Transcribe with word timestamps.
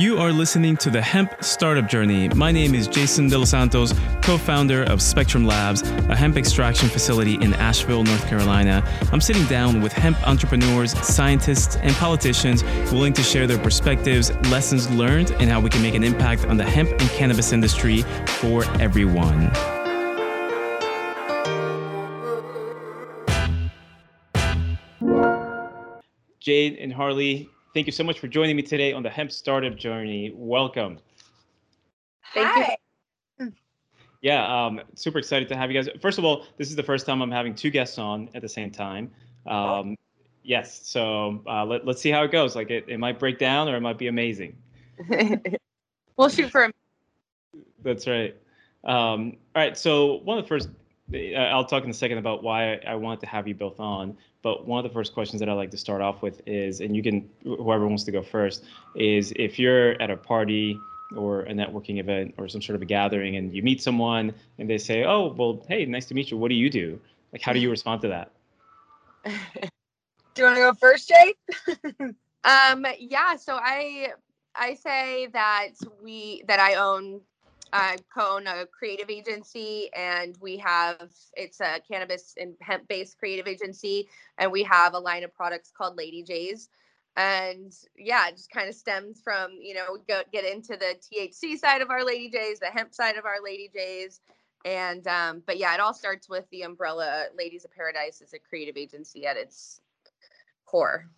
You 0.00 0.16
are 0.16 0.32
listening 0.32 0.78
to 0.78 0.88
the 0.88 1.02
Hemp 1.02 1.44
Startup 1.44 1.86
Journey. 1.86 2.30
My 2.30 2.50
name 2.50 2.74
is 2.74 2.88
Jason 2.88 3.28
De 3.28 3.36
Los 3.36 3.50
Santos, 3.50 3.92
co 4.22 4.38
founder 4.38 4.82
of 4.84 5.02
Spectrum 5.02 5.44
Labs, 5.44 5.82
a 5.82 6.16
hemp 6.16 6.38
extraction 6.38 6.88
facility 6.88 7.34
in 7.34 7.52
Asheville, 7.52 8.02
North 8.02 8.26
Carolina. 8.26 8.82
I'm 9.12 9.20
sitting 9.20 9.44
down 9.44 9.82
with 9.82 9.92
hemp 9.92 10.16
entrepreneurs, 10.26 10.98
scientists, 11.06 11.76
and 11.76 11.94
politicians 11.96 12.64
willing 12.90 13.12
to 13.12 13.22
share 13.22 13.46
their 13.46 13.58
perspectives, 13.58 14.34
lessons 14.48 14.90
learned, 14.90 15.32
and 15.32 15.50
how 15.50 15.60
we 15.60 15.68
can 15.68 15.82
make 15.82 15.94
an 15.94 16.02
impact 16.02 16.46
on 16.46 16.56
the 16.56 16.64
hemp 16.64 16.88
and 16.88 17.10
cannabis 17.10 17.52
industry 17.52 18.00
for 18.26 18.64
everyone. 18.80 19.50
Jade 26.40 26.78
and 26.78 26.90
Harlee, 26.90 27.50
Thank 27.72 27.86
you 27.86 27.92
so 27.92 28.02
much 28.02 28.18
for 28.18 28.26
joining 28.26 28.56
me 28.56 28.62
today 28.62 28.92
on 28.92 29.04
the 29.04 29.10
hemp 29.10 29.30
startup 29.30 29.76
journey. 29.76 30.32
Welcome. 30.34 30.98
Thank 32.34 32.48
Hi. 32.48 32.76
you. 33.38 33.52
Yeah, 34.22 34.66
um, 34.66 34.80
super 34.96 35.18
excited 35.18 35.48
to 35.48 35.56
have 35.56 35.70
you 35.70 35.80
guys. 35.80 35.88
First 36.02 36.18
of 36.18 36.24
all, 36.24 36.46
this 36.58 36.68
is 36.68 36.76
the 36.76 36.82
first 36.82 37.06
time 37.06 37.22
I'm 37.22 37.30
having 37.30 37.54
two 37.54 37.70
guests 37.70 37.96
on 37.96 38.28
at 38.34 38.42
the 38.42 38.48
same 38.48 38.70
time. 38.72 39.10
Um, 39.46 39.96
yes, 40.42 40.86
so 40.86 41.42
uh, 41.46 41.64
let, 41.64 41.86
let's 41.86 42.02
see 42.02 42.10
how 42.10 42.24
it 42.24 42.32
goes. 42.32 42.56
Like 42.56 42.70
it, 42.70 42.86
it 42.88 42.98
might 42.98 43.20
break 43.20 43.38
down 43.38 43.68
or 43.68 43.76
it 43.76 43.80
might 43.80 43.98
be 43.98 44.08
amazing. 44.08 44.56
we'll 46.16 46.28
shoot 46.28 46.50
for. 46.50 46.70
That's 47.82 48.06
right. 48.06 48.36
Um, 48.84 49.36
all 49.54 49.62
right. 49.62 49.78
So 49.78 50.16
one 50.24 50.38
of 50.38 50.44
the 50.44 50.48
first, 50.48 50.70
uh, 51.14 51.38
I'll 51.38 51.64
talk 51.64 51.84
in 51.84 51.90
a 51.90 51.94
second 51.94 52.18
about 52.18 52.42
why 52.42 52.74
I 52.86 52.96
wanted 52.96 53.20
to 53.20 53.26
have 53.26 53.46
you 53.46 53.54
both 53.54 53.78
on. 53.78 54.16
But 54.42 54.66
one 54.66 54.84
of 54.84 54.90
the 54.90 54.94
first 54.94 55.12
questions 55.12 55.40
that 55.40 55.48
I 55.48 55.52
like 55.52 55.70
to 55.72 55.76
start 55.76 56.00
off 56.00 56.22
with 56.22 56.40
is, 56.46 56.80
and 56.80 56.96
you 56.96 57.02
can, 57.02 57.28
whoever 57.44 57.86
wants 57.86 58.04
to 58.04 58.12
go 58.12 58.22
first, 58.22 58.64
is 58.94 59.32
if 59.36 59.58
you're 59.58 60.00
at 60.00 60.10
a 60.10 60.16
party 60.16 60.80
or 61.16 61.42
a 61.42 61.52
networking 61.52 61.98
event 61.98 62.34
or 62.38 62.48
some 62.48 62.62
sort 62.62 62.76
of 62.76 62.82
a 62.82 62.84
gathering 62.84 63.36
and 63.36 63.54
you 63.54 63.62
meet 63.62 63.82
someone 63.82 64.32
and 64.58 64.70
they 64.70 64.78
say, 64.78 65.04
oh, 65.04 65.34
well, 65.36 65.64
hey, 65.68 65.84
nice 65.84 66.06
to 66.06 66.14
meet 66.14 66.30
you. 66.30 66.36
What 66.36 66.48
do 66.48 66.54
you 66.54 66.70
do? 66.70 66.98
Like, 67.32 67.42
how 67.42 67.52
do 67.52 67.58
you 67.58 67.70
respond 67.76 68.00
to 68.02 68.08
that? 68.08 68.32
do 69.24 69.32
you 70.38 70.44
want 70.44 70.56
to 70.56 70.62
go 70.62 70.74
first, 70.74 71.08
Jay? 71.08 71.34
um, 72.44 72.86
yeah. 72.98 73.36
So 73.36 73.58
I, 73.60 74.12
I 74.54 74.74
say 74.74 75.26
that 75.32 75.70
we, 76.02 76.44
that 76.48 76.60
I 76.60 76.74
own 76.74 77.20
I 77.72 77.96
co-own 78.12 78.46
a 78.46 78.66
creative 78.66 79.10
agency, 79.10 79.90
and 79.96 80.36
we 80.40 80.56
have 80.58 81.10
it's 81.36 81.60
a 81.60 81.80
cannabis 81.90 82.34
and 82.38 82.54
hemp-based 82.60 83.18
creative 83.18 83.46
agency, 83.46 84.08
and 84.38 84.50
we 84.50 84.62
have 84.64 84.94
a 84.94 84.98
line 84.98 85.24
of 85.24 85.34
products 85.34 85.70
called 85.76 85.96
Lady 85.96 86.22
Jays. 86.22 86.68
And 87.16 87.72
yeah, 87.96 88.28
it 88.28 88.36
just 88.36 88.50
kind 88.50 88.68
of 88.68 88.74
stems 88.74 89.20
from 89.22 89.52
you 89.60 89.74
know 89.74 89.98
go 90.08 90.22
get 90.32 90.44
into 90.44 90.76
the 90.76 90.96
THC 91.00 91.58
side 91.58 91.82
of 91.82 91.90
our 91.90 92.04
Lady 92.04 92.30
Jays, 92.30 92.58
the 92.60 92.66
hemp 92.66 92.94
side 92.94 93.16
of 93.16 93.24
our 93.24 93.42
Lady 93.42 93.70
Jays, 93.74 94.20
and 94.64 95.06
um, 95.06 95.42
but 95.46 95.58
yeah, 95.58 95.74
it 95.74 95.80
all 95.80 95.94
starts 95.94 96.28
with 96.28 96.44
the 96.50 96.62
umbrella. 96.62 97.26
Ladies 97.36 97.64
of 97.64 97.72
Paradise 97.72 98.20
is 98.20 98.32
a 98.32 98.38
creative 98.38 98.76
agency 98.76 99.26
at 99.26 99.36
its 99.36 99.80
core. 100.66 101.10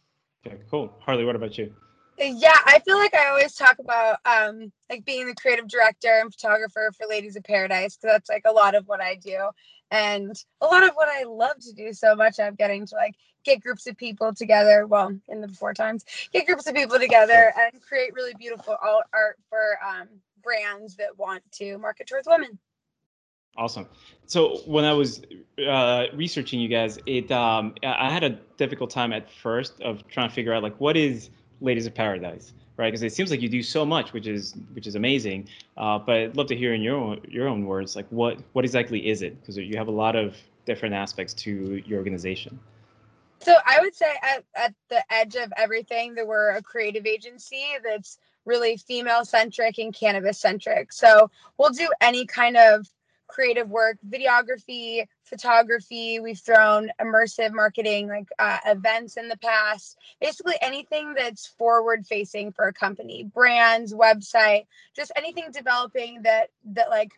Okay, 0.47 0.59
cool. 0.71 0.93
Harlee, 1.07 1.27
what 1.27 1.37
about 1.37 1.57
you? 1.57 1.75
Yeah 2.19 2.57
i 2.67 2.79
feel 2.81 2.99
like 2.99 3.15
i 3.15 3.29
always 3.29 3.55
talk 3.55 3.79
about 3.79 4.19
um 4.25 4.71
like 4.91 5.05
being 5.05 5.27
the 5.27 5.35
creative 5.35 5.69
director 5.69 6.21
and 6.21 6.33
photographer 6.33 6.93
for 6.97 7.07
ladies 7.09 7.37
of 7.37 7.43
paradise 7.45 7.97
because 7.97 8.15
that's 8.15 8.31
like 8.31 8.43
a 8.45 8.53
lot 8.53 8.75
of 8.75 8.87
what 8.87 9.01
i 9.01 9.15
do 9.15 9.49
and 9.91 10.45
a 10.61 10.67
lot 10.67 10.83
of 10.83 10.91
what 10.95 11.09
i 11.09 11.25
love 11.25 11.59
to 11.59 11.73
do 11.73 11.93
so 11.93 12.15
much 12.15 12.39
i'm 12.39 12.55
getting 12.55 12.87
to 12.87 12.95
like 12.95 13.15
get 13.45 13.61
groups 13.61 13.87
of 13.87 13.97
people 13.97 14.33
together 14.35 14.87
well 14.87 15.13
in 15.29 15.41
the 15.41 15.49
before 15.49 15.75
times 15.75 16.05
get 16.33 16.47
groups 16.47 16.67
of 16.67 16.75
people 16.75 16.99
together 16.99 17.53
and 17.59 17.83
create 17.83 18.15
really 18.15 18.35
beautiful 18.39 18.77
art 18.83 19.39
for 19.49 19.79
um, 19.87 20.09
brands 20.43 20.97
that 20.97 21.19
want 21.19 21.43
to 21.53 21.79
market 21.79 22.07
towards 22.07 22.29
women 22.29 22.59
Awesome. 23.55 23.87
So 24.27 24.61
when 24.65 24.87
I 24.87 24.95
was 24.95 25.21
uh, 25.69 26.07
researching 26.15 26.59
you 26.59 26.69
guys, 26.69 26.99
it 27.05 27.31
um, 27.31 27.75
I 27.83 28.11
had 28.11 28.25
a 28.25 28.31
difficult 28.57 28.89
time 28.89 29.13
at 29.13 29.31
first 29.31 29.79
of 29.83 30.09
trying 30.09 30.31
to 30.31 30.35
figure 30.35 30.55
out 30.55 30.63
like 30.63 30.81
what 30.81 30.97
is 30.97 31.29
Ladies 31.63 31.87
of 31.87 31.95
Paradise, 31.95 32.53
right? 32.77 32.89
Because 32.89 33.03
it 33.03 33.13
seems 33.13 33.31
like 33.31 33.41
you 33.41 33.49
do 33.49 33.63
so 33.63 33.85
much, 33.87 34.13
which 34.13 34.27
is 34.27 34.55
which 34.75 34.87
is 34.87 34.95
amazing. 34.95 35.49
Uh, 35.77 35.99
but 35.99 36.17
I'd 36.17 36.37
love 36.37 36.49
to 36.49 36.57
hear 36.57 36.75
in 36.75 36.83
your 36.83 36.97
own, 36.97 37.21
your 37.29 37.49
own 37.49 37.65
words, 37.67 37.97
like 37.97 38.07
what 38.11 38.39
what 38.53 38.65
exactly 38.65 39.09
is 39.09 39.23
it? 39.23 39.41
Because 39.41 39.57
you 39.57 39.77
have 39.77 39.89
a 39.89 39.93
lot 39.93 40.17
of 40.17 40.37
different 40.67 40.95
aspects 40.95 41.35
to 41.35 41.83
your 41.87 41.99
organization. 41.99 42.59
So 43.41 43.57
I 43.67 43.81
would 43.81 43.95
say 43.95 44.13
at, 44.23 44.45
at 44.55 44.75
the 44.89 45.03
edge 45.11 45.35
of 45.35 45.53
everything 45.57 46.15
that 46.15 46.27
we're 46.27 46.51
a 46.51 46.63
creative 46.63 47.07
agency 47.07 47.65
that's 47.83 48.19
really 48.45 48.77
female 48.77 49.25
centric 49.25 49.79
and 49.79 49.95
cannabis 49.95 50.39
centric. 50.39 50.93
So 50.93 51.31
we'll 51.59 51.71
do 51.71 51.89
any 52.01 52.27
kind 52.27 52.57
of 52.57 52.89
creative 53.33 53.71
work, 53.71 53.97
videography, 54.09 55.07
photography. 55.25 56.21
We've 56.21 56.39
thrown 56.39 56.91
immersive 57.01 57.53
marketing, 57.53 58.09
like 58.09 58.29
uh, 58.39 58.59
events 58.67 59.17
in 59.17 59.29
the 59.29 59.39
past. 59.39 59.99
Basically, 60.21 60.55
anything 60.61 61.15
that's 61.15 61.47
forward 61.47 62.07
facing 62.07 62.53
for 62.53 62.69
a 62.69 62.73
company, 62.73 63.25
brands, 63.25 63.95
website, 63.95 64.67
just 64.95 65.13
anything 65.17 65.47
developing 65.51 66.23
that 66.23 66.51
that 66.73 66.91
like 66.91 67.13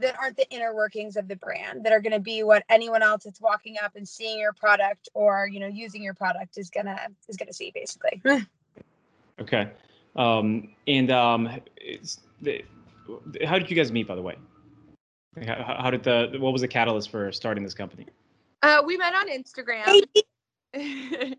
that 0.00 0.16
aren't 0.18 0.36
the 0.36 0.48
inner 0.50 0.74
workings 0.74 1.16
of 1.16 1.28
the 1.28 1.36
brand 1.36 1.84
that 1.84 1.92
are 1.92 2.00
going 2.00 2.12
to 2.12 2.20
be 2.20 2.42
what 2.42 2.64
anyone 2.68 3.02
else 3.02 3.24
that's 3.24 3.40
walking 3.40 3.76
up 3.82 3.92
and 3.96 4.08
seeing 4.08 4.38
your 4.38 4.52
product 4.52 5.08
or 5.14 5.48
you 5.50 5.58
know 5.58 5.66
using 5.66 6.02
your 6.02 6.14
product 6.14 6.58
is 6.58 6.70
gonna 6.70 7.08
is 7.28 7.36
gonna 7.36 7.52
see 7.52 7.72
basically. 7.74 8.22
Okay. 9.40 9.68
Um 10.14 10.68
and 10.86 11.10
um 11.10 11.60
the, 12.40 12.64
how 13.44 13.58
did 13.58 13.68
you 13.68 13.74
guys 13.74 13.90
meet 13.90 14.06
by 14.06 14.14
the 14.14 14.22
way 14.22 14.36
how, 15.46 15.76
how, 15.80 15.90
did 15.90 16.02
the 16.02 16.36
what 16.38 16.52
was 16.52 16.62
the 16.62 16.68
catalyst 16.68 17.10
for 17.10 17.32
starting 17.32 17.64
this 17.64 17.74
company? 17.74 18.06
Uh, 18.62 18.82
we 18.84 18.96
met 18.96 19.14
on 19.14 19.28
Instagram. 19.28 20.02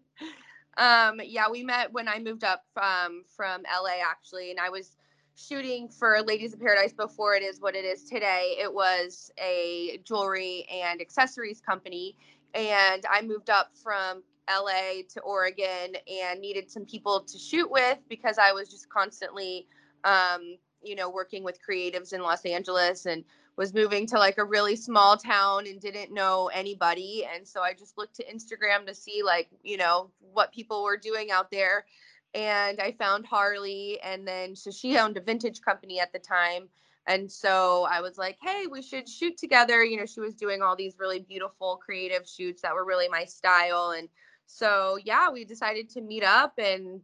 um, 0.77 1.21
yeah, 1.23 1.49
we 1.49 1.63
met 1.63 1.91
when 1.91 2.07
I 2.07 2.19
moved 2.19 2.43
up 2.43 2.63
from 2.73 3.23
from 3.35 3.63
LA 3.63 4.01
actually, 4.03 4.51
and 4.51 4.59
I 4.59 4.69
was 4.69 4.95
shooting 5.35 5.89
for 5.89 6.21
Ladies 6.21 6.53
of 6.53 6.59
Paradise 6.59 6.93
before 6.93 7.35
it 7.35 7.43
is 7.43 7.59
what 7.59 7.75
it 7.75 7.83
is 7.83 8.03
today. 8.03 8.55
It 8.59 8.73
was 8.73 9.31
a 9.39 9.99
jewelry 10.03 10.65
and 10.71 11.01
accessories 11.01 11.61
company, 11.61 12.15
and 12.53 13.05
I 13.09 13.21
moved 13.21 13.49
up 13.49 13.71
from 13.81 14.23
LA 14.49 15.01
to 15.09 15.21
Oregon 15.21 15.95
and 16.07 16.39
needed 16.39 16.69
some 16.69 16.85
people 16.85 17.21
to 17.21 17.37
shoot 17.37 17.69
with 17.69 17.97
because 18.09 18.37
I 18.37 18.51
was 18.51 18.69
just 18.69 18.89
constantly, 18.89 19.67
um, 20.03 20.57
you 20.83 20.95
know, 20.95 21.09
working 21.09 21.43
with 21.43 21.57
creatives 21.67 22.13
in 22.13 22.21
Los 22.21 22.45
Angeles 22.45 23.05
and 23.05 23.23
was 23.57 23.73
moving 23.73 24.05
to 24.07 24.17
like 24.17 24.37
a 24.37 24.43
really 24.43 24.75
small 24.75 25.15
town 25.15 25.65
and 25.67 25.79
didn't 25.79 26.13
know 26.13 26.49
anybody 26.53 27.25
and 27.33 27.47
so 27.47 27.61
i 27.61 27.73
just 27.73 27.97
looked 27.97 28.15
to 28.15 28.25
instagram 28.25 28.85
to 28.85 28.93
see 28.93 29.21
like 29.23 29.49
you 29.63 29.77
know 29.77 30.09
what 30.33 30.51
people 30.51 30.83
were 30.83 30.97
doing 30.97 31.31
out 31.31 31.49
there 31.51 31.85
and 32.33 32.79
i 32.79 32.91
found 32.91 33.25
harlee 33.25 33.97
and 34.03 34.27
then 34.27 34.55
so 34.55 34.71
she 34.71 34.97
owned 34.97 35.17
a 35.17 35.21
vintage 35.21 35.61
company 35.61 35.99
at 35.99 36.11
the 36.11 36.19
time 36.19 36.67
and 37.07 37.31
so 37.31 37.85
i 37.89 38.01
was 38.01 38.17
like 38.17 38.37
hey 38.41 38.65
we 38.69 38.81
should 38.81 39.07
shoot 39.07 39.37
together 39.37 39.83
you 39.83 39.97
know 39.97 40.05
she 40.05 40.19
was 40.19 40.35
doing 40.35 40.61
all 40.61 40.75
these 40.75 40.95
really 40.99 41.19
beautiful 41.19 41.77
creative 41.77 42.27
shoots 42.27 42.61
that 42.61 42.73
were 42.73 42.85
really 42.85 43.07
my 43.07 43.23
style 43.25 43.93
and 43.97 44.09
so 44.47 44.97
yeah 45.03 45.29
we 45.29 45.45
decided 45.45 45.89
to 45.89 46.01
meet 46.01 46.23
up 46.23 46.53
and 46.57 47.01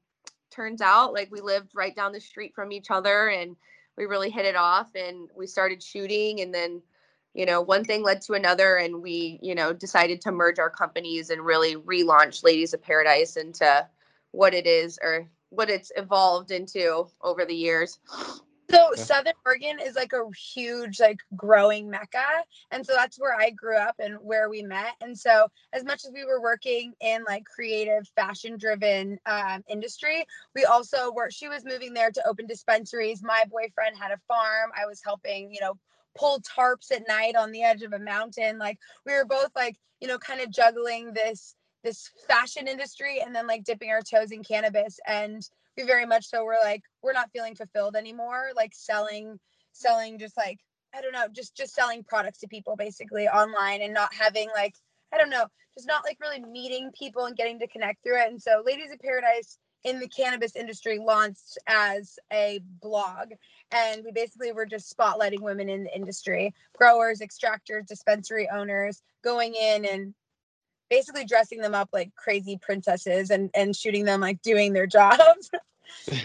turns 0.52 0.82
out 0.82 1.14
like 1.14 1.32
we 1.32 1.40
lived 1.40 1.72
right 1.74 1.96
down 1.96 2.12
the 2.12 2.20
street 2.20 2.54
from 2.54 2.72
each 2.72 2.92
other 2.92 3.30
and 3.30 3.56
we 3.98 4.06
really 4.06 4.30
hit 4.30 4.46
it 4.46 4.56
off 4.56 4.90
and 4.96 5.30
we 5.36 5.48
started 5.48 5.82
shooting. 5.82 6.42
And 6.42 6.54
then 6.54 6.82
you 7.34 7.46
know 7.46 7.62
one 7.62 7.84
thing 7.84 8.04
led 8.04 8.22
to 8.22 8.34
another 8.34 8.78
and 8.78 9.02
we 9.02 9.40
you 9.42 9.56
know 9.56 9.74
decided 9.74 10.22
to 10.22 10.32
merge 10.32 10.60
our 10.60 10.70
companies 10.70 11.30
and 11.30 11.42
really 11.42 11.76
relaunch 11.76 12.44
ladies 12.44 12.74
of 12.74 12.82
paradise 12.82 13.38
into 13.38 13.88
what 14.32 14.54
it 14.54 14.68
is 14.68 15.00
or 15.02 15.30
what 15.50 15.70
it's 15.70 15.92
evolved 15.96 16.52
into 16.52 17.08
over 17.22 17.46
the 17.46 17.56
years 17.56 18.00
so 18.72 18.92
Southern 18.96 19.34
Oregon 19.46 19.80
is 19.82 19.96
like 19.96 20.14
a 20.14 20.24
huge, 20.36 21.00
like 21.00 21.20
growing 21.36 21.90
mecca. 21.90 22.26
And 22.72 22.86
so 22.86 22.94
that's 22.96 23.20
where 23.20 23.36
I 23.40 23.52
grew 23.52 23.78
up 23.78 23.96
and 24.00 24.16
where 24.22 24.50
we 24.50 24.62
met. 24.64 24.96
And 25.02 25.18
so 25.18 25.48
as 25.74 25.84
much 25.84 26.06
as 26.06 26.12
we 26.14 26.26
were 26.26 26.42
working 26.42 26.94
in 27.02 27.24
like 27.28 27.46
creative, 27.46 28.08
fashion 28.16 28.58
driven 28.58 29.20
um, 29.26 29.64
industry, 29.68 30.26
we 30.56 30.66
also 30.66 31.12
were, 31.12 31.30
she 31.30 31.50
was 31.50 31.66
moving 31.66 31.94
there 31.94 32.12
to 32.12 32.28
open 32.28 32.48
dispensaries. 32.48 33.22
My 33.24 33.44
boyfriend 33.50 33.98
had 34.00 34.12
a 34.12 34.20
farm. 34.28 34.72
I 34.80 34.86
was 34.86 35.02
helping, 35.04 35.54
you 35.54 35.60
know, 35.62 35.74
pull 36.18 36.42
tarps 36.42 36.92
at 36.92 37.08
night 37.08 37.36
on 37.36 37.52
the 37.52 37.64
edge 37.64 37.84
of 37.84 37.94
a 37.94 38.00
mountain. 38.00 38.58
Like 38.58 38.80
we 39.06 39.14
were 39.14 39.26
both 39.26 39.52
like, 39.56 39.78
you 40.00 40.08
know, 40.08 40.18
kind 40.18 40.42
of 40.42 40.52
juggling 40.52 41.14
this 41.14 41.56
this 41.84 42.12
fashion 42.28 42.68
industry 42.68 43.22
and 43.26 43.34
then 43.34 43.48
like 43.48 43.64
dipping 43.64 43.90
our 43.90 44.02
toes 44.02 44.32
in 44.32 44.44
cannabis 44.44 45.00
and 45.08 45.50
we 45.78 45.84
very 45.84 46.06
much 46.06 46.26
so 46.26 46.44
we're 46.44 46.60
like 46.64 46.82
we're 47.02 47.14
not 47.14 47.32
feeling 47.32 47.56
fulfilled 47.56 47.96
anymore 47.96 48.50
like 48.56 48.72
selling 48.74 49.40
selling 49.72 50.20
just 50.20 50.36
like 50.38 50.60
i 50.96 51.02
don't 51.02 51.14
know 51.14 51.28
just 51.32 51.56
just 51.56 51.74
selling 51.74 52.04
products 52.04 52.40
to 52.40 52.48
people 52.48 52.76
basically 52.76 53.28
online 53.28 53.82
and 53.82 53.94
not 53.94 54.14
having 54.14 54.50
like 54.56 54.76
i 55.14 55.18
don't 55.18 55.30
know 55.30 55.46
just 55.74 55.88
not 55.88 56.04
like 56.06 56.18
really 56.22 56.42
meeting 56.42 56.92
people 56.98 57.26
and 57.26 57.38
getting 57.38 57.60
to 57.60 57.68
connect 57.68 58.04
through 58.04 58.22
it. 58.22 58.30
And 58.30 58.42
so 58.42 58.62
ladies 58.66 58.92
of 58.92 59.00
paradise 59.00 59.58
in 59.84 60.00
the 60.00 60.08
cannabis 60.08 60.56
industry 60.56 61.00
launched 61.00 61.58
as 61.68 62.20
a 62.32 62.60
blog 62.82 63.30
and 63.72 64.04
we 64.06 64.12
basically 64.12 64.52
were 64.52 64.66
just 64.66 64.96
spotlighting 64.96 65.42
women 65.42 65.70
in 65.70 65.84
the 65.84 65.96
industry 65.96 66.54
growers 66.78 67.20
extractors 67.20 67.88
dispensary 67.88 68.48
owners 68.54 69.02
going 69.24 69.56
in 69.56 69.86
and 69.86 70.14
basically 70.92 71.26
dressing 71.26 71.60
them 71.60 71.74
up 71.74 71.90
like 71.94 72.14
crazy 72.16 72.60
princesses 72.62 73.32
and 73.32 73.50
and 73.56 73.76
shooting 73.76 74.06
them 74.06 74.20
like 74.20 74.40
doing 74.44 74.74
their 74.74 74.86
jobs 75.00 75.50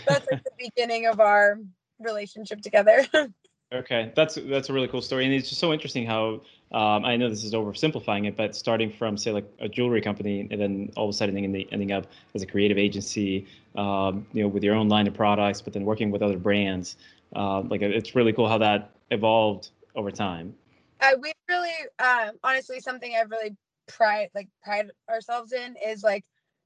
that's 0.07 0.31
like 0.31 0.45
the 0.45 0.51
beginning 0.59 1.07
of 1.07 1.21
our 1.21 1.59
relationship 2.01 2.61
together 2.61 3.07
okay 3.73 4.13
that's 4.15 4.35
that's 4.47 4.69
a 4.69 4.73
really 4.73 4.89
cool 4.89 5.01
story 5.01 5.25
and 5.25 5.33
it's 5.33 5.49
just 5.49 5.61
so 5.61 5.73
interesting 5.73 6.05
how 6.05 6.41
um, 6.73 7.05
I 7.05 7.17
know 7.17 7.31
this 7.31 7.45
is 7.45 7.53
oversimplifying 7.53 8.27
it, 8.27 8.37
but 8.37 8.57
starting 8.57 8.91
from 8.91 9.17
say 9.17 9.31
like 9.31 9.49
a 9.61 9.69
jewelry 9.69 10.01
company 10.01 10.49
and 10.51 10.61
then 10.61 10.91
all 10.97 11.05
of 11.05 11.11
a 11.11 11.13
sudden 11.13 11.37
ending, 11.37 11.67
ending 11.71 11.93
up 11.93 12.09
as 12.35 12.43
a 12.43 12.47
creative 12.47 12.77
agency, 12.77 13.47
um, 13.77 14.27
you 14.33 14.43
know, 14.43 14.49
with 14.49 14.65
your 14.65 14.75
own 14.75 14.89
line 14.89 15.07
of 15.07 15.15
products, 15.15 15.63
but 15.63 15.73
then 15.73 15.85
working 15.85 16.11
with 16.11 16.23
other 16.23 16.39
brands, 16.39 16.97
uh, 17.37 17.61
like 17.61 17.83
it's 17.83 18.17
really 18.17 18.33
cool 18.33 18.49
how 18.49 18.59
that 18.59 18.91
evolved 19.13 19.71
over 19.95 20.11
time. 20.11 20.55
Uh, 21.01 21.13
we 21.21 21.33
really, 21.49 21.73
um, 22.01 22.33
honestly, 22.43 22.81
something 22.81 23.15
I've 23.15 23.31
really 23.31 23.57
pride 23.87 24.29
like 24.35 24.49
pride 24.63 24.91
ourselves 25.09 25.53
in 25.53 25.77
is 25.85 26.03
like 26.03 26.25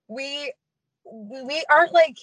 we 0.08 0.52
we 1.04 1.64
aren't 1.70 1.92
like 1.92 2.16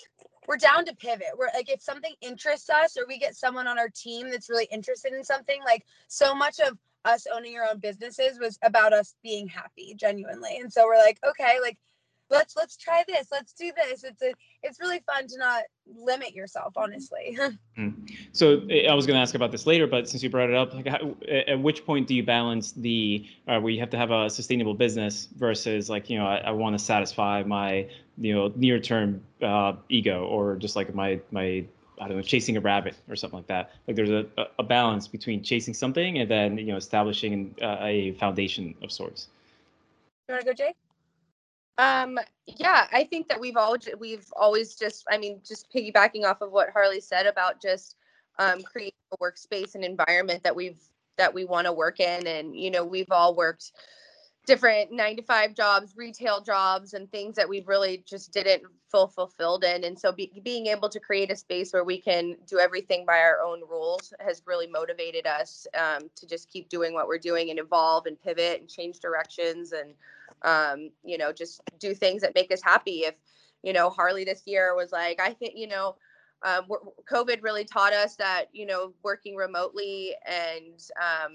we're 0.47 0.57
down 0.57 0.85
to 0.85 0.95
pivot. 0.95 1.27
We're 1.37 1.49
like 1.53 1.69
if 1.69 1.81
something 1.81 2.13
interests 2.21 2.69
us 2.69 2.97
or 2.97 3.05
we 3.07 3.19
get 3.19 3.35
someone 3.35 3.67
on 3.67 3.77
our 3.77 3.89
team 3.89 4.31
that's 4.31 4.49
really 4.49 4.67
interested 4.71 5.11
in 5.11 5.23
something, 5.23 5.59
like 5.65 5.85
so 6.07 6.33
much 6.33 6.59
of 6.59 6.77
us 7.07 7.25
owning 7.33 7.57
our 7.57 7.65
own 7.69 7.79
businesses 7.79 8.39
was 8.39 8.57
about 8.63 8.93
us 8.93 9.15
being 9.23 9.47
happy 9.47 9.93
genuinely 9.95 10.57
and 10.57 10.71
so 10.71 10.85
we're 10.85 10.97
like 10.97 11.17
okay 11.27 11.57
like 11.61 11.77
let's 12.29 12.55
let's 12.55 12.77
try 12.77 13.03
this 13.07 13.27
let's 13.31 13.53
do 13.53 13.71
this 13.75 14.03
it's 14.03 14.21
a 14.21 14.33
it's 14.63 14.79
really 14.79 14.99
fun 15.05 15.27
to 15.27 15.37
not 15.37 15.63
limit 15.95 16.33
yourself 16.33 16.73
honestly 16.75 17.37
mm. 17.77 17.93
so 18.31 18.61
i 18.89 18.93
was 18.93 19.05
going 19.05 19.15
to 19.15 19.21
ask 19.21 19.35
about 19.35 19.51
this 19.51 19.65
later 19.65 19.87
but 19.87 20.07
since 20.09 20.21
you 20.21 20.29
brought 20.29 20.49
it 20.49 20.55
up 20.55 20.73
like 20.73 20.87
how, 20.87 21.15
at 21.29 21.59
which 21.59 21.85
point 21.85 22.07
do 22.07 22.15
you 22.15 22.23
balance 22.23 22.73
the 22.73 23.25
uh, 23.47 23.59
where 23.59 23.71
you 23.71 23.79
have 23.79 23.89
to 23.89 23.97
have 23.97 24.11
a 24.11 24.29
sustainable 24.29 24.73
business 24.73 25.29
versus 25.37 25.89
like 25.89 26.09
you 26.09 26.17
know 26.17 26.25
i, 26.25 26.37
I 26.37 26.51
want 26.51 26.77
to 26.77 26.83
satisfy 26.83 27.43
my 27.43 27.87
you 28.17 28.33
know 28.33 28.51
near 28.55 28.79
term 28.79 29.21
uh, 29.41 29.73
ego 29.89 30.25
or 30.25 30.55
just 30.55 30.75
like 30.75 30.93
my 30.93 31.19
my 31.31 31.65
I 31.99 32.07
don't 32.07 32.17
know, 32.17 32.21
chasing 32.21 32.57
a 32.57 32.61
rabbit 32.61 32.95
or 33.09 33.15
something 33.15 33.37
like 33.37 33.47
that. 33.47 33.71
Like 33.87 33.95
there's 33.95 34.11
a, 34.11 34.27
a 34.59 34.63
balance 34.63 35.07
between 35.07 35.41
chasing 35.41 35.73
something 35.73 36.19
and 36.19 36.29
then, 36.29 36.57
you 36.59 36.67
know, 36.67 36.75
establishing 36.75 37.55
uh, 37.59 37.77
a 37.81 38.11
foundation 38.19 38.75
of 38.83 38.91
sorts. 38.91 39.29
You 40.29 40.35
want 40.35 40.45
to 40.45 40.45
go, 40.45 40.53
Jay? 40.53 40.75
Um, 41.77 42.17
yeah, 42.47 42.87
I 42.91 43.03
think 43.03 43.27
that 43.29 43.39
we've 43.39 43.57
all, 43.57 43.77
we've 43.99 44.25
always 44.35 44.75
just, 44.75 45.05
I 45.11 45.17
mean, 45.17 45.41
just 45.47 45.71
piggybacking 45.71 46.25
off 46.25 46.41
of 46.41 46.51
what 46.51 46.73
Harlee 46.73 47.03
said 47.03 47.27
about 47.27 47.61
just 47.61 47.95
um, 48.39 48.63
creating 48.63 48.93
a 49.11 49.17
workspace 49.17 49.75
and 49.75 49.83
environment 49.83 50.43
that 50.43 50.55
we've, 50.55 50.81
that 51.17 51.33
we 51.33 51.45
want 51.45 51.65
to 51.65 51.73
work 51.73 51.99
in. 51.99 52.25
And, 52.25 52.55
you 52.55 52.71
know, 52.71 52.83
we've 52.83 53.11
all 53.11 53.35
worked 53.35 53.73
different 54.47 54.91
nine 54.91 55.17
to 55.17 55.21
five 55.21 55.53
jobs, 55.53 55.93
retail 55.95 56.41
jobs, 56.41 56.93
and 56.93 57.11
things 57.11 57.35
that 57.35 57.49
we 57.49 57.61
really 57.67 58.03
just 58.07 58.31
didn't 58.31 58.63
feel 58.91 59.07
fulfilled 59.07 59.63
in. 59.63 59.83
And 59.83 59.99
so 59.99 60.11
be, 60.11 60.31
being 60.43 60.67
able 60.67 60.89
to 60.89 60.99
create 60.99 61.29
a 61.29 61.35
space 61.35 61.73
where 61.73 61.83
we 61.83 61.99
can 61.99 62.37
do 62.47 62.57
everything 62.57 63.05
by 63.05 63.19
our 63.19 63.41
own 63.41 63.61
rules 63.69 64.13
has 64.19 64.41
really 64.47 64.67
motivated 64.67 65.27
us 65.27 65.67
um, 65.77 66.09
to 66.15 66.25
just 66.25 66.49
keep 66.49 66.69
doing 66.69 66.93
what 66.93 67.07
we're 67.07 67.17
doing 67.19 67.49
and 67.49 67.59
evolve 67.59 68.05
and 68.05 68.19
pivot 68.19 68.61
and 68.61 68.69
change 68.69 68.99
directions 68.99 69.73
and, 69.73 69.93
um, 70.43 70.89
you 71.03 71.17
know, 71.17 71.31
just 71.31 71.61
do 71.79 71.93
things 71.93 72.21
that 72.21 72.35
make 72.35 72.51
us 72.51 72.61
happy. 72.63 72.99
If, 73.05 73.15
you 73.63 73.73
know, 73.73 73.89
Harlee 73.89 74.25
this 74.25 74.43
year 74.45 74.75
was 74.75 74.91
like, 74.91 75.19
I 75.19 75.33
think, 75.33 75.53
you 75.55 75.67
know, 75.67 75.95
um, 76.43 76.65
COVID 77.11 77.41
really 77.41 77.65
taught 77.65 77.93
us 77.93 78.15
that, 78.17 78.45
you 78.53 78.65
know, 78.65 78.93
working 79.03 79.35
remotely 79.35 80.15
and, 80.25 80.79
um, 81.01 81.33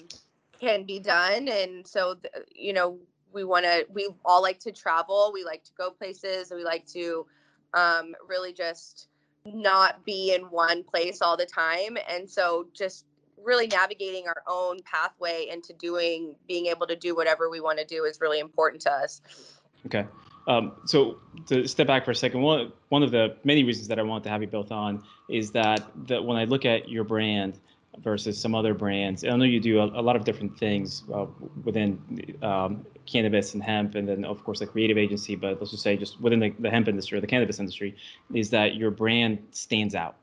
can 0.63 0.85
be 0.85 1.01
done. 1.01 1.49
And 1.49 1.87
so 1.87 2.17
you 2.55 2.73
know 2.73 2.99
we 3.33 3.45
want 3.45 3.65
to 3.65 3.87
we 3.93 4.09
all 4.25 4.43
like 4.43 4.61
to 4.61 4.73
travel. 4.73 5.33
We 5.35 5.45
like 5.45 5.65
to 5.65 5.73
go 5.77 5.91
places. 5.91 6.53
We 6.55 6.65
like 6.65 6.87
to 6.89 7.27
um, 7.75 8.15
really 8.29 8.53
just 8.53 9.09
not 9.45 10.05
be 10.05 10.35
in 10.35 10.43
one 10.43 10.85
place 10.85 11.21
all 11.21 11.37
the 11.37 11.47
time. 11.47 11.99
And 12.09 12.31
so 12.31 12.67
just 12.73 13.07
really 13.45 13.67
navigating 13.67 14.27
our 14.27 14.43
own 14.47 14.79
pathway 14.83 15.49
into 15.51 15.73
doing 15.75 16.35
being 16.49 16.67
able 16.67 16.87
to 16.87 16.97
do 16.97 17.15
whatever 17.15 17.51
we 17.51 17.61
want 17.61 17.79
to 17.79 17.85
do 17.85 18.05
is 18.05 18.21
really 18.21 18.41
important 18.41 18.83
to 18.83 18.91
us 18.91 19.21
okay 19.87 20.07
um, 20.49 20.73
so 20.87 21.19
to 21.47 21.69
step 21.69 21.87
back 21.87 22.05
for 22.05 22.11
a 22.11 22.17
second, 22.17 22.41
one 22.41 22.73
one 22.89 23.05
of 23.05 23.13
the 23.13 23.37
many 23.45 23.63
reasons 23.63 23.87
that 23.87 24.01
I 24.01 24.03
want 24.03 24.25
to 24.25 24.31
have 24.31 24.43
you 24.43 24.49
both 24.49 24.73
on 24.73 25.05
is 25.29 25.53
that 25.53 25.87
that 26.09 26.25
when 26.25 26.37
I 26.37 26.47
look 26.47 26.65
at 26.65 26.89
your 26.89 27.05
brand, 27.05 27.61
versus 27.99 28.39
some 28.39 28.55
other 28.55 28.75
brands. 28.75 29.25
I 29.25 29.37
know 29.37 29.45
you 29.45 29.61
do 29.61 29.81
a, 29.81 29.85
a 29.85 30.03
lot 30.03 30.17
of 30.17 30.25
different 30.25 30.59
things 30.59 31.03
uh, 31.13 31.27
within 31.65 32.37
um, 32.43 32.87
cannabis 33.07 33.55
and 33.55 33.63
hemp, 33.63 33.95
and 33.95 34.09
then 34.09 34.25
of 34.25 34.43
course 34.45 34.61
the 34.61 34.67
creative 34.67 34.97
agency. 34.97 35.35
But 35.37 35.59
let's 35.61 35.71
just 35.71 35.83
say 35.83 35.97
just 35.97 36.21
within 36.21 36.41
the, 36.41 36.51
the 36.59 36.71
hemp 36.71 36.89
industry 36.89 37.19
or 37.19 37.21
the 37.21 37.27
cannabis 37.27 37.59
industry, 37.59 37.95
is 38.33 38.51
that 38.51 38.77
your 38.77 38.91
brand 38.91 39.39
stands 39.51 39.95
out. 39.95 40.17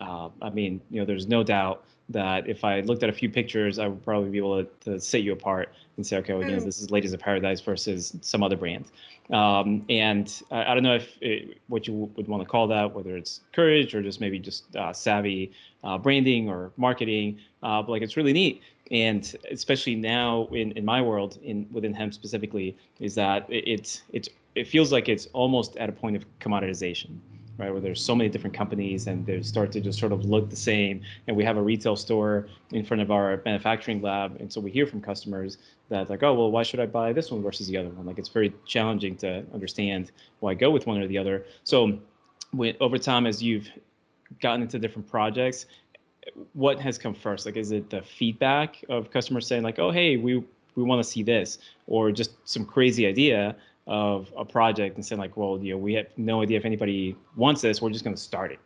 Uh, 0.00 0.30
I 0.40 0.50
mean, 0.50 0.80
you 0.90 1.00
know, 1.00 1.06
there's 1.06 1.26
no 1.26 1.42
doubt 1.42 1.84
that 2.10 2.48
if 2.48 2.64
I 2.64 2.80
looked 2.80 3.02
at 3.02 3.08
a 3.08 3.12
few 3.12 3.30
pictures, 3.30 3.78
I 3.78 3.86
would 3.86 4.04
probably 4.04 4.30
be 4.30 4.38
able 4.38 4.64
to, 4.64 4.70
to 4.90 5.00
set 5.00 5.22
you 5.22 5.32
apart 5.32 5.72
and 5.96 6.06
say, 6.06 6.16
okay, 6.18 6.34
well, 6.34 6.42
you 6.42 6.56
know, 6.56 6.60
mm. 6.60 6.64
this 6.64 6.80
is 6.80 6.90
Ladies 6.90 7.12
of 7.12 7.20
Paradise 7.20 7.60
versus 7.60 8.16
some 8.20 8.42
other 8.42 8.56
brand. 8.56 8.86
Um, 9.30 9.84
and 9.88 10.42
I, 10.50 10.72
I, 10.72 10.74
don't 10.74 10.82
know 10.82 10.96
if 10.96 11.16
it, 11.20 11.58
what 11.68 11.86
you 11.86 12.10
would 12.16 12.26
want 12.26 12.42
to 12.42 12.48
call 12.48 12.66
that, 12.68 12.92
whether 12.92 13.16
it's 13.16 13.40
courage 13.52 13.94
or 13.94 14.02
just 14.02 14.20
maybe 14.20 14.40
just 14.40 14.74
uh, 14.74 14.92
savvy 14.92 15.52
uh, 15.84 15.98
branding 15.98 16.48
or 16.48 16.72
marketing. 16.76 17.38
Uh, 17.62 17.80
but 17.80 17.92
like 17.92 18.02
it's 18.02 18.16
really 18.16 18.32
neat, 18.32 18.60
and 18.90 19.36
especially 19.50 19.94
now 19.94 20.46
in, 20.46 20.72
in 20.72 20.84
my 20.84 21.00
world, 21.00 21.38
in 21.44 21.68
within 21.70 21.94
hemp 21.94 22.12
specifically, 22.12 22.76
is 22.98 23.14
that 23.14 23.48
it, 23.48 23.68
it's 23.68 24.02
it's 24.12 24.28
it 24.56 24.66
feels 24.66 24.90
like 24.90 25.08
it's 25.08 25.26
almost 25.32 25.76
at 25.76 25.88
a 25.88 25.92
point 25.92 26.16
of 26.16 26.24
commoditization 26.40 27.18
right? 27.60 27.70
Where 27.70 27.80
there's 27.80 28.02
so 28.02 28.14
many 28.14 28.30
different 28.30 28.56
companies 28.56 29.06
and 29.06 29.24
they 29.26 29.42
start 29.42 29.70
to 29.72 29.80
just 29.80 29.98
sort 29.98 30.12
of 30.12 30.24
look 30.24 30.48
the 30.48 30.56
same. 30.56 31.02
And 31.26 31.36
we 31.36 31.44
have 31.44 31.58
a 31.58 31.62
retail 31.62 31.94
store 31.94 32.48
in 32.72 32.84
front 32.84 33.02
of 33.02 33.10
our 33.10 33.42
manufacturing 33.44 34.00
lab, 34.00 34.40
and 34.40 34.50
so 34.50 34.60
we 34.60 34.70
hear 34.70 34.86
from 34.86 35.00
customers 35.00 35.58
that 35.90 36.08
like, 36.08 36.22
oh, 36.22 36.32
well, 36.34 36.50
why 36.50 36.62
should 36.62 36.80
I 36.80 36.86
buy 36.86 37.12
this 37.12 37.30
one 37.30 37.42
versus 37.42 37.66
the 37.66 37.76
other 37.76 37.90
one? 37.90 38.06
Like 38.06 38.18
it's 38.18 38.28
very 38.28 38.52
challenging 38.64 39.16
to 39.18 39.44
understand 39.52 40.10
why 40.40 40.54
go 40.54 40.70
with 40.70 40.86
one 40.86 41.00
or 41.00 41.06
the 41.06 41.18
other. 41.18 41.44
So, 41.64 41.98
when, 42.52 42.74
over 42.80 42.98
time, 42.98 43.26
as 43.26 43.42
you've 43.42 43.68
gotten 44.40 44.62
into 44.62 44.78
different 44.78 45.08
projects, 45.08 45.66
what 46.54 46.80
has 46.80 46.98
come 46.98 47.14
first? 47.14 47.46
Like, 47.46 47.56
is 47.56 47.70
it 47.72 47.90
the 47.90 48.02
feedback 48.02 48.82
of 48.88 49.10
customers 49.10 49.46
saying 49.46 49.62
like, 49.62 49.78
oh, 49.78 49.90
hey, 49.90 50.16
we 50.16 50.42
we 50.76 50.84
want 50.84 51.02
to 51.02 51.08
see 51.08 51.22
this, 51.22 51.58
or 51.86 52.10
just 52.10 52.30
some 52.48 52.64
crazy 52.64 53.06
idea 53.06 53.56
of 53.90 54.32
a 54.36 54.44
project 54.44 54.94
and 54.94 55.04
saying 55.04 55.20
like, 55.20 55.36
well, 55.36 55.58
you 55.60 55.72
know, 55.72 55.78
we 55.78 55.94
have 55.94 56.06
no 56.16 56.42
idea 56.42 56.56
if 56.56 56.64
anybody 56.64 57.16
wants 57.34 57.60
this. 57.60 57.82
We're 57.82 57.90
just 57.90 58.04
going 58.04 58.14
to 58.14 58.22
start 58.22 58.52
it. 58.52 58.60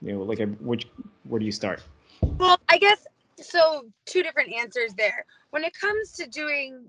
You 0.00 0.14
know, 0.14 0.22
like, 0.22 0.40
which 0.58 0.88
where 1.24 1.38
do 1.38 1.44
you 1.44 1.52
start? 1.52 1.82
Well, 2.22 2.58
I 2.70 2.78
guess 2.78 3.06
so. 3.38 3.84
Two 4.06 4.22
different 4.22 4.54
answers 4.54 4.94
there. 4.94 5.26
When 5.50 5.64
it 5.64 5.74
comes 5.78 6.12
to 6.12 6.26
doing 6.26 6.86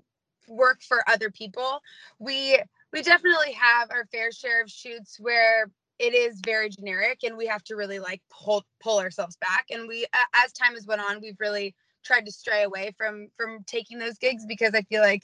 work 0.48 0.80
for 0.82 1.04
other 1.06 1.30
people, 1.30 1.82
we 2.18 2.58
we 2.94 3.02
definitely 3.02 3.52
have 3.52 3.90
our 3.90 4.06
fair 4.06 4.32
share 4.32 4.62
of 4.62 4.70
shoots 4.70 5.20
where 5.20 5.70
it 5.98 6.14
is 6.14 6.40
very 6.44 6.70
generic 6.70 7.20
and 7.24 7.36
we 7.36 7.46
have 7.46 7.62
to 7.64 7.76
really 7.76 7.98
like 7.98 8.22
pull 8.30 8.64
pull 8.82 8.98
ourselves 8.98 9.36
back 9.36 9.66
and 9.70 9.86
we 9.86 10.06
as 10.42 10.52
time 10.52 10.74
has 10.74 10.86
went 10.86 11.00
on 11.00 11.20
we've 11.20 11.38
really 11.38 11.74
tried 12.02 12.24
to 12.26 12.32
stray 12.32 12.64
away 12.64 12.92
from 12.96 13.28
from 13.36 13.62
taking 13.66 13.98
those 13.98 14.18
gigs 14.18 14.44
because 14.46 14.74
i 14.74 14.82
feel 14.82 15.02
like 15.02 15.22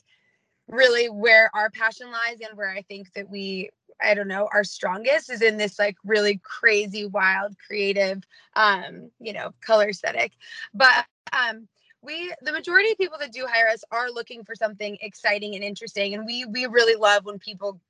really 0.69 1.09
where 1.09 1.51
our 1.55 1.71
passion 1.71 2.11
lies 2.11 2.39
and 2.47 2.57
where 2.57 2.71
I 2.71 2.83
think 2.83 3.13
that 3.15 3.31
we 3.31 3.71
I 4.01 4.15
don't 4.15 4.29
know, 4.29 4.49
our 4.53 4.65
strongest 4.65 5.31
is 5.31 5.43
in 5.43 5.57
this 5.57 5.79
like 5.79 5.97
really 6.05 6.41
crazy, 6.45 7.07
wild, 7.07 7.57
creative, 7.67 8.23
um, 8.55 9.11
you 9.19 9.33
know, 9.33 9.53
color 9.61 9.89
aesthetic. 9.89 10.33
But 10.73 11.05
um, 11.33 11.67
we, 12.01 12.33
the 12.43 12.53
majority 12.53 12.93
of 12.93 12.99
people 12.99 13.19
that 13.19 13.33
do 13.33 13.45
hire 13.47 13.69
us 13.69 13.83
are 13.91 14.11
looking 14.11 14.45
for 14.45 14.55
something 14.55 14.99
exciting 15.01 15.55
and 15.57 15.65
interesting, 15.65 16.15
and 16.15 16.25
we 16.25 16.45
we 16.45 16.67
really 16.67 16.95
love 16.95 17.25
when 17.25 17.39
people 17.39 17.81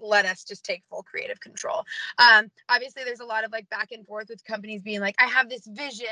let 0.00 0.24
us 0.24 0.44
just 0.44 0.64
take 0.64 0.82
full 0.90 1.02
creative 1.02 1.40
control. 1.40 1.84
Um, 2.18 2.50
obviously, 2.68 3.04
there's 3.04 3.20
a 3.20 3.24
lot 3.24 3.44
of 3.44 3.52
like 3.52 3.68
back 3.70 3.92
and 3.92 4.06
forth 4.06 4.28
with 4.28 4.44
companies 4.44 4.82
being 4.82 5.00
like, 5.00 5.16
I 5.18 5.26
have 5.26 5.48
this 5.48 5.66
vision, 5.66 6.06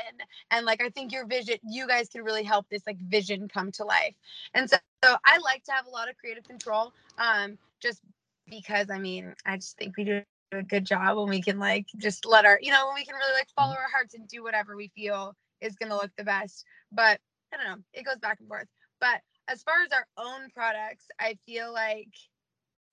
and 0.51 0.65
like, 0.65 0.81
I 0.81 0.89
think 0.89 1.11
your 1.11 1.25
vision, 1.25 1.57
you 1.63 1.87
guys 1.87 2.09
can 2.09 2.23
really 2.23 2.43
help 2.43 2.67
this 2.69 2.83
like 2.85 2.97
vision 2.99 3.47
come 3.47 3.71
to 3.73 3.83
life. 3.83 4.15
And 4.53 4.69
so, 4.69 4.77
so 5.03 5.15
I 5.25 5.37
like 5.39 5.63
to 5.65 5.71
have 5.71 5.87
a 5.87 5.91
lot 5.91 6.09
of 6.09 6.17
creative 6.17 6.43
control, 6.43 6.93
um, 7.17 7.57
just 7.81 8.01
because 8.49 8.89
I 8.89 8.99
mean, 8.99 9.33
I 9.45 9.57
just 9.57 9.77
think 9.77 9.97
we 9.97 10.03
do 10.03 10.21
a 10.51 10.63
good 10.63 10.85
job 10.85 11.17
when 11.17 11.29
we 11.29 11.41
can 11.41 11.59
like 11.59 11.87
just 11.97 12.25
let 12.25 12.45
our, 12.45 12.59
you 12.61 12.71
know, 12.71 12.87
when 12.87 12.95
we 12.95 13.05
can 13.05 13.15
really 13.15 13.33
like 13.33 13.49
follow 13.55 13.73
our 13.73 13.89
hearts 13.91 14.13
and 14.13 14.27
do 14.27 14.43
whatever 14.43 14.75
we 14.75 14.91
feel 14.95 15.35
is 15.61 15.75
going 15.75 15.89
to 15.89 15.95
look 15.95 16.11
the 16.17 16.23
best. 16.23 16.65
But 16.91 17.19
I 17.53 17.57
don't 17.57 17.65
know, 17.65 17.83
it 17.93 18.05
goes 18.05 18.17
back 18.17 18.39
and 18.39 18.47
forth. 18.47 18.67
But 18.99 19.21
as 19.47 19.63
far 19.63 19.75
as 19.85 19.91
our 19.91 20.07
own 20.17 20.49
products, 20.53 21.05
I 21.19 21.37
feel 21.45 21.73
like 21.73 22.09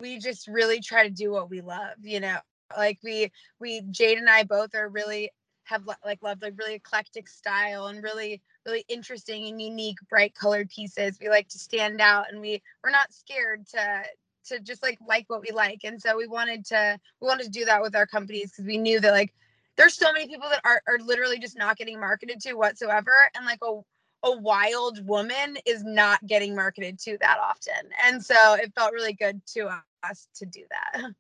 we 0.03 0.19
just 0.19 0.49
really 0.49 0.81
try 0.81 1.05
to 1.05 1.15
do 1.15 1.33
what 1.33 1.49
we 1.49 1.63
love, 1.63 1.95
you 2.03 2.21
know. 2.21 2.39
like 2.77 2.99
we 3.03 3.31
we 3.61 3.83
Jade 3.91 4.19
and 4.19 4.29
I 4.29 4.43
both 4.45 4.75
are 4.75 4.89
really 4.89 5.31
have 5.65 5.85
like 6.05 6.23
loved 6.23 6.43
like 6.43 6.59
really 6.59 6.75
eclectic 6.75 7.29
style 7.29 7.87
and 7.87 8.03
really 8.03 8.43
really 8.67 8.85
interesting 8.89 9.47
and 9.49 9.63
unique 9.63 9.97
bright 10.11 10.35
colored 10.35 10.69
pieces 10.69 11.19
we 11.21 11.29
like 11.29 11.49
to 11.49 11.59
stand 11.59 12.01
out 12.01 12.27
and 12.31 12.41
we 12.41 12.61
we're 12.83 12.91
not 12.91 13.13
scared 13.13 13.67
to 13.69 14.03
to 14.45 14.61
just 14.61 14.83
like 14.83 14.99
like 15.07 15.25
what 15.29 15.41
we 15.41 15.53
like 15.55 15.81
and 15.85 16.03
so 16.03 16.17
we 16.17 16.27
wanted 16.27 16.65
to 16.65 16.99
we 17.21 17.29
wanted 17.29 17.45
to 17.45 17.51
do 17.51 17.65
that 17.65 17.81
with 17.81 17.95
our 17.95 18.07
companies 18.07 18.51
because 18.51 18.67
we 18.67 18.77
knew 18.77 19.01
that 19.01 19.13
like 19.13 19.33
there's 19.77 19.95
so 19.95 20.13
many 20.13 20.27
people 20.27 20.49
that 20.51 20.61
are, 20.65 20.83
are 20.87 20.99
literally 20.99 21.39
just 21.39 21.57
not 21.57 21.77
getting 21.79 21.99
marketed 21.99 22.41
to 22.41 22.55
whatsoever 22.55 23.13
and 23.35 23.47
like 23.47 23.61
a 23.63 23.81
a 24.25 24.37
wild 24.39 25.05
woman 25.07 25.57
is 25.67 25.85
not 25.85 26.25
getting 26.27 26.55
marketed 26.55 26.99
to 26.99 27.19
that 27.21 27.39
often 27.39 27.91
and 28.07 28.25
so 28.25 28.55
it 28.55 28.73
felt 28.75 28.93
really 28.93 29.13
good 29.13 29.41
to 29.47 29.69
us 30.03 30.29
to 30.35 30.47
do 30.47 30.63
that. 30.71 31.13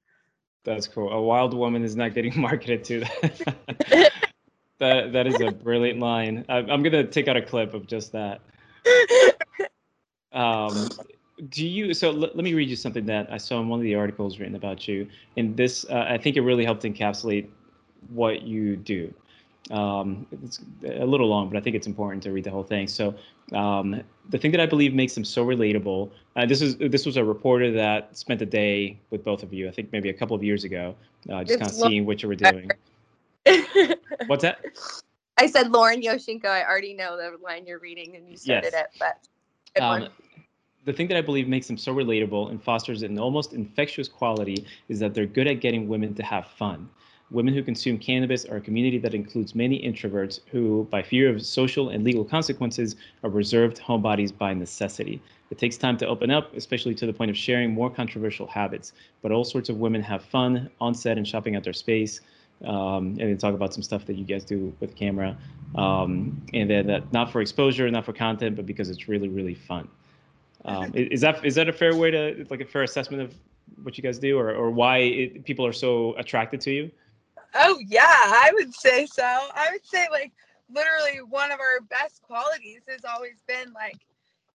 That's 0.64 0.87
cool. 0.87 1.11
A 1.12 1.21
wild 1.21 1.54
woman 1.54 1.82
is 1.82 1.97
not 1.97 2.14
getting 2.14 2.40
marketed 2.40 2.85
to 2.85 3.00
that. 3.00 4.12
That 4.78 5.12
that 5.12 5.28
is 5.28 5.40
a 5.40 5.49
brilliant 5.49 6.00
line. 6.00 6.44
I, 6.49 6.56
i'm 6.56 6.82
gonna 6.82 7.06
take 7.06 7.28
out 7.28 7.37
a 7.37 7.42
clip 7.42 7.73
of 7.73 7.87
just 7.87 8.11
that. 8.12 8.40
Um 10.32 10.88
do 11.49 11.66
you 11.66 11.94
so 11.94 12.09
l- 12.09 12.16
let 12.18 12.37
me 12.37 12.54
read 12.54 12.68
you 12.68 12.76
something 12.76 13.06
that 13.06 13.32
i 13.32 13.37
saw 13.37 13.61
in 13.61 13.68
one 13.68 13.80
of 13.80 13.85
the 13.85 13.94
articles 13.94 14.38
written 14.38 14.54
about 14.54 14.87
you 14.87 15.09
and 15.37 15.56
this 15.56 15.85
uh, 15.88 16.06
i 16.09 16.18
think 16.18 16.37
it 16.37 16.42
really 16.42 16.64
helped 16.64 16.82
encapsulate 16.82 17.49
what 18.11 18.42
you 18.42 18.76
do 18.76 19.12
um, 19.71 20.26
it's 20.42 20.61
a 20.85 21.07
little 21.07 21.28
long 21.28 21.49
but 21.49 21.57
i 21.57 21.61
think 21.61 21.76
it's 21.76 21.87
important 21.87 22.23
to 22.23 22.33
read 22.33 22.45
the 22.45 22.50
whole 22.50 22.64
thing. 22.64 22.88
So 22.88 23.14
um, 23.52 24.02
the 24.31 24.38
thing 24.38 24.50
that 24.52 24.61
i 24.61 24.66
believe 24.66 24.95
makes 24.95 25.14
them 25.14 25.25
so 25.25 25.45
relatable 25.45 26.11
uh, 26.37 26.47
this 26.47 26.61
is 26.61 26.76
this 26.78 27.07
was 27.07 27.16
a 27.16 27.25
reporter 27.25 27.71
that 27.73 28.16
spent 28.16 28.42
a 28.42 28.47
day 28.47 28.99
with 29.11 29.25
both 29.25 29.42
of 29.42 29.52
you 29.52 29.69
i 29.69 29.71
think 29.71 29.92
maybe 29.92 30.09
a 30.09 30.14
couple 30.14 30.35
of 30.35 30.42
years 30.42 30.64
ago 30.64 30.95
uh, 31.31 31.45
just 31.45 31.61
kind 31.61 31.71
of 31.71 31.76
seeing 31.76 32.04
what 32.04 32.23
you 32.23 32.28
were 32.28 32.35
doing. 32.35 32.69
What's 34.26 34.42
that? 34.42 34.59
I 35.38 35.47
said 35.47 35.71
lauren 35.71 36.02
yoshinko. 36.02 36.47
I 36.47 36.64
already 36.64 36.95
know 36.95 37.16
the 37.16 37.37
line 37.42 37.66
you're 37.66 37.78
reading 37.78 38.16
and 38.16 38.28
you 38.28 38.37
started 38.37 38.73
yes. 38.73 38.87
it 38.95 39.02
but 39.75 39.83
um, 39.83 40.09
the 40.85 40.92
thing 40.92 41.09
that 41.09 41.16
I 41.16 41.21
believe 41.21 41.49
makes 41.49 41.66
them 41.66 41.78
so 41.78 41.95
relatable 41.95 42.50
and 42.50 42.62
fosters 42.62 43.02
an 43.02 43.19
almost 43.19 43.52
infectious 43.52 44.09
quality 44.09 44.66
is 44.88 44.99
that 44.99 45.14
they're 45.14 45.26
good 45.26 45.47
at 45.47 45.61
getting 45.61 45.88
women 45.88 46.14
to 46.14 46.23
have 46.23 46.47
fun. 46.47 46.88
Women 47.32 47.54
who 47.54 47.62
consume 47.62 47.96
cannabis 47.96 48.44
are 48.44 48.58
a 48.58 48.60
community 48.60 48.98
that 48.98 49.14
includes 49.14 49.54
many 49.54 49.82
introverts 49.82 50.40
who, 50.50 50.86
by 50.90 51.02
fear 51.02 51.30
of 51.30 51.44
social 51.44 51.88
and 51.88 52.04
legal 52.04 52.24
consequences, 52.24 52.94
are 53.24 53.30
reserved 53.30 53.80
homebodies 53.80 54.36
by 54.36 54.52
necessity. 54.52 55.20
It 55.50 55.56
takes 55.56 55.78
time 55.78 55.96
to 55.98 56.06
open 56.06 56.30
up, 56.30 56.54
especially 56.54 56.94
to 56.96 57.06
the 57.06 57.12
point 57.12 57.30
of 57.30 57.36
sharing 57.36 57.72
more 57.72 57.88
controversial 57.90 58.46
habits. 58.46 58.92
But 59.22 59.32
all 59.32 59.44
sorts 59.44 59.70
of 59.70 59.78
women 59.78 60.02
have 60.02 60.22
fun 60.22 60.70
on 60.78 60.94
set 60.94 61.16
and 61.16 61.26
shopping 61.26 61.56
at 61.56 61.64
their 61.64 61.72
space. 61.72 62.20
Um, 62.64 63.16
and 63.18 63.20
then 63.20 63.38
talk 63.38 63.54
about 63.54 63.72
some 63.74 63.82
stuff 63.82 64.04
that 64.06 64.16
you 64.16 64.24
guys 64.24 64.44
do 64.44 64.72
with 64.78 64.94
camera. 64.94 65.36
Um, 65.74 66.40
and 66.52 66.70
then 66.70 66.86
that 66.86 67.12
not 67.12 67.32
for 67.32 67.40
exposure, 67.40 67.90
not 67.90 68.04
for 68.04 68.12
content, 68.12 68.56
but 68.56 68.66
because 68.66 68.90
it's 68.90 69.08
really, 69.08 69.28
really 69.28 69.54
fun. 69.54 69.88
Um, 70.66 70.92
is 70.94 71.22
that 71.22 71.44
is 71.44 71.54
that 71.56 71.68
a 71.68 71.72
fair 71.72 71.96
way 71.96 72.10
to 72.10 72.46
like 72.50 72.60
a 72.60 72.64
fair 72.64 72.82
assessment 72.82 73.22
of 73.22 73.34
what 73.82 73.96
you 73.96 74.02
guys 74.02 74.18
do, 74.18 74.38
or 74.38 74.54
or 74.54 74.70
why 74.70 74.98
it, 74.98 75.44
people 75.44 75.66
are 75.66 75.72
so 75.72 76.14
attracted 76.18 76.60
to 76.60 76.70
you? 76.70 76.90
Oh 77.54 77.78
yeah, 77.87 78.02
I 78.06 78.50
would 78.54 78.75
say 78.75 79.06
so. 79.06 79.25
I 79.25 79.68
would 79.73 79.85
say 79.87 80.06
like 80.11 80.32
literally 80.71 81.21
one 81.28 81.52
of 81.52 81.61
our 81.61 81.80
best 81.90 82.23
qualities 82.23 82.80
has 82.88 83.04
always 83.04 83.42
been 83.47 83.73
like 83.75 83.99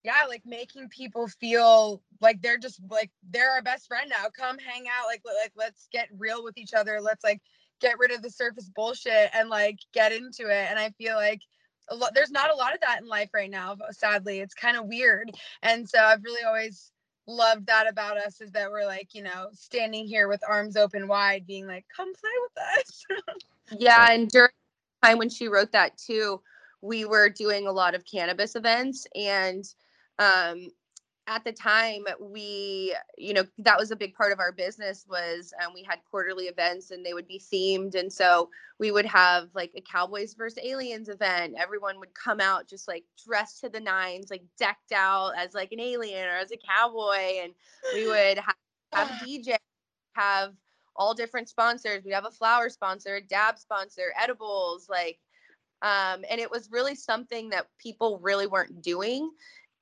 yeah 0.04 0.22
like 0.30 0.44
making 0.46 0.88
people 0.90 1.28
feel 1.28 2.02
like 2.22 2.42
they're 2.42 2.58
just 2.58 2.80
like 2.90 3.12
they're 3.32 3.52
our 3.52 3.62
best 3.62 3.88
friend 3.88 4.10
now. 4.10 4.28
Come 4.38 4.58
hang 4.60 4.86
out 4.88 5.08
like 5.08 5.22
like 5.44 5.52
let's 5.56 5.88
get 5.92 6.08
real 6.18 6.44
with 6.44 6.58
each 6.58 6.74
other. 6.74 7.02
Let's 7.02 7.24
like 7.24 7.42
get 7.82 8.00
rid 8.00 8.12
of 8.12 8.22
the 8.22 8.30
surface 8.30 8.70
bullshit 8.74 9.30
and 9.34 9.50
like 9.50 9.80
get 9.94 10.12
into 10.14 10.44
it. 10.50 10.68
And 10.70 10.80
i 10.80 10.90
feel 10.92 11.16
like 11.16 11.42
a 11.90 11.96
lot 11.96 12.12
there's 12.16 12.32
not 12.32 12.52
a 12.52 12.56
lot 12.56 12.74
of 12.74 12.82
that 12.82 13.02
in 13.02 13.08
life 13.08 13.30
right 13.34 13.50
now 13.50 13.76
sadly. 13.92 14.40
It's 14.40 14.54
kind 14.54 14.78
of 14.78 14.86
weird. 14.86 15.32
And 15.64 15.88
so 15.90 16.00
i've 16.00 16.24
really 16.24 16.44
always 16.44 16.92
loved 17.28 17.66
that 17.68 17.88
about 17.88 18.18
us 18.18 18.40
is 18.42 18.52
that 18.52 18.70
we're 18.70 18.86
like 18.86 19.14
you 19.14 19.24
know 19.24 19.48
standing 19.54 20.06
here 20.06 20.28
with 20.28 20.42
arms 20.48 20.78
open 20.78 21.08
wide 21.08 21.46
being 21.48 21.66
like 21.68 21.86
come 21.96 22.14
play 22.14 22.30
with 22.44 22.80
us. 22.80 23.06
Yeah 23.80 24.12
and 24.12 24.30
during 24.30 24.52
the 25.02 25.08
time 25.08 25.18
when 25.18 25.30
she 25.30 25.48
wrote 25.48 25.72
that 25.72 25.98
too 25.98 26.40
we 26.82 27.04
were 27.04 27.30
doing 27.30 27.66
a 27.66 27.72
lot 27.72 27.96
of 27.96 28.06
cannabis 28.06 28.56
events 28.56 29.08
and 29.16 29.66
um 30.20 30.70
at 31.28 31.44
the 31.44 31.52
time 31.52 32.06
we 32.20 32.96
you 33.18 33.34
know 33.34 33.44
that 33.58 33.80
was 33.80 33.90
a 33.90 33.96
big 33.96 34.14
part 34.14 34.32
of 34.32 34.40
our 34.40 34.52
business 34.52 35.06
was 35.10 35.54
um, 35.64 35.74
we 35.74 35.84
had 35.84 36.00
quarterly 36.10 36.46
events 36.46 36.92
and 36.92 37.06
they 37.06 37.14
would 37.14 37.28
be 37.28 37.40
themed. 37.40 37.96
And 37.96 38.12
so 38.12 38.50
we 38.80 38.92
would 38.92 39.06
have 39.06 39.50
like 39.56 39.72
a 39.76 39.82
cowboys 39.82 40.36
versus 40.36 40.60
aliens 40.64 41.10
event. 41.10 41.56
Everyone 41.58 42.00
would 42.00 42.14
come 42.14 42.40
out 42.40 42.68
just 42.68 42.88
like 42.88 43.04
dressed 43.26 43.62
to 43.62 43.70
the 43.70 43.80
nines 43.80 44.30
like 44.30 44.44
decked 44.58 44.92
out 44.92 45.32
as 45.38 45.54
like 45.54 45.72
an 45.72 45.80
alien 45.80 46.28
or 46.28 46.38
as 46.38 46.52
a 46.52 46.58
cowboy. 46.58 47.44
And 47.44 47.54
we 47.94 48.08
would 48.08 48.38
have, 48.38 48.56
have 48.94 49.10
a 49.10 49.26
dj 49.26 49.56
have 50.14 50.54
all 50.96 51.14
different 51.14 51.50
sponsors. 51.50 52.04
We'd 52.04 52.14
have 52.14 52.26
a 52.26 52.32
flower 52.32 52.70
sponsor 52.70 53.16
a 53.16 53.22
dab 53.22 53.58
sponsor 53.58 54.14
edibles 54.22 54.88
like 54.90 55.20
um, 55.82 56.24
and 56.32 56.40
it 56.40 56.50
was 56.50 56.72
really 56.72 56.96
something 56.96 57.50
that 57.50 57.68
people 57.80 58.20
really 58.20 58.48
weren't 58.48 58.82
doing 58.82 59.30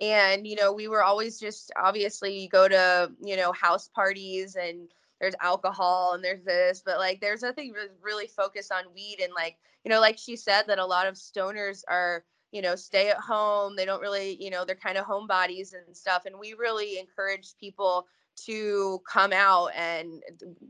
and 0.01 0.47
you 0.47 0.55
know 0.55 0.73
we 0.73 0.87
were 0.87 1.03
always 1.03 1.39
just 1.39 1.71
obviously 1.81 2.39
you 2.39 2.49
go 2.49 2.67
to 2.67 3.11
you 3.23 3.37
know 3.37 3.51
house 3.51 3.89
parties 3.89 4.55
and 4.55 4.89
there's 5.19 5.35
alcohol 5.41 6.13
and 6.13 6.23
there's 6.23 6.43
this 6.43 6.81
but 6.85 6.97
like 6.97 7.21
there's 7.21 7.41
nothing 7.41 7.73
really 8.01 8.27
focused 8.27 8.71
on 8.71 8.83
weed 8.93 9.17
and 9.23 9.33
like 9.33 9.57
you 9.83 9.89
know 9.89 9.99
like 9.99 10.17
she 10.17 10.35
said 10.35 10.63
that 10.67 10.79
a 10.79 10.85
lot 10.85 11.07
of 11.07 11.15
stoners 11.15 11.83
are 11.87 12.23
you 12.51 12.61
know 12.61 12.75
stay 12.75 13.09
at 13.09 13.17
home 13.17 13.75
they 13.75 13.85
don't 13.85 14.01
really 14.01 14.37
you 14.41 14.49
know 14.49 14.65
they're 14.65 14.75
kind 14.75 14.97
of 14.97 15.05
homebodies 15.05 15.73
and 15.73 15.95
stuff 15.95 16.23
and 16.25 16.37
we 16.39 16.53
really 16.53 16.99
encourage 16.99 17.55
people 17.59 18.05
to 18.35 18.99
come 19.07 19.31
out 19.31 19.67
and 19.75 20.23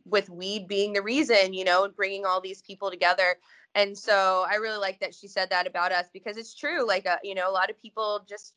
with 0.06 0.30
weed 0.30 0.68
being 0.68 0.94
the 0.94 1.02
reason 1.02 1.54
you 1.54 1.64
know 1.64 1.88
bringing 1.96 2.26
all 2.26 2.42
these 2.42 2.62
people 2.62 2.92
together 2.92 3.36
and 3.76 3.98
so 3.98 4.46
i 4.50 4.56
really 4.56 4.78
like 4.78 5.00
that 5.00 5.16
she 5.16 5.28
said 5.28 5.50
that 5.50 5.66
about 5.66 5.92
us 5.92 6.08
because 6.14 6.38
it's 6.38 6.54
true 6.54 6.86
like 6.86 7.06
uh, 7.06 7.18
you 7.24 7.34
know 7.34 7.50
a 7.50 7.52
lot 7.52 7.70
of 7.70 7.82
people 7.82 8.26
just 8.28 8.54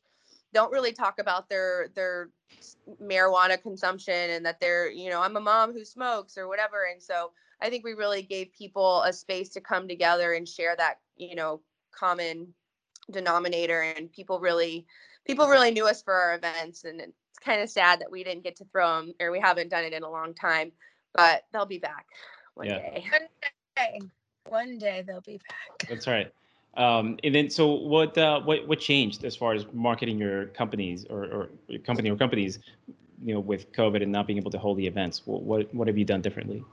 don't 0.53 0.71
really 0.71 0.91
talk 0.91 1.19
about 1.19 1.49
their 1.49 1.89
their 1.95 2.29
marijuana 3.01 3.61
consumption 3.61 4.31
and 4.31 4.45
that 4.45 4.59
they're 4.59 4.89
you 4.89 5.09
know 5.09 5.21
i'm 5.21 5.35
a 5.35 5.41
mom 5.41 5.73
who 5.73 5.83
smokes 5.83 6.37
or 6.37 6.47
whatever 6.47 6.87
and 6.91 7.01
so 7.01 7.31
i 7.61 7.69
think 7.69 7.83
we 7.83 7.93
really 7.93 8.21
gave 8.21 8.51
people 8.53 9.01
a 9.03 9.11
space 9.11 9.49
to 9.49 9.61
come 9.61 9.87
together 9.87 10.33
and 10.33 10.47
share 10.47 10.75
that 10.75 10.99
you 11.17 11.35
know 11.35 11.61
common 11.91 12.47
denominator 13.11 13.81
and 13.81 14.11
people 14.11 14.39
really 14.39 14.85
people 15.25 15.47
really 15.47 15.71
knew 15.71 15.87
us 15.87 16.01
for 16.01 16.13
our 16.13 16.35
events 16.35 16.85
and 16.85 17.01
it's 17.01 17.39
kind 17.43 17.61
of 17.61 17.69
sad 17.69 17.99
that 17.99 18.11
we 18.11 18.23
didn't 18.23 18.43
get 18.43 18.55
to 18.55 18.65
throw 18.65 18.97
them 18.97 19.13
or 19.19 19.31
we 19.31 19.39
haven't 19.39 19.69
done 19.69 19.83
it 19.83 19.93
in 19.93 20.03
a 20.03 20.09
long 20.09 20.33
time 20.33 20.71
but 21.13 21.43
they'll 21.51 21.65
be 21.65 21.79
back 21.79 22.05
one 22.53 22.67
yeah. 22.67 22.77
day. 22.77 23.05
One 23.11 23.27
day. 23.75 24.01
One 24.49 24.77
day 24.77 25.03
they'll 25.05 25.21
be 25.21 25.39
back. 25.49 25.89
That's 25.89 26.07
right 26.07 26.31
um, 26.77 27.17
and 27.23 27.33
then, 27.33 27.49
so 27.49 27.73
what, 27.73 28.17
uh, 28.17 28.39
what, 28.41 28.67
what 28.67 28.79
changed 28.79 29.25
as 29.25 29.35
far 29.35 29.53
as 29.53 29.65
marketing 29.73 30.19
your 30.19 30.45
companies 30.47 31.05
or, 31.09 31.25
or 31.25 31.49
your 31.67 31.81
company 31.81 32.09
or 32.09 32.15
companies, 32.15 32.59
you 33.23 33.33
know, 33.33 33.39
with 33.39 33.71
COVID 33.73 34.03
and 34.03 34.11
not 34.11 34.27
being 34.27 34.37
able 34.37 34.51
to 34.51 34.59
hold 34.59 34.77
the 34.77 34.85
events? 34.85 35.23
What, 35.25 35.41
what, 35.41 35.73
what 35.73 35.87
have 35.87 35.97
you 35.97 36.05
done 36.05 36.21
differently? 36.21 36.63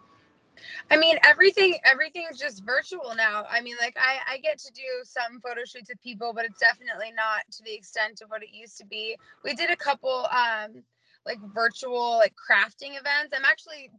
I 0.90 0.96
mean, 0.96 1.16
everything, 1.25 1.78
everything 1.84 2.26
is 2.30 2.38
just 2.38 2.64
virtual 2.64 3.14
now. 3.16 3.44
I 3.50 3.61
mean, 3.61 3.76
like 3.80 3.96
I, 3.99 4.34
I 4.34 4.38
get 4.38 4.58
to 4.58 4.73
do 4.73 4.82
some 5.02 5.40
photo 5.40 5.64
shoots 5.64 5.88
with 5.88 6.00
people, 6.02 6.32
but 6.34 6.44
it's 6.44 6.61
definitely 6.61 7.12
not 7.16 7.42
to 7.52 7.62
the 7.64 7.75
extent 7.75 8.20
of 8.23 8.28
what 8.30 8.42
it 8.42 8.50
used 8.52 8.78
to 8.78 8.87
be. 8.87 9.16
We 9.42 9.54
did 9.54 9.70
a 9.70 9.76
couple, 9.76 10.26
um, 10.30 10.82
like 11.26 11.38
virtual, 11.54 12.18
like 12.18 12.34
crafting 12.34 12.99
events. 13.00 13.34
I'm 13.34 13.44
actually 13.44 13.90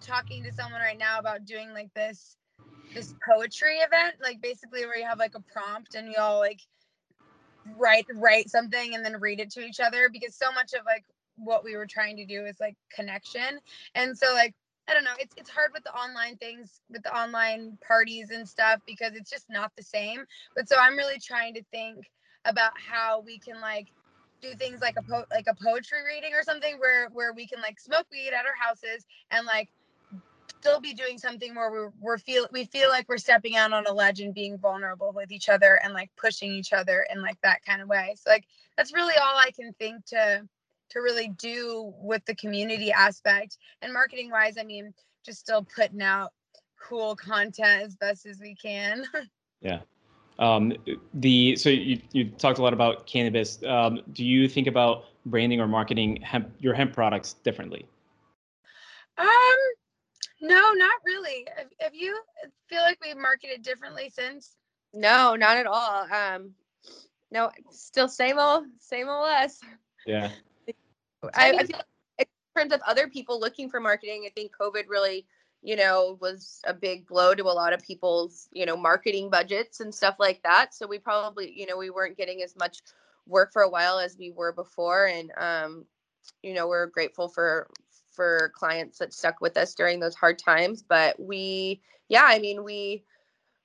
talking 0.00 0.44
to 0.44 0.52
someone 0.52 0.80
right 0.80 0.98
now 0.98 1.18
about 1.18 1.46
doing 1.46 1.72
like 1.72 1.92
this 1.94 2.36
this 2.94 3.14
poetry 3.28 3.78
event, 3.78 4.16
like 4.22 4.40
basically 4.40 4.86
where 4.86 4.98
you 4.98 5.04
have 5.04 5.18
like 5.18 5.34
a 5.34 5.42
prompt 5.52 5.94
and 5.94 6.08
you 6.08 6.16
all 6.18 6.38
like 6.38 6.60
write 7.76 8.06
write 8.14 8.50
something 8.50 8.94
and 8.94 9.04
then 9.04 9.18
read 9.20 9.40
it 9.40 9.50
to 9.52 9.60
each 9.64 9.80
other 9.80 10.08
because 10.12 10.34
so 10.34 10.52
much 10.52 10.72
of 10.74 10.84
like 10.84 11.04
what 11.36 11.64
we 11.64 11.76
were 11.76 11.86
trying 11.86 12.16
to 12.16 12.26
do 12.26 12.44
is 12.44 12.56
like 12.60 12.76
connection. 12.94 13.58
And 13.94 14.16
so 14.16 14.32
like 14.34 14.54
I 14.88 14.94
don't 14.94 15.04
know, 15.04 15.14
it's 15.18 15.34
it's 15.36 15.50
hard 15.50 15.70
with 15.72 15.84
the 15.84 15.94
online 15.94 16.36
things, 16.36 16.80
with 16.90 17.02
the 17.02 17.16
online 17.16 17.78
parties 17.86 18.30
and 18.30 18.48
stuff 18.48 18.80
because 18.86 19.14
it's 19.14 19.30
just 19.30 19.46
not 19.48 19.72
the 19.76 19.82
same. 19.82 20.24
But 20.54 20.68
so 20.68 20.76
I'm 20.78 20.96
really 20.96 21.18
trying 21.18 21.54
to 21.54 21.62
think 21.70 22.10
about 22.44 22.72
how 22.76 23.22
we 23.24 23.38
can 23.38 23.60
like 23.60 23.88
do 24.42 24.54
things 24.56 24.80
like 24.82 24.96
a 24.98 25.02
po- 25.02 25.24
like 25.30 25.46
a 25.48 25.54
poetry 25.62 26.00
reading 26.06 26.34
or 26.34 26.42
something 26.42 26.78
where 26.78 27.08
where 27.12 27.32
we 27.32 27.46
can 27.46 27.62
like 27.62 27.80
smoke 27.80 28.06
weed 28.12 28.28
at 28.28 28.44
our 28.44 28.54
houses 28.60 29.06
and 29.30 29.46
like 29.46 29.70
still 30.64 30.80
be 30.80 30.94
doing 30.94 31.18
something 31.18 31.54
where 31.54 31.70
we're, 31.70 31.92
we're 32.00 32.18
feel 32.18 32.46
we 32.52 32.64
feel 32.64 32.88
like 32.88 33.08
we're 33.08 33.18
stepping 33.18 33.56
out 33.56 33.72
on 33.72 33.86
a 33.86 33.92
ledge 33.92 34.20
and 34.20 34.32
being 34.32 34.56
vulnerable 34.56 35.12
with 35.14 35.30
each 35.30 35.48
other 35.48 35.78
and 35.84 35.92
like 35.92 36.10
pushing 36.16 36.52
each 36.52 36.72
other 36.72 37.06
in 37.12 37.20
like 37.20 37.38
that 37.42 37.64
kind 37.64 37.82
of 37.82 37.88
way 37.88 38.14
so 38.16 38.30
like 38.30 38.44
that's 38.76 38.94
really 38.94 39.14
all 39.16 39.36
i 39.36 39.50
can 39.50 39.72
think 39.74 40.04
to 40.06 40.42
to 40.88 41.00
really 41.00 41.28
do 41.38 41.92
with 41.98 42.24
the 42.24 42.34
community 42.36 42.90
aspect 42.92 43.58
and 43.82 43.92
marketing 43.92 44.30
wise 44.30 44.56
i 44.58 44.62
mean 44.62 44.92
just 45.24 45.40
still 45.40 45.66
putting 45.74 46.02
out 46.02 46.32
cool 46.80 47.16
content 47.16 47.82
as 47.82 47.96
best 47.96 48.26
as 48.26 48.38
we 48.40 48.54
can. 48.54 49.04
yeah. 49.60 49.80
Um, 50.38 50.72
the 51.14 51.56
so 51.56 51.70
you, 51.70 52.00
you 52.12 52.24
talked 52.30 52.58
a 52.58 52.62
lot 52.62 52.72
about 52.72 53.06
cannabis. 53.06 53.62
Um, 53.62 54.00
do 54.12 54.24
you 54.24 54.48
think 54.48 54.66
about 54.66 55.04
branding 55.26 55.60
or 55.60 55.68
marketing 55.68 56.20
hemp 56.22 56.50
your 56.58 56.74
hemp 56.74 56.92
products 56.92 57.34
differently? 57.34 57.86
Um, 59.16 59.26
no, 60.44 60.72
not 60.72 61.00
really. 61.04 61.46
Have, 61.56 61.66
have 61.80 61.94
you 61.94 62.18
feel 62.68 62.82
like 62.82 62.98
we've 63.02 63.16
marketed 63.16 63.62
differently 63.62 64.10
since? 64.10 64.56
No, 64.92 65.34
not 65.34 65.56
at 65.56 65.66
all. 65.66 66.06
Um, 66.12 66.52
no, 67.30 67.50
still 67.70 68.08
same 68.08 68.38
old, 68.38 68.66
same 68.78 69.08
old 69.08 69.26
us. 69.28 69.60
Yeah. 70.06 70.30
I, 71.34 71.52
I 71.52 71.64
feel 71.64 71.80
like 72.18 72.28
in 72.54 72.60
terms 72.60 72.72
of 72.72 72.80
other 72.86 73.08
people 73.08 73.40
looking 73.40 73.70
for 73.70 73.80
marketing, 73.80 74.24
I 74.26 74.30
think 74.34 74.52
COVID 74.60 74.84
really, 74.88 75.26
you 75.62 75.76
know, 75.76 76.18
was 76.20 76.60
a 76.66 76.74
big 76.74 77.06
blow 77.06 77.34
to 77.34 77.44
a 77.44 77.46
lot 77.46 77.72
of 77.72 77.82
people's, 77.82 78.48
you 78.52 78.66
know, 78.66 78.76
marketing 78.76 79.30
budgets 79.30 79.80
and 79.80 79.94
stuff 79.94 80.16
like 80.18 80.42
that. 80.42 80.74
So 80.74 80.86
we 80.86 80.98
probably, 80.98 81.52
you 81.58 81.66
know, 81.66 81.76
we 81.76 81.90
weren't 81.90 82.18
getting 82.18 82.42
as 82.42 82.54
much 82.56 82.78
work 83.26 83.52
for 83.52 83.62
a 83.62 83.70
while 83.70 83.98
as 83.98 84.16
we 84.18 84.30
were 84.30 84.52
before. 84.52 85.06
And, 85.06 85.32
um, 85.38 85.86
you 86.42 86.54
know, 86.54 86.68
we're 86.68 86.86
grateful 86.86 87.28
for 87.28 87.68
for 88.14 88.52
clients 88.54 88.98
that 88.98 89.12
stuck 89.12 89.40
with 89.40 89.56
us 89.56 89.74
during 89.74 90.00
those 90.00 90.14
hard 90.14 90.38
times. 90.38 90.82
But 90.82 91.18
we, 91.18 91.80
yeah, 92.08 92.24
I 92.24 92.38
mean, 92.38 92.64
we 92.64 93.04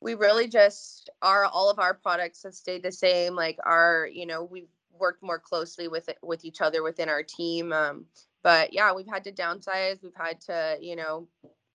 we 0.01 0.15
really 0.15 0.47
just 0.47 1.09
are 1.21 1.45
all 1.45 1.69
of 1.69 1.79
our 1.79 1.93
products 1.93 2.43
have 2.43 2.53
stayed 2.53 2.83
the 2.83 2.91
same. 2.91 3.35
Like 3.35 3.57
our, 3.65 4.09
you 4.11 4.25
know, 4.25 4.43
we've 4.43 4.69
worked 4.97 5.23
more 5.23 5.39
closely 5.39 5.87
with 5.87 6.09
it 6.09 6.17
with 6.21 6.45
each 6.45 6.61
other 6.61 6.83
within 6.83 7.09
our 7.09 7.23
team. 7.23 7.73
Um, 7.73 8.05
but 8.43 8.73
yeah, 8.73 8.93
we've 8.93 9.07
had 9.07 9.23
to 9.25 9.31
downsize. 9.31 10.01
We've 10.01 10.11
had 10.15 10.39
to, 10.41 10.77
you 10.81 10.95
know, 10.95 11.27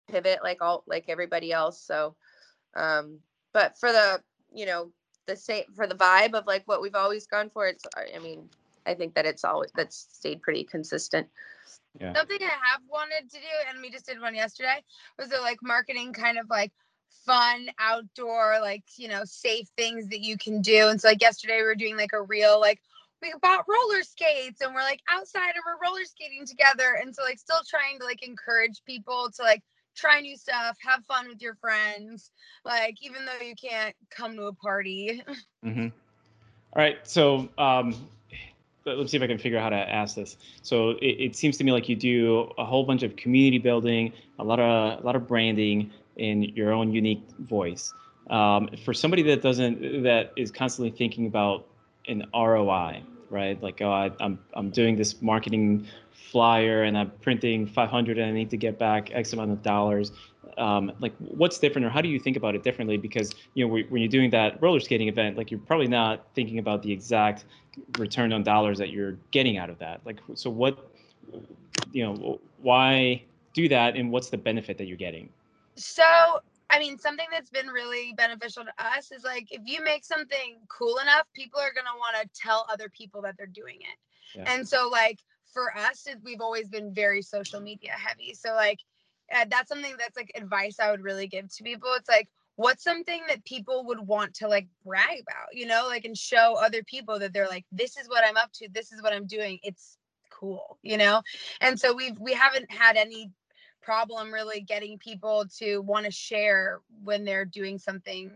pivot 0.09 0.41
like 0.43 0.63
all 0.63 0.85
like 0.87 1.05
everybody 1.09 1.53
else. 1.53 1.81
So, 1.81 2.15
um, 2.75 3.19
but 3.53 3.79
for 3.79 3.93
the, 3.93 4.23
you 4.53 4.67
know, 4.67 4.91
the 5.27 5.37
same 5.37 5.65
for 5.75 5.87
the 5.87 5.95
vibe 5.95 6.35
of 6.35 6.47
like 6.47 6.63
what 6.67 6.83
we've 6.83 6.95
always 6.95 7.27
gone 7.27 7.51
for, 7.51 7.67
it's. 7.67 7.85
I 7.97 8.19
mean, 8.19 8.49
I 8.87 8.95
think 8.95 9.15
that 9.15 9.27
it's 9.27 9.45
always 9.45 9.71
that's 9.75 10.09
stayed 10.13 10.43
pretty 10.43 10.65
consistent. 10.65 11.29
Yeah. 12.01 12.13
Something 12.15 12.39
I 12.41 12.47
have 12.47 12.81
wanted 12.89 13.31
to 13.31 13.37
do, 13.39 13.71
and 13.71 13.81
we 13.81 13.91
just 13.91 14.07
did 14.07 14.21
one 14.21 14.35
yesterday, 14.35 14.83
was 15.19 15.29
the 15.29 15.41
like 15.41 15.59
marketing 15.63 16.13
kind 16.13 16.39
of 16.39 16.51
like 16.51 16.73
fun 17.25 17.69
outdoor, 17.79 18.59
like 18.61 18.85
you 18.97 19.09
know, 19.09 19.23
safe 19.25 19.69
things 19.77 20.09
that 20.09 20.21
you 20.21 20.37
can 20.37 20.61
do. 20.61 20.89
And 20.89 21.01
so 21.01 21.09
like 21.09 21.21
yesterday 21.21 21.59
we 21.59 21.65
were 21.65 21.75
doing 21.75 21.97
like 21.97 22.13
a 22.13 22.23
real 22.23 22.61
like 22.61 22.81
we 23.23 23.33
bought 23.41 23.65
roller 23.69 24.03
skates 24.03 24.61
and 24.61 24.75
we're 24.75 24.83
like 24.83 25.01
outside 25.09 25.55
and 25.55 25.63
we're 25.67 25.89
roller 25.89 26.05
skating 26.05 26.47
together. 26.47 26.99
And 27.01 27.15
so 27.15 27.23
like 27.23 27.39
still 27.39 27.61
trying 27.69 27.99
to 28.01 28.05
like 28.05 28.27
encourage 28.27 28.83
people 28.87 29.31
to 29.37 29.43
like 29.43 29.63
try 29.97 30.21
new 30.21 30.37
stuff, 30.37 30.77
have 30.81 31.05
fun 31.07 31.29
with 31.29 31.41
your 31.41 31.55
friends, 31.55 32.31
like 32.65 32.97
even 33.01 33.25
though 33.25 33.45
you 33.45 33.55
can't 33.55 33.95
come 34.11 34.37
to 34.37 34.45
a 34.45 34.55
party. 34.55 35.23
Mm-hmm. 35.65 35.87
All 36.77 36.83
right. 36.83 36.99
So 37.05 37.49
um, 37.57 37.95
let's 38.87 39.11
see 39.11 39.17
if 39.17 39.23
I 39.23 39.27
can 39.27 39.39
figure 39.39 39.59
out 39.59 39.65
how 39.65 39.71
to 39.71 39.77
ask 39.77 40.17
this. 40.17 40.37
So 40.63 40.91
it, 40.91 41.17
it, 41.19 41.37
seems 41.37 41.57
to 41.59 41.65
me 41.65 41.73
like 41.73 41.89
you 41.89 41.97
do 41.97 42.53
a 42.59 42.65
whole 42.65 42.85
bunch 42.85 43.03
of 43.03 43.17
community 43.17 43.59
building, 43.59 44.13
a 44.39 44.45
lot 44.45 44.61
of 44.61 45.03
a 45.03 45.07
lot 45.07 45.17
of 45.17 45.27
branding 45.27 45.91
in 46.17 46.43
your 46.43 46.73
own 46.73 46.93
unique 46.93 47.23
voice. 47.41 47.93
Um, 48.31 48.71
for 48.85 48.95
somebody 48.95 49.23
that 49.25 49.43
doesn't 49.43 50.03
that 50.03 50.33
is 50.37 50.51
constantly 50.51 50.91
thinking 50.97 51.27
about 51.27 51.67
an 52.07 52.25
ROI, 52.35 53.03
right? 53.31 53.63
Like, 53.63 53.81
oh, 53.81 53.91
I, 53.91 54.11
I'm 54.21 54.39
I'm 54.55 54.71
doing 54.71 54.97
this 54.97 55.21
marketing 55.23 55.87
flyer 56.35 56.83
and 56.83 56.99
I'm 56.99 57.13
printing 57.23 57.65
500 57.65 58.19
and 58.19 58.29
I 58.29 58.33
need 58.33 58.51
to 58.51 58.57
get 58.57 58.77
back 58.77 59.13
X 59.13 59.33
amount 59.33 59.53
of 59.53 59.63
dollars. 59.63 60.11
Um, 60.59 60.91
like, 60.99 61.15
what's 61.19 61.61
different, 61.61 61.87
or 61.87 61.91
how 61.91 62.01
do 62.01 62.09
you 62.09 62.19
think 62.19 62.37
about 62.37 62.57
it 62.57 62.65
differently? 62.65 62.97
Because 62.97 63.31
you 63.55 63.65
know, 63.65 63.73
when 63.73 64.03
you're 64.03 64.09
doing 64.09 64.31
that 64.31 64.61
roller 64.61 64.81
skating 64.81 65.07
event, 65.07 65.37
like 65.37 65.53
you're 65.53 65.61
probably 65.61 65.87
not 65.87 66.27
thinking 66.35 66.59
about 66.59 66.83
the 66.83 66.91
exact 66.91 67.45
return 67.99 68.33
on 68.33 68.43
dollars 68.43 68.79
that 68.79 68.91
you're 68.91 69.17
getting 69.31 69.59
out 69.59 69.71
of 69.71 69.79
that. 69.79 70.01
Like, 70.05 70.19
so 70.35 70.51
what, 70.51 70.91
you 71.93 72.03
know, 72.05 72.41
why 72.63 73.23
do 73.53 73.69
that, 73.69 73.95
and 73.95 74.11
what's 74.11 74.29
the 74.29 74.39
benefit 74.39 74.77
that 74.79 74.87
you're 74.87 74.97
getting? 74.97 75.29
So 75.77 76.05
I 76.69 76.81
mean, 76.81 76.99
something 76.99 77.27
that's 77.31 77.51
been 77.51 77.69
really 77.69 78.13
beneficial 78.17 78.65
to 78.65 78.85
us 78.85 79.13
is 79.13 79.23
like 79.23 79.53
if 79.53 79.63
you 79.65 79.85
make 79.85 80.05
something 80.05 80.57
cool 80.67 80.99
enough, 80.99 81.27
people 81.33 81.61
are 81.61 81.73
gonna 81.73 81.97
want 81.97 82.17
to 82.21 82.29
tell 82.41 82.67
other 82.73 82.89
people 82.89 83.23
that 83.23 83.37
they're 83.37 83.47
doing 83.47 83.77
it. 83.77 84.39
Yeah. 84.39 84.53
And 84.53 84.69
so, 84.69 84.89
like 84.89 85.21
for 85.55 85.75
us, 85.77 86.07
we've 86.23 86.43
always 86.43 86.69
been 86.69 86.93
very 86.93 87.23
social 87.23 87.61
media 87.61 87.93
heavy. 87.93 88.35
So, 88.35 88.55
like 88.55 88.81
uh, 89.35 89.47
that's 89.49 89.69
something 89.69 89.95
that's 89.99 90.17
like 90.17 90.33
advice 90.35 90.79
I 90.79 90.91
would 90.91 91.03
really 91.03 91.27
give 91.27 91.49
to 91.55 91.63
people. 91.63 91.91
It's 91.97 92.09
like 92.09 92.29
what's 92.57 92.85
something 92.85 93.23
that 93.29 93.45
people 93.45 93.85
would 93.87 94.01
want 94.01 94.35
to 94.35 94.49
like 94.49 94.69
brag 94.85 95.23
about, 95.23 95.55
you 95.55 95.67
know, 95.67 95.87
like 95.87 96.05
and 96.05 96.17
show 96.17 96.57
other 96.61 96.83
people 96.85 97.19
that 97.19 97.33
they're 97.33 97.49
like, 97.49 97.65
this 97.73 97.97
is 97.97 98.09
what 98.09 98.25
I'm 98.25 98.37
up 98.37 98.53
to, 98.55 98.69
this 98.71 98.93
is 98.93 99.03
what 99.03 99.13
I'm 99.13 99.27
doing. 99.27 99.59
It's 99.63 99.97
cool, 100.31 100.79
you 100.83 100.97
know? 100.97 101.23
And 101.61 101.79
so 101.79 101.95
we've 101.95 102.19
we 102.19 102.33
haven't 102.33 102.71
had 102.71 102.97
any 102.97 103.31
problem 103.83 104.33
really 104.33 104.61
getting 104.61 104.99
people 104.99 105.45
to 105.59 105.79
want 105.81 106.07
to 106.07 106.11
share 106.11 106.81
when 107.03 107.25
they're 107.25 107.45
doing 107.45 107.79
something 107.79 108.31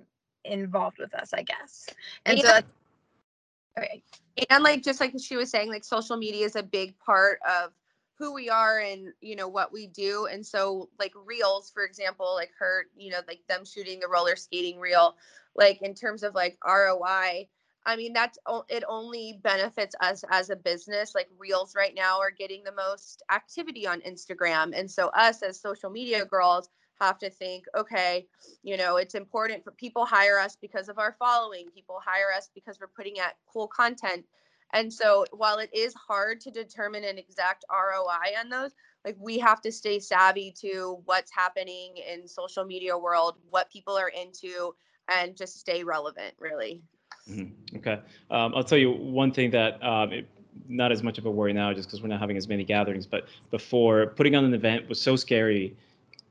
involved 0.44 0.98
with 0.98 1.14
us, 1.14 1.32
I 1.32 1.42
guess. 1.42 1.86
And 2.26 2.38
yeah. 2.38 2.44
so 2.44 2.60
okay. 3.78 4.02
And 4.50 4.62
like 4.64 4.82
just 4.82 5.00
like 5.00 5.14
she 5.20 5.36
was 5.36 5.50
saying, 5.50 5.68
like 5.68 5.84
social 5.84 6.16
media 6.16 6.44
is 6.44 6.56
a 6.56 6.62
big 6.62 6.98
part 6.98 7.38
of 7.48 7.72
who 8.18 8.34
we 8.34 8.50
are 8.50 8.80
and 8.80 9.12
you 9.20 9.36
know 9.36 9.48
what 9.48 9.72
we 9.72 9.86
do. 9.86 10.26
And 10.26 10.44
so 10.44 10.88
like 10.98 11.12
reels 11.26 11.70
for 11.70 11.84
example 11.84 12.34
like 12.34 12.50
her 12.58 12.86
you 12.96 13.10
know 13.10 13.20
like 13.28 13.40
them 13.48 13.64
shooting 13.64 14.00
the 14.00 14.08
roller 14.08 14.36
skating 14.36 14.80
reel 14.80 15.16
like 15.54 15.80
in 15.82 15.94
terms 15.94 16.22
of 16.22 16.34
like 16.34 16.58
roi 16.66 17.48
i 17.86 17.96
mean 17.96 18.12
that's 18.12 18.38
it 18.68 18.82
only 18.88 19.40
benefits 19.42 19.94
us 20.00 20.24
as 20.30 20.50
a 20.50 20.56
business. 20.56 21.14
Like 21.14 21.28
reels 21.38 21.74
right 21.76 21.94
now 21.94 22.18
are 22.18 22.32
getting 22.32 22.64
the 22.64 22.72
most 22.72 23.22
activity 23.30 23.86
on 23.86 24.00
instagram. 24.00 24.72
And 24.76 24.90
so 24.90 25.08
us 25.08 25.42
as 25.42 25.60
social 25.60 25.90
media 25.90 26.24
girls 26.24 26.68
have 27.00 27.18
to 27.18 27.30
think 27.30 27.64
okay 27.76 28.26
you 28.62 28.76
know 28.76 28.96
it's 28.96 29.14
important 29.14 29.62
for 29.62 29.72
people 29.72 30.04
hire 30.04 30.38
us 30.38 30.56
because 30.60 30.88
of 30.88 30.98
our 30.98 31.16
following 31.18 31.68
people 31.74 32.00
hire 32.04 32.32
us 32.36 32.50
because 32.54 32.78
we're 32.80 32.86
putting 32.88 33.18
out 33.20 33.32
cool 33.46 33.68
content 33.68 34.24
and 34.72 34.92
so 34.92 35.24
while 35.32 35.58
it 35.58 35.70
is 35.72 35.94
hard 35.94 36.40
to 36.42 36.50
determine 36.50 37.04
an 37.04 37.18
exact 37.18 37.64
ROI 37.70 38.38
on 38.38 38.50
those, 38.50 38.72
like 39.04 39.16
we 39.18 39.38
have 39.38 39.60
to 39.62 39.72
stay 39.72 39.98
savvy 39.98 40.54
to 40.60 41.00
what's 41.06 41.32
happening 41.32 41.94
in 41.96 42.28
social 42.28 42.64
media 42.64 42.96
world, 42.96 43.36
what 43.50 43.70
people 43.70 43.96
are 43.96 44.08
into, 44.10 44.74
and 45.16 45.36
just 45.36 45.58
stay 45.58 45.84
relevant, 45.84 46.34
really. 46.38 46.82
Mm-hmm. 47.30 47.78
Okay. 47.78 48.00
Um, 48.30 48.52
I'll 48.54 48.64
tell 48.64 48.78
you 48.78 48.90
one 48.90 49.32
thing 49.32 49.50
that 49.52 49.82
um, 49.82 50.12
it, 50.12 50.28
not 50.68 50.92
as 50.92 51.02
much 51.02 51.16
of 51.16 51.24
a 51.24 51.30
worry 51.30 51.52
now, 51.52 51.72
just 51.72 51.88
because 51.88 52.02
we're 52.02 52.08
not 52.08 52.20
having 52.20 52.36
as 52.36 52.48
many 52.48 52.64
gatherings. 52.64 53.06
But 53.06 53.26
before 53.50 54.08
putting 54.08 54.34
on 54.34 54.44
an 54.44 54.52
event 54.52 54.88
was 54.88 55.00
so 55.00 55.16
scary 55.16 55.76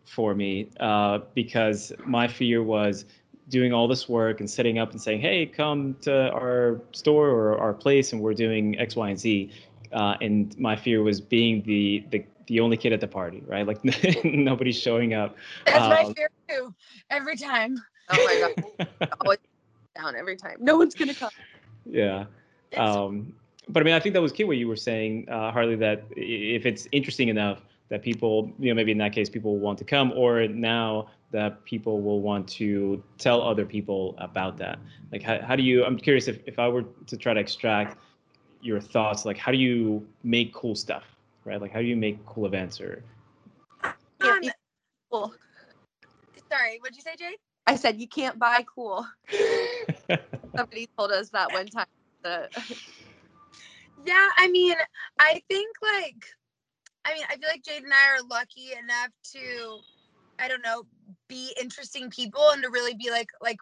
for 0.08 0.34
me 0.34 0.70
uh, 0.80 1.20
because 1.34 1.92
my 2.06 2.28
fear 2.28 2.64
was 2.64 3.06
doing 3.50 3.74
all 3.74 3.88
this 3.88 4.10
work 4.10 4.40
and 4.40 4.50
setting 4.50 4.78
up 4.78 4.92
and 4.92 5.02
saying, 5.02 5.22
hey, 5.22 5.46
come 5.46 5.96
to 6.02 6.32
our 6.32 6.82
store 6.92 7.30
or 7.30 7.58
our 7.58 7.74
place 7.74 8.14
and 8.14 8.22
we're 8.22 8.34
doing 8.34 8.78
X, 8.80 8.96
Y, 8.96 9.10
and 9.10 9.20
Z. 9.20 9.52
Uh, 9.94 10.16
and 10.22 10.58
my 10.60 10.76
fear 10.76 11.02
was 11.04 11.22
being 11.22 11.62
the, 11.64 12.04
the 12.12 12.26
the 12.48 12.62
only 12.62 12.78
kid 12.78 12.94
at 12.94 13.02
the 13.02 13.08
party, 13.08 13.44
right? 13.46 13.68
Like 13.68 13.80
nobody's 14.24 14.80
showing 14.80 15.14
up. 15.14 15.36
That's 15.66 15.80
um, 15.80 15.90
my 15.90 16.14
fear 16.14 16.30
too. 16.48 16.74
Every 17.10 17.36
time. 17.36 17.78
Oh 18.10 18.16
my 18.16 18.54
god. 18.88 19.10
Always 19.22 19.40
down 19.96 20.16
every 20.16 20.38
time. 20.38 20.58
No 20.60 20.78
one's 20.78 20.96
gonna 20.96 21.14
come. 21.14 21.30
Yeah. 21.86 22.26
Um, 22.76 23.34
but 23.70 23.82
I 23.82 23.84
mean, 23.84 23.94
I 23.94 24.00
think 24.00 24.14
that 24.14 24.22
was 24.22 24.32
key 24.32 24.46
what 24.46 24.58
you 24.58 24.68
were 24.68 24.78
saying, 24.78 25.28
uh, 25.30 25.52
Harlee. 25.52 25.78
That 25.80 26.04
if 26.16 26.66
it's 26.66 26.88
interesting 26.92 27.28
enough, 27.28 27.62
that 27.90 28.02
people, 28.02 28.52
you 28.60 28.70
know, 28.70 28.76
maybe 28.76 28.92
in 28.92 28.98
that 28.98 29.14
case, 29.14 29.30
people 29.30 29.54
will 29.54 29.60
want 29.60 29.78
to 29.80 29.86
come, 29.86 30.12
or 30.14 30.48
now 30.48 31.10
that 31.32 31.64
people 31.66 32.02
will 32.02 32.22
want 32.22 32.48
to 32.48 33.04
tell 33.18 33.42
other 33.42 33.66
people 33.66 34.16
about 34.18 34.58
that? 34.58 34.80
Like, 35.12 35.24
how, 35.24 35.42
how 35.42 35.56
do 35.56 35.64
you, 35.64 35.84
I'm 35.86 35.98
curious 35.98 36.28
if, 36.28 36.40
if 36.46 36.60
I 36.60 36.68
were 36.68 36.84
to 36.84 37.18
try 37.18 37.34
to 37.34 37.40
extract 37.40 37.98
your 38.62 38.80
thoughts, 38.80 39.26
like, 39.26 39.38
how 39.38 39.52
do 39.52 39.58
you 39.58 40.06
make 40.24 40.54
cool 40.54 40.76
stuff, 40.76 41.04
right? 41.46 41.62
Like, 41.62 41.72
how 41.72 41.80
do 41.80 41.86
you 41.86 41.96
make 41.96 42.26
cool 42.26 42.46
events 42.46 42.82
or? 42.82 43.04
Um, 43.84 44.42
cool. 45.12 45.34
Sorry, 46.52 46.80
what'd 46.80 46.96
you 46.96 47.02
say, 47.02 47.16
Jay? 47.18 47.36
I 47.66 47.76
said 47.76 48.00
you 48.00 48.08
can't 48.08 48.40
buy 48.40 48.66
cool. 48.74 49.06
Somebody 50.56 50.88
told 50.98 51.12
us 51.12 51.30
that 51.30 51.52
one 51.52 51.68
time. 51.68 51.86
yeah, 54.06 54.30
I 54.38 54.48
mean, 54.50 54.76
I 55.20 55.42
think 55.50 55.76
like 55.82 56.26
I 57.08 57.14
mean, 57.14 57.24
I 57.30 57.38
feel 57.38 57.50
like 57.50 57.64
Jade 57.64 57.84
and 57.84 57.94
I 57.94 58.18
are 58.18 58.28
lucky 58.30 58.72
enough 58.74 59.12
to, 59.34 59.80
I 60.40 60.50
don't 60.50 60.64
know, 60.64 60.84
be 61.30 61.54
interesting 61.60 62.10
people 62.10 62.50
and 62.52 62.62
to 62.64 62.70
really 62.70 62.96
be 62.96 63.10
like, 63.10 63.30
like, 63.42 63.58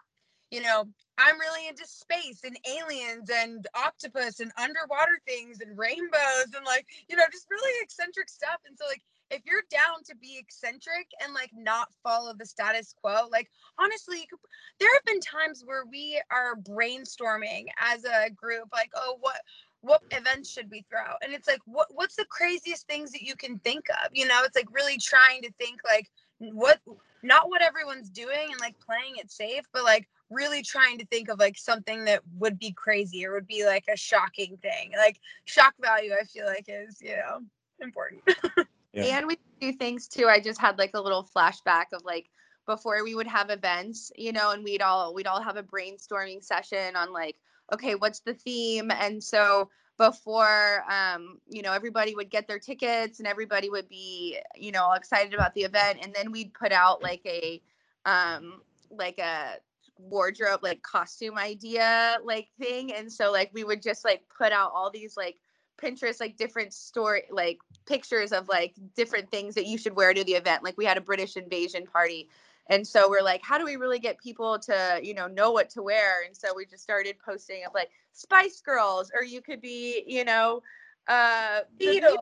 you 0.50 0.60
know, 0.62 0.84
I'm 1.18 1.38
really 1.38 1.68
into 1.68 1.86
space 1.86 2.40
and 2.44 2.58
aliens 2.68 3.30
and 3.32 3.66
octopus 3.74 4.40
and 4.40 4.50
underwater 4.58 5.18
things 5.26 5.60
and 5.60 5.78
rainbows 5.78 6.54
and 6.56 6.64
like, 6.64 6.86
you 7.08 7.16
know, 7.16 7.24
just 7.32 7.46
really 7.50 7.72
eccentric 7.82 8.28
stuff. 8.28 8.58
And 8.66 8.76
so 8.76 8.84
like 8.88 9.02
if 9.30 9.42
you're 9.44 9.62
down 9.70 10.02
to 10.06 10.16
be 10.16 10.38
eccentric 10.38 11.06
and 11.22 11.32
like 11.34 11.50
not 11.54 11.88
follow 12.02 12.32
the 12.36 12.46
status 12.46 12.94
quo, 13.00 13.28
like 13.30 13.48
honestly, 13.78 14.26
could, 14.28 14.38
there 14.78 14.92
have 14.92 15.04
been 15.04 15.20
times 15.20 15.62
where 15.64 15.84
we 15.90 16.20
are 16.30 16.56
brainstorming 16.56 17.66
as 17.80 18.04
a 18.04 18.30
group, 18.30 18.68
like, 18.72 18.90
oh, 18.94 19.16
what 19.20 19.40
what 19.86 20.02
events 20.10 20.50
should 20.50 20.70
we 20.70 20.84
throw? 20.90 21.14
And 21.22 21.32
it's 21.32 21.46
like, 21.46 21.60
what 21.64 21.86
what's 21.90 22.16
the 22.16 22.26
craziest 22.28 22.86
things 22.86 23.12
that 23.12 23.22
you 23.22 23.36
can 23.36 23.58
think 23.60 23.84
of? 23.90 24.10
You 24.12 24.26
know, 24.26 24.40
it's 24.44 24.56
like 24.56 24.68
really 24.72 24.98
trying 24.98 25.42
to 25.42 25.52
think 25.58 25.80
like 25.84 26.08
what 26.38 26.80
not 27.22 27.48
what 27.48 27.62
everyone's 27.62 28.10
doing 28.10 28.48
and 28.50 28.60
like 28.60 28.74
playing 28.80 29.14
it 29.16 29.30
safe, 29.30 29.64
but 29.72 29.84
like 29.84 30.08
really 30.28 30.62
trying 30.62 30.98
to 30.98 31.06
think 31.06 31.28
of 31.28 31.38
like 31.38 31.56
something 31.56 32.04
that 32.04 32.22
would 32.38 32.58
be 32.58 32.72
crazy 32.72 33.24
or 33.24 33.34
would 33.34 33.46
be 33.46 33.64
like 33.64 33.84
a 33.92 33.96
shocking 33.96 34.56
thing. 34.60 34.92
Like 34.96 35.20
shock 35.44 35.74
value, 35.80 36.12
I 36.20 36.24
feel 36.24 36.46
like 36.46 36.66
is, 36.68 37.00
you 37.00 37.16
know, 37.16 37.40
important. 37.80 38.22
yeah. 38.92 39.18
And 39.18 39.26
we 39.26 39.38
do 39.60 39.72
things 39.72 40.08
too. 40.08 40.26
I 40.26 40.40
just 40.40 40.60
had 40.60 40.78
like 40.78 40.92
a 40.94 41.00
little 41.00 41.28
flashback 41.36 41.86
of 41.92 42.04
like 42.04 42.28
before 42.66 43.04
we 43.04 43.14
would 43.14 43.28
have 43.28 43.50
events, 43.50 44.10
you 44.16 44.32
know, 44.32 44.50
and 44.50 44.64
we'd 44.64 44.82
all 44.82 45.14
we'd 45.14 45.28
all 45.28 45.40
have 45.40 45.56
a 45.56 45.62
brainstorming 45.62 46.42
session 46.42 46.96
on 46.96 47.12
like, 47.12 47.36
okay, 47.72 47.94
what's 47.94 48.20
the 48.20 48.34
theme? 48.34 48.90
And 48.90 49.22
so 49.22 49.70
before 49.98 50.84
um, 50.90 51.38
you 51.48 51.62
know, 51.62 51.72
everybody 51.72 52.14
would 52.14 52.30
get 52.30 52.46
their 52.46 52.58
tickets 52.58 53.18
and 53.18 53.26
everybody 53.26 53.70
would 53.70 53.88
be, 53.88 54.38
you 54.54 54.72
know, 54.72 54.92
excited 54.92 55.34
about 55.34 55.54
the 55.54 55.62
event. 55.62 55.98
And 56.02 56.14
then 56.14 56.30
we'd 56.32 56.52
put 56.52 56.72
out 56.72 57.02
like 57.02 57.22
a 57.24 57.60
um 58.04 58.60
like 58.90 59.18
a 59.18 59.56
wardrobe 59.98 60.60
like 60.62 60.82
costume 60.82 61.38
idea 61.38 62.18
like 62.22 62.48
thing 62.58 62.92
and 62.92 63.10
so 63.10 63.32
like 63.32 63.50
we 63.54 63.64
would 63.64 63.82
just 63.82 64.04
like 64.04 64.22
put 64.36 64.52
out 64.52 64.70
all 64.74 64.90
these 64.90 65.16
like 65.16 65.36
pinterest 65.80 66.20
like 66.20 66.36
different 66.36 66.72
story 66.72 67.22
like 67.30 67.58
pictures 67.86 68.32
of 68.32 68.48
like 68.48 68.74
different 68.94 69.30
things 69.30 69.54
that 69.54 69.66
you 69.66 69.78
should 69.78 69.96
wear 69.96 70.12
to 70.12 70.24
the 70.24 70.34
event 70.34 70.62
like 70.62 70.76
we 70.76 70.84
had 70.84 70.98
a 70.98 71.00
british 71.00 71.36
invasion 71.36 71.86
party 71.86 72.28
and 72.68 72.86
so 72.86 73.08
we're 73.08 73.22
like 73.22 73.40
how 73.42 73.58
do 73.58 73.64
we 73.64 73.76
really 73.76 73.98
get 73.98 74.18
people 74.18 74.58
to 74.58 75.00
you 75.02 75.14
know 75.14 75.26
know 75.26 75.50
what 75.52 75.70
to 75.70 75.82
wear? 75.82 76.22
And 76.26 76.36
so 76.36 76.48
we 76.54 76.66
just 76.66 76.82
started 76.82 77.16
posting 77.24 77.64
of 77.66 77.72
like 77.74 77.90
spice 78.12 78.60
girls 78.60 79.10
or 79.14 79.24
you 79.24 79.40
could 79.40 79.60
be 79.60 80.02
you 80.06 80.24
know 80.24 80.62
uh 81.08 81.60
Beatle, 81.80 82.16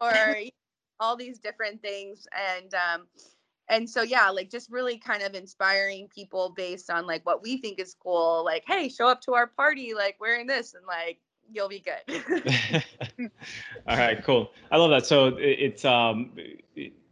or 0.00 0.36
all 1.00 1.16
these 1.16 1.38
different 1.38 1.80
things. 1.82 2.26
And 2.32 2.74
um 2.74 3.06
and 3.68 3.88
so 3.88 4.02
yeah 4.02 4.30
like 4.30 4.50
just 4.50 4.70
really 4.70 4.98
kind 4.98 5.22
of 5.22 5.34
inspiring 5.34 6.08
people 6.14 6.52
based 6.56 6.90
on 6.90 7.06
like 7.06 7.24
what 7.26 7.42
we 7.42 7.56
think 7.56 7.80
is 7.80 7.96
cool 8.00 8.44
like 8.44 8.62
hey 8.66 8.88
show 8.88 9.08
up 9.08 9.20
to 9.20 9.34
our 9.34 9.48
party 9.48 9.92
like 9.92 10.16
wearing 10.20 10.46
this 10.46 10.74
and 10.74 10.86
like 10.86 11.18
you'll 11.52 11.68
be 11.68 11.80
good. 11.80 12.22
All 13.88 13.96
right 13.96 14.22
cool. 14.24 14.52
I 14.70 14.76
love 14.76 14.90
that. 14.90 15.06
So 15.06 15.36
it's 15.38 15.84
um 15.84 16.32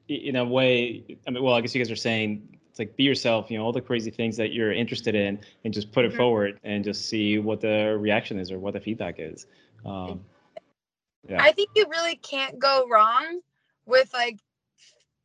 in 0.08 0.36
a 0.36 0.44
way 0.44 1.02
i 1.26 1.30
mean 1.30 1.42
well 1.42 1.54
i 1.54 1.62
guess 1.62 1.74
you 1.74 1.82
guys 1.82 1.90
are 1.90 1.96
saying 1.96 2.58
it's 2.74 2.80
like 2.80 2.96
be 2.96 3.04
yourself 3.04 3.50
you 3.50 3.56
know 3.56 3.64
all 3.64 3.72
the 3.72 3.80
crazy 3.80 4.10
things 4.10 4.37
that 4.37 4.52
you're 4.52 4.72
interested 4.72 5.14
in 5.14 5.38
and 5.64 5.72
just 5.72 5.92
put 5.92 6.04
it 6.04 6.08
mm-hmm. 6.08 6.18
forward 6.18 6.60
and 6.64 6.82
just 6.82 7.08
see 7.08 7.38
what 7.38 7.60
the 7.60 7.96
reaction 8.00 8.38
is 8.38 8.50
or 8.50 8.58
what 8.58 8.74
the 8.74 8.80
feedback 8.80 9.16
is 9.18 9.46
um, 9.87 10.20
yeah. 11.28 11.40
i 11.40 11.52
think 11.52 11.70
you 11.76 11.87
really 11.88 12.16
can't 12.16 12.58
go 12.58 12.87
wrong 12.90 13.40
with 13.87 14.12
like 14.12 14.38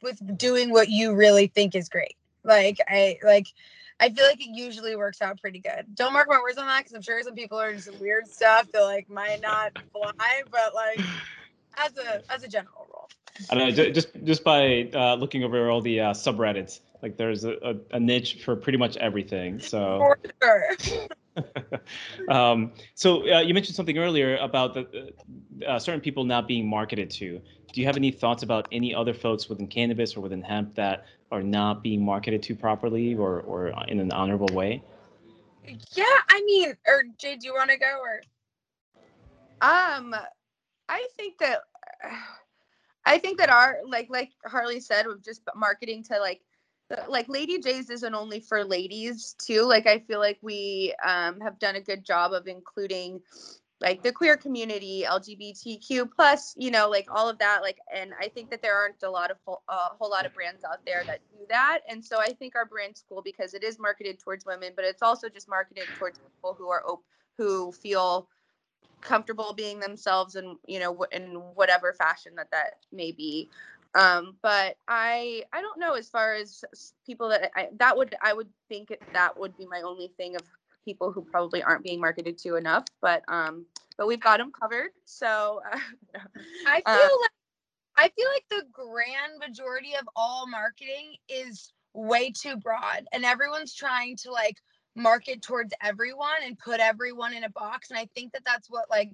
with 0.01 0.37
doing 0.37 0.71
what 0.71 0.89
you 0.89 1.13
really 1.13 1.47
think 1.47 1.75
is 1.75 1.89
great. 1.89 2.15
Like 2.43 2.79
I 2.87 3.17
like 3.23 3.47
I 3.99 4.09
feel 4.09 4.25
like 4.25 4.39
it 4.39 4.55
usually 4.55 4.95
works 4.95 5.21
out 5.21 5.41
pretty 5.41 5.59
good. 5.59 5.85
Don't 5.93 6.13
mark 6.13 6.29
my 6.29 6.39
words 6.39 6.57
on 6.57 6.67
that 6.67 6.79
because 6.79 6.93
I'm 6.93 7.01
sure 7.01 7.21
some 7.21 7.35
people 7.35 7.59
are 7.59 7.73
just 7.73 7.99
weird 7.99 8.27
stuff 8.27 8.71
that 8.71 8.81
like 8.81 9.09
might 9.09 9.41
not 9.41 9.77
fly, 9.91 10.43
but 10.49 10.73
like 10.73 11.01
as 11.77 11.91
a 11.97 12.31
as 12.31 12.43
a 12.43 12.47
general 12.47 12.87
rule. 12.89 13.09
I 13.49 13.55
don't 13.55 13.75
know, 13.75 13.91
just 13.91 14.09
just 14.23 14.43
by 14.43 14.89
uh, 14.93 15.15
looking 15.15 15.43
over 15.43 15.69
all 15.69 15.81
the 15.81 15.99
uh, 15.99 16.13
subreddits, 16.13 16.79
like 17.01 17.17
there's 17.17 17.43
a, 17.43 17.53
a, 17.63 17.75
a, 17.95 17.99
niche 17.99 18.43
for 18.43 18.55
pretty 18.55 18.77
much 18.77 18.97
everything. 18.97 19.59
So. 19.59 19.99
For 19.99 20.19
sure. 20.41 20.99
um, 22.29 22.73
so 22.95 23.31
uh, 23.31 23.39
you 23.39 23.53
mentioned 23.53 23.75
something 23.75 23.97
earlier 23.97 24.37
about 24.37 24.73
the 24.73 25.13
uh, 25.65 25.79
certain 25.79 26.01
people 26.01 26.23
not 26.23 26.47
being 26.47 26.67
marketed 26.67 27.09
to. 27.11 27.41
Do 27.71 27.81
you 27.81 27.87
have 27.87 27.97
any 27.97 28.11
thoughts 28.11 28.43
about 28.43 28.67
any 28.71 28.93
other 28.93 29.13
folks 29.13 29.47
within 29.47 29.67
cannabis 29.67 30.17
or 30.17 30.21
within 30.21 30.41
hemp 30.41 30.75
that 30.75 31.05
are 31.31 31.43
not 31.43 31.83
being 31.83 32.03
marketed 32.03 32.43
to 32.43 32.55
properly 32.55 33.15
or 33.15 33.41
or 33.41 33.73
in 33.87 33.99
an 33.99 34.11
honorable 34.11 34.53
way? 34.53 34.83
Yeah, 35.93 36.03
I 36.29 36.41
mean, 36.45 36.73
or 36.87 37.03
Jay, 37.17 37.35
do 37.35 37.45
you 37.45 37.53
want 37.53 37.69
to 37.69 37.77
go 37.77 37.99
or? 38.01 38.21
Um, 39.61 40.15
I 40.87 41.07
think 41.15 41.37
that. 41.39 41.59
I 43.09 43.17
think 43.17 43.39
that 43.39 43.49
our 43.49 43.79
like 43.85 44.07
like 44.09 44.31
Harlee 44.45 44.81
said, 44.81 45.07
with 45.07 45.23
just 45.23 45.41
marketing 45.55 46.03
to 46.05 46.19
like 46.19 46.41
like 47.07 47.27
Lady 47.29 47.59
Jays 47.59 47.89
isn't 47.89 48.15
only 48.15 48.39
for 48.39 48.63
ladies 48.63 49.35
too. 49.43 49.63
Like 49.63 49.87
I 49.87 49.99
feel 49.99 50.19
like 50.19 50.39
we 50.41 50.93
um, 51.05 51.39
have 51.41 51.59
done 51.59 51.75
a 51.75 51.81
good 51.81 52.05
job 52.05 52.33
of 52.33 52.47
including 52.47 53.21
like 53.81 54.03
the 54.03 54.11
queer 54.11 54.35
community, 54.35 55.05
LGBTQ 55.07 56.09
plus, 56.13 56.53
you 56.57 56.69
know, 56.69 56.89
like 56.89 57.07
all 57.09 57.29
of 57.29 57.37
that. 57.39 57.61
Like, 57.61 57.77
and 57.93 58.11
I 58.19 58.27
think 58.27 58.49
that 58.49 58.61
there 58.61 58.75
aren't 58.75 59.01
a 59.03 59.09
lot 59.09 59.31
of 59.31 59.37
a 59.47 59.51
uh, 59.71 59.89
whole 59.97 60.09
lot 60.09 60.25
of 60.25 60.33
brands 60.33 60.63
out 60.65 60.79
there 60.85 61.03
that 61.05 61.19
do 61.31 61.45
that. 61.49 61.79
And 61.87 62.03
so 62.03 62.19
I 62.19 62.33
think 62.33 62.55
our 62.55 62.65
brand's 62.65 63.03
cool 63.07 63.21
because 63.21 63.53
it 63.53 63.63
is 63.63 63.79
marketed 63.79 64.19
towards 64.19 64.45
women, 64.45 64.73
but 64.75 64.83
it's 64.83 65.01
also 65.01 65.29
just 65.29 65.47
marketed 65.47 65.85
towards 65.97 66.19
people 66.19 66.55
who 66.57 66.69
are 66.69 66.83
who 67.37 67.71
feel 67.71 68.27
comfortable 69.01 69.53
being 69.53 69.79
themselves 69.79 70.35
and 70.35 70.57
you 70.65 70.79
know 70.79 71.05
in 71.11 71.35
whatever 71.55 71.93
fashion 71.93 72.33
that 72.35 72.51
that 72.51 72.77
may 72.91 73.11
be. 73.11 73.49
Um 73.95 74.35
but 74.43 74.75
i 74.87 75.43
i 75.51 75.61
don't 75.61 75.79
know 75.79 75.93
as 75.93 76.09
far 76.09 76.35
as 76.35 76.63
people 77.05 77.27
that 77.29 77.49
i 77.55 77.69
that 77.77 77.97
would 77.97 78.15
i 78.21 78.33
would 78.33 78.49
think 78.67 78.95
that 79.13 79.39
would 79.39 79.57
be 79.57 79.65
my 79.65 79.81
only 79.81 80.11
thing 80.15 80.35
of 80.35 80.43
people 80.85 81.11
who 81.11 81.21
probably 81.21 81.63
aren't 81.63 81.83
being 81.83 81.99
marketed 81.99 82.37
to 82.37 82.55
enough 82.55 82.85
but 83.01 83.23
um 83.27 83.65
but 83.97 84.07
we've 84.07 84.21
got 84.21 84.37
them 84.37 84.51
covered 84.51 84.91
so 85.05 85.61
uh, 85.73 85.79
i 86.67 86.81
uh, 86.85 86.97
feel 86.97 87.05
uh, 87.05 87.21
like 87.21 87.31
i 87.97 88.09
feel 88.09 88.27
like 88.33 88.45
the 88.49 88.63
grand 88.71 89.39
majority 89.39 89.93
of 89.99 90.07
all 90.15 90.47
marketing 90.47 91.15
is 91.27 91.73
way 91.93 92.31
too 92.31 92.55
broad 92.57 93.07
and 93.11 93.25
everyone's 93.25 93.73
trying 93.73 94.15
to 94.15 94.31
like 94.31 94.57
market 94.95 95.41
towards 95.41 95.73
everyone 95.81 96.43
and 96.43 96.57
put 96.57 96.79
everyone 96.79 97.33
in 97.33 97.43
a 97.43 97.49
box 97.49 97.89
and 97.89 97.99
i 97.99 98.07
think 98.15 98.31
that 98.33 98.43
that's 98.45 98.69
what 98.69 98.89
like 98.89 99.11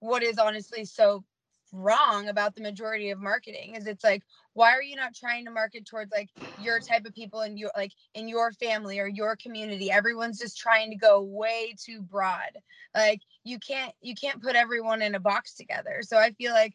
what 0.00 0.22
is 0.22 0.38
honestly 0.38 0.84
so 0.84 1.24
wrong 1.72 2.28
about 2.28 2.54
the 2.54 2.62
majority 2.62 3.10
of 3.10 3.20
marketing 3.20 3.74
is 3.76 3.86
it's 3.86 4.02
like 4.02 4.22
why 4.54 4.72
are 4.72 4.82
you 4.82 4.96
not 4.96 5.14
trying 5.14 5.44
to 5.44 5.50
market 5.50 5.86
towards 5.86 6.10
like 6.10 6.28
your 6.60 6.80
type 6.80 7.06
of 7.06 7.14
people 7.14 7.42
in 7.42 7.56
your 7.56 7.70
like 7.76 7.92
in 8.14 8.28
your 8.28 8.52
family 8.52 8.98
or 8.98 9.06
your 9.06 9.36
community? 9.36 9.90
Everyone's 9.90 10.38
just 10.38 10.58
trying 10.58 10.90
to 10.90 10.96
go 10.96 11.20
way 11.20 11.74
too 11.78 12.02
broad. 12.02 12.58
Like 12.94 13.20
you 13.44 13.58
can't 13.58 13.92
you 14.00 14.14
can't 14.14 14.42
put 14.42 14.56
everyone 14.56 15.02
in 15.02 15.14
a 15.14 15.20
box 15.20 15.54
together. 15.54 16.00
So 16.02 16.18
i 16.18 16.32
feel 16.32 16.52
like 16.52 16.74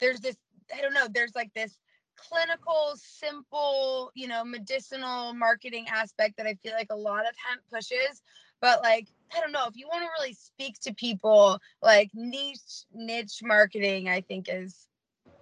there's 0.00 0.20
this 0.20 0.36
i 0.76 0.80
don't 0.80 0.94
know 0.94 1.06
there's 1.12 1.34
like 1.34 1.52
this 1.54 1.78
clinical 2.16 2.94
simple 2.96 4.10
you 4.14 4.28
know 4.28 4.44
medicinal 4.44 5.34
marketing 5.34 5.86
aspect 5.88 6.36
that 6.36 6.46
i 6.46 6.54
feel 6.62 6.72
like 6.72 6.88
a 6.90 6.96
lot 6.96 7.20
of 7.20 7.34
hemp 7.48 7.60
pushes 7.72 8.22
but 8.60 8.82
like 8.82 9.06
I 9.36 9.40
don't 9.40 9.52
know 9.52 9.66
if 9.68 9.76
you 9.76 9.88
want 9.88 10.02
to 10.02 10.08
really 10.18 10.34
speak 10.34 10.78
to 10.80 10.94
people 10.94 11.58
like 11.82 12.10
niche 12.14 12.84
niche 12.92 13.40
marketing 13.42 14.08
I 14.08 14.20
think 14.20 14.48
is 14.50 14.88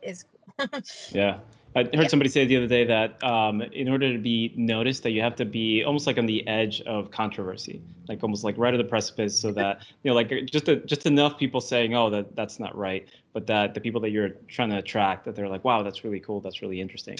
is 0.02 0.24
cool. 0.58 0.68
yeah. 1.10 1.38
I 1.76 1.82
heard 1.82 1.94
yeah. 1.94 2.06
somebody 2.06 2.30
say 2.30 2.44
the 2.46 2.56
other 2.56 2.68
day 2.68 2.84
that 2.84 3.22
um, 3.24 3.60
in 3.60 3.88
order 3.88 4.12
to 4.12 4.18
be 4.18 4.52
noticed, 4.56 5.02
that 5.02 5.10
you 5.10 5.20
have 5.22 5.34
to 5.36 5.44
be 5.44 5.82
almost 5.82 6.06
like 6.06 6.18
on 6.18 6.26
the 6.26 6.46
edge 6.46 6.80
of 6.82 7.10
controversy, 7.10 7.82
like 8.08 8.22
almost 8.22 8.44
like 8.44 8.56
right 8.56 8.72
at 8.72 8.76
the 8.76 8.84
precipice, 8.84 9.38
so 9.38 9.50
that 9.52 9.80
you 10.02 10.10
know, 10.10 10.14
like 10.14 10.30
just 10.46 10.68
a, 10.68 10.76
just 10.76 11.04
enough 11.06 11.36
people 11.36 11.60
saying, 11.60 11.94
"Oh, 11.94 12.10
that 12.10 12.36
that's 12.36 12.60
not 12.60 12.76
right," 12.76 13.08
but 13.32 13.48
that 13.48 13.74
the 13.74 13.80
people 13.80 14.00
that 14.02 14.10
you're 14.10 14.30
trying 14.46 14.70
to 14.70 14.78
attract, 14.78 15.24
that 15.24 15.34
they're 15.34 15.48
like, 15.48 15.64
"Wow, 15.64 15.82
that's 15.82 16.04
really 16.04 16.20
cool. 16.20 16.40
That's 16.40 16.62
really 16.62 16.80
interesting." 16.80 17.18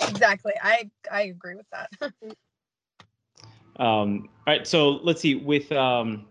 Exactly. 0.00 0.54
I 0.60 0.90
I 1.12 1.22
agree 1.22 1.54
with 1.54 1.66
that. 1.70 2.12
Um, 3.78 4.28
all 4.46 4.54
right, 4.54 4.66
so 4.66 4.90
let's 5.04 5.20
see. 5.20 5.36
With 5.36 5.70
um, 5.70 6.26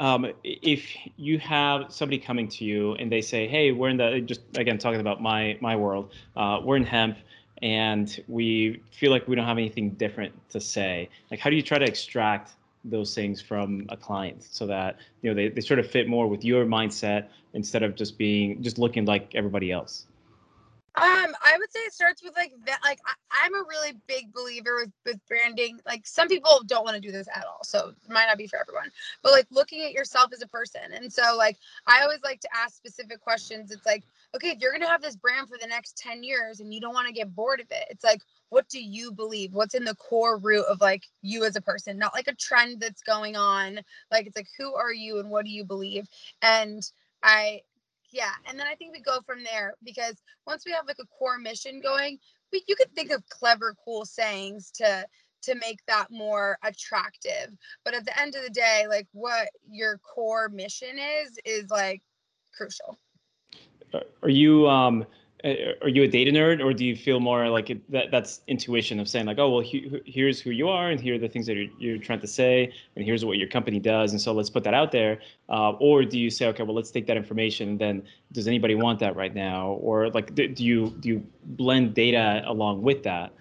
um, 0.00 0.32
if 0.42 0.96
you 1.16 1.38
have 1.38 1.92
somebody 1.92 2.18
coming 2.18 2.48
to 2.48 2.64
you 2.64 2.94
and 2.94 3.12
they 3.12 3.20
say, 3.20 3.46
"Hey, 3.46 3.70
we're 3.70 3.90
in 3.90 3.98
the 3.98 4.20
just 4.22 4.40
again 4.56 4.78
talking 4.78 5.00
about 5.00 5.22
my 5.22 5.58
my 5.60 5.76
world. 5.76 6.12
Uh, 6.34 6.58
we're 6.64 6.76
in 6.76 6.84
hemp, 6.84 7.18
and 7.60 8.24
we 8.26 8.82
feel 8.90 9.10
like 9.10 9.28
we 9.28 9.36
don't 9.36 9.44
have 9.44 9.58
anything 9.58 9.90
different 9.90 10.32
to 10.50 10.60
say." 10.60 11.10
Like, 11.30 11.38
how 11.38 11.50
do 11.50 11.56
you 11.56 11.62
try 11.62 11.78
to 11.78 11.84
extract 11.84 12.52
those 12.82 13.14
things 13.14 13.42
from 13.42 13.84
a 13.90 13.96
client 13.96 14.42
so 14.42 14.66
that 14.66 14.96
you 15.20 15.30
know 15.30 15.34
they, 15.34 15.48
they 15.48 15.60
sort 15.60 15.78
of 15.78 15.86
fit 15.86 16.08
more 16.08 16.26
with 16.26 16.44
your 16.44 16.64
mindset 16.64 17.28
instead 17.52 17.82
of 17.82 17.94
just 17.94 18.16
being 18.16 18.62
just 18.62 18.78
looking 18.78 19.04
like 19.04 19.34
everybody 19.34 19.70
else? 19.70 20.06
Um, 20.96 21.04
I 21.44 21.56
would 21.56 21.70
say 21.70 21.80
it 21.80 21.92
starts 21.92 22.22
with 22.22 22.34
like 22.36 22.52
that. 22.66 22.80
Like 22.82 22.98
I, 23.06 23.46
am 23.46 23.54
a 23.54 23.62
really 23.68 23.92
big 24.08 24.32
believer 24.32 24.76
with 24.76 24.92
with 25.06 25.20
branding. 25.28 25.78
Like 25.86 26.04
some 26.04 26.26
people 26.26 26.62
don't 26.66 26.84
want 26.84 26.96
to 26.96 27.00
do 27.00 27.12
this 27.12 27.28
at 27.34 27.44
all, 27.46 27.62
so 27.62 27.90
it 27.90 28.12
might 28.12 28.26
not 28.26 28.36
be 28.36 28.48
for 28.48 28.58
everyone. 28.58 28.90
But 29.22 29.30
like 29.30 29.46
looking 29.52 29.82
at 29.82 29.92
yourself 29.92 30.32
as 30.32 30.42
a 30.42 30.48
person, 30.48 30.80
and 30.92 31.12
so 31.12 31.36
like 31.36 31.58
I 31.86 32.02
always 32.02 32.18
like 32.24 32.40
to 32.40 32.48
ask 32.56 32.76
specific 32.76 33.20
questions. 33.20 33.70
It's 33.70 33.86
like, 33.86 34.02
okay, 34.34 34.48
if 34.48 34.58
you're 34.58 34.72
gonna 34.72 34.88
have 34.88 35.00
this 35.00 35.14
brand 35.14 35.48
for 35.48 35.58
the 35.60 35.68
next 35.68 35.96
ten 35.96 36.24
years, 36.24 36.58
and 36.58 36.74
you 36.74 36.80
don't 36.80 36.94
want 36.94 37.06
to 37.06 37.14
get 37.14 37.34
bored 37.36 37.60
of 37.60 37.70
it, 37.70 37.86
it's 37.88 38.04
like, 38.04 38.22
what 38.48 38.68
do 38.68 38.82
you 38.82 39.12
believe? 39.12 39.54
What's 39.54 39.76
in 39.76 39.84
the 39.84 39.94
core 39.94 40.38
root 40.38 40.64
of 40.68 40.80
like 40.80 41.04
you 41.22 41.44
as 41.44 41.54
a 41.54 41.62
person? 41.62 41.98
Not 41.98 42.14
like 42.14 42.26
a 42.26 42.34
trend 42.34 42.80
that's 42.80 43.02
going 43.02 43.36
on. 43.36 43.78
Like 44.10 44.26
it's 44.26 44.36
like, 44.36 44.48
who 44.58 44.74
are 44.74 44.92
you 44.92 45.20
and 45.20 45.30
what 45.30 45.44
do 45.44 45.52
you 45.52 45.64
believe? 45.64 46.08
And 46.42 46.82
I 47.22 47.62
yeah 48.12 48.32
and 48.48 48.58
then 48.58 48.66
i 48.66 48.74
think 48.74 48.92
we 48.92 49.00
go 49.00 49.20
from 49.26 49.42
there 49.44 49.74
because 49.84 50.20
once 50.46 50.64
we 50.66 50.72
have 50.72 50.86
like 50.86 50.98
a 51.00 51.06
core 51.06 51.38
mission 51.38 51.80
going 51.80 52.18
we, 52.52 52.64
you 52.66 52.76
could 52.76 52.92
think 52.94 53.10
of 53.10 53.26
clever 53.28 53.74
cool 53.84 54.04
sayings 54.04 54.70
to 54.72 55.06
to 55.42 55.54
make 55.54 55.78
that 55.86 56.08
more 56.10 56.58
attractive. 56.62 57.56
But 57.84 57.94
at 57.94 58.04
the 58.04 58.18
end 58.20 58.34
of 58.34 58.42
the 58.42 58.50
day 58.50 58.86
like 58.88 59.06
what 59.12 59.48
your 59.68 59.98
core 59.98 60.48
mission 60.48 60.98
is 60.98 61.38
is 61.44 61.70
like 61.70 62.02
crucial. 62.56 62.98
Are 64.22 64.28
you 64.28 64.68
um 64.68 65.02
uh, 65.02 65.04
are 65.44 65.88
you 65.88 66.02
a 66.02 66.08
data 66.08 66.30
nerd 66.30 66.62
or 66.62 66.72
do 66.74 66.84
you 66.84 66.94
feel 66.94 67.18
more 67.18 67.48
like 67.48 67.70
it, 67.70 67.90
that 67.90 68.10
that's 68.10 68.42
intuition 68.46 69.00
of 69.00 69.08
saying 69.08 69.26
like 69.26 69.38
oh 69.38 69.50
well 69.50 69.60
he, 69.60 70.00
here's 70.04 70.40
who 70.40 70.50
you 70.50 70.68
are 70.68 70.90
and 70.90 71.00
here 71.00 71.14
are 71.14 71.18
the 71.18 71.28
things 71.28 71.46
that 71.46 71.54
you're, 71.56 71.70
you're, 71.78 71.98
trying 71.98 72.20
to 72.20 72.26
say 72.26 72.70
and 72.96 73.04
here's 73.04 73.24
what 73.24 73.38
your 73.38 73.48
company 73.48 73.78
does 73.78 74.12
and 74.12 74.20
so 74.20 74.32
let's 74.32 74.50
put 74.50 74.64
that 74.64 74.74
out 74.74 74.92
there. 74.92 75.18
Uh, 75.48 75.70
or 75.80 76.04
do 76.04 76.18
you 76.18 76.30
say 76.30 76.46
okay 76.46 76.62
well 76.62 76.74
let's 76.74 76.90
take 76.90 77.06
that 77.06 77.16
information 77.16 77.70
and 77.70 77.78
then 77.78 78.02
does 78.32 78.46
anybody 78.46 78.74
want 78.74 78.98
that 78.98 79.16
right 79.16 79.34
now? 79.34 79.68
Or 79.80 80.10
like 80.10 80.34
do, 80.34 80.46
do 80.48 80.64
you 80.64 80.90
do 81.00 81.08
you 81.08 81.26
blend 81.44 81.94
data 81.94 82.42
along 82.46 82.82
with 82.82 83.02
that? 83.04 83.32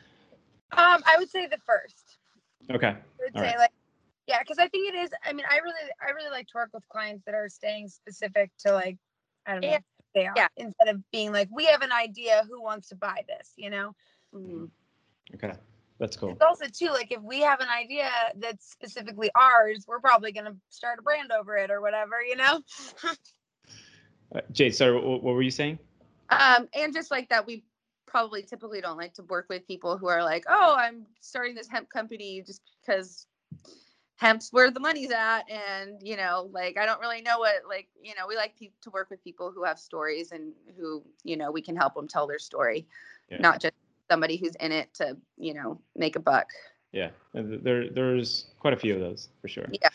Um 0.71 1.03
i 1.05 1.15
would 1.17 1.29
say 1.29 1.47
the 1.47 1.59
first. 1.65 2.17
Okay. 2.71 2.87
I 2.87 2.93
would 3.19 3.35
All 3.35 3.41
say 3.41 3.47
right. 3.49 3.57
like 3.57 3.71
yeah 4.27 4.39
because 4.39 4.59
i 4.59 4.67
think 4.67 4.93
it 4.93 4.95
is 4.95 5.09
i 5.25 5.33
mean 5.33 5.45
i 5.49 5.57
really 5.57 5.91
i 6.07 6.11
really 6.11 6.29
like 6.29 6.47
to 6.47 6.53
work 6.55 6.69
with 6.71 6.87
clients 6.87 7.25
that 7.25 7.33
are 7.33 7.49
staying 7.49 7.87
specific 7.87 8.51
to 8.59 8.71
like 8.71 8.95
i 9.47 9.53
don't 9.53 9.61
know 9.61 9.69
yeah 9.69 9.79
they 10.13 10.25
are 10.25 10.33
yeah. 10.35 10.47
instead 10.57 10.87
of 10.87 11.01
being 11.11 11.31
like 11.31 11.49
we 11.51 11.65
have 11.65 11.81
an 11.81 11.91
idea 11.91 12.43
who 12.49 12.61
wants 12.61 12.89
to 12.89 12.95
buy 12.95 13.21
this 13.27 13.53
you 13.55 13.69
know 13.69 13.93
mm-hmm. 14.33 14.65
okay 15.33 15.53
that's 15.99 16.15
cool 16.15 16.31
it's 16.31 16.41
also 16.41 16.65
too 16.65 16.91
like 16.91 17.11
if 17.11 17.21
we 17.21 17.41
have 17.41 17.59
an 17.59 17.67
idea 17.69 18.09
that's 18.37 18.69
specifically 18.71 19.29
ours 19.35 19.85
we're 19.87 19.99
probably 19.99 20.31
going 20.31 20.45
to 20.45 20.55
start 20.69 20.99
a 20.99 21.01
brand 21.01 21.31
over 21.31 21.57
it 21.57 21.69
or 21.69 21.81
whatever 21.81 22.21
you 22.21 22.35
know 22.35 22.61
uh, 24.35 24.41
jade 24.51 24.75
sorry 24.75 24.93
what, 24.93 25.23
what 25.23 25.35
were 25.35 25.41
you 25.41 25.51
saying 25.51 25.77
um 26.29 26.67
and 26.73 26.93
just 26.93 27.11
like 27.11 27.27
that 27.29 27.45
we 27.45 27.63
probably 28.07 28.41
typically 28.41 28.81
don't 28.81 28.97
like 28.97 29.13
to 29.13 29.23
work 29.23 29.45
with 29.49 29.67
people 29.67 29.97
who 29.97 30.07
are 30.07 30.23
like 30.23 30.43
oh 30.49 30.75
i'm 30.77 31.05
starting 31.19 31.53
this 31.53 31.67
hemp 31.67 31.89
company 31.89 32.41
just 32.45 32.61
because 32.81 33.27
hemp's 34.19 34.51
where 34.51 34.69
the 34.69 34.79
money's 34.79 35.11
at 35.11 35.43
and 35.49 35.97
you 36.01 36.17
know 36.17 36.49
like 36.51 36.77
i 36.77 36.85
don't 36.85 36.99
really 36.99 37.21
know 37.21 37.39
what 37.39 37.55
like 37.67 37.87
you 38.01 38.13
know 38.15 38.27
we 38.27 38.35
like 38.35 38.53
pe- 38.59 38.69
to 38.81 38.89
work 38.89 39.09
with 39.09 39.23
people 39.23 39.49
who 39.49 39.63
have 39.63 39.79
stories 39.79 40.31
and 40.31 40.51
who 40.77 41.01
you 41.23 41.37
know 41.37 41.51
we 41.51 41.61
can 41.61 41.75
help 41.75 41.95
them 41.95 42.07
tell 42.07 42.27
their 42.27 42.39
story 42.39 42.85
yeah. 43.29 43.37
not 43.39 43.61
just 43.61 43.73
somebody 44.09 44.37
who's 44.37 44.55
in 44.55 44.71
it 44.71 44.93
to 44.95 45.15
you 45.37 45.53
know 45.53 45.79
make 45.95 46.15
a 46.15 46.19
buck. 46.19 46.47
Yeah 46.91 47.11
there 47.33 47.89
there's 47.89 48.47
quite 48.59 48.73
a 48.73 48.77
few 48.77 48.95
of 48.95 48.99
those 48.99 49.29
for 49.41 49.47
sure. 49.47 49.65
Yeah. 49.71 49.89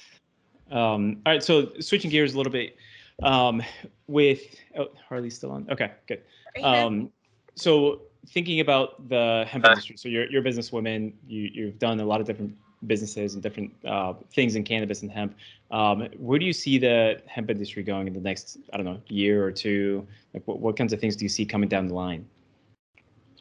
Um 0.71 1.21
all 1.27 1.33
right 1.33 1.43
so 1.43 1.73
switching 1.81 2.11
gears 2.11 2.35
a 2.35 2.37
little 2.37 2.53
bit 2.53 2.77
um 3.23 3.63
with 4.07 4.41
oh 4.79 4.89
harlee's 5.09 5.37
still 5.37 5.51
on? 5.51 5.67
Okay 5.71 5.93
good. 6.07 6.23
Um 6.63 7.11
so 7.57 8.03
thinking 8.29 8.61
about 8.61 9.09
the 9.09 9.45
hemp 9.49 9.67
industry 9.67 9.97
so 9.97 10.09
you're, 10.09 10.31
you're 10.31 10.41
a 10.41 10.45
businesswoman 10.45 11.13
you, 11.27 11.51
you've 11.53 11.79
done 11.79 12.01
a 12.01 12.05
lot 12.05 12.21
of 12.21 12.27
different 12.27 12.57
businesses 12.87 13.35
and 13.35 13.43
different 13.43 13.73
uh, 13.87 14.15
things 14.33 14.57
in 14.57 14.65
cannabis 14.65 15.03
and 15.03 15.11
hemp. 15.11 15.35
Um, 15.71 16.09
where 16.19 16.39
do 16.39 16.45
you 16.45 16.53
see 16.53 16.79
the 16.79 17.21
hemp 17.27 17.51
industry 17.51 17.83
going 17.83 18.07
in 18.07 18.13
the 18.13 18.21
next, 18.21 18.59
I 18.73 18.77
don't 18.77 18.87
know, 18.87 19.01
year 19.09 19.45
or 19.45 19.53
two? 19.53 20.07
Like, 20.33 20.47
what, 20.47 20.61
what 20.61 20.77
kinds 20.77 20.93
of 20.93 21.01
things 21.01 21.17
do 21.17 21.25
you 21.25 21.29
see 21.29 21.45
coming 21.45 21.69
down 21.69 21.89
the 21.89 21.95
line? 21.95 22.27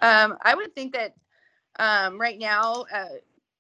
Um, 0.02 0.38
I 0.41 0.56
would 0.56 0.74
think 0.76 0.93
that 0.93 1.15
um, 1.80 2.19
right 2.19 2.38
now, 2.38 2.86
uh, 2.93 3.06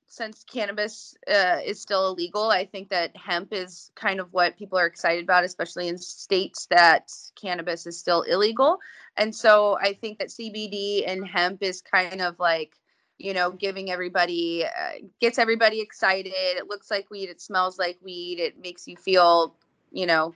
since 0.07 0.43
cannabis 0.43 1.15
uh, 1.27 1.57
is 1.65 1.81
still 1.81 2.11
illegal, 2.11 2.51
I 2.51 2.65
think 2.65 2.89
that 2.89 3.17
hemp 3.17 3.51
is 3.51 3.89
kind 3.95 4.19
of 4.19 4.31
what 4.31 4.57
people 4.57 4.77
are 4.77 4.85
excited 4.85 5.23
about, 5.23 5.43
especially 5.43 5.87
in 5.87 5.97
states 5.97 6.67
that 6.67 7.11
cannabis 7.35 7.87
is 7.87 7.97
still 7.97 8.21
illegal. 8.21 8.77
And 9.17 9.33
so 9.33 9.77
I 9.81 9.93
think 9.93 10.19
that 10.19 10.27
CBD 10.27 11.03
and 11.07 11.27
hemp 11.27 11.63
is 11.63 11.81
kind 11.81 12.21
of 12.21 12.37
like 12.39 12.75
you 13.17 13.33
know, 13.33 13.51
giving 13.51 13.91
everybody, 13.91 14.65
uh, 14.65 15.05
gets 15.21 15.37
everybody 15.37 15.81
excited. 15.81 16.33
It 16.33 16.67
looks 16.67 16.89
like 16.89 17.09
weed. 17.09 17.29
It 17.29 17.41
smells 17.41 17.77
like 17.77 17.97
weed. 18.03 18.39
It 18.39 18.59
makes 18.61 18.87
you 18.87 18.97
feel, 18.97 19.55
you 19.91 20.05
know, 20.05 20.33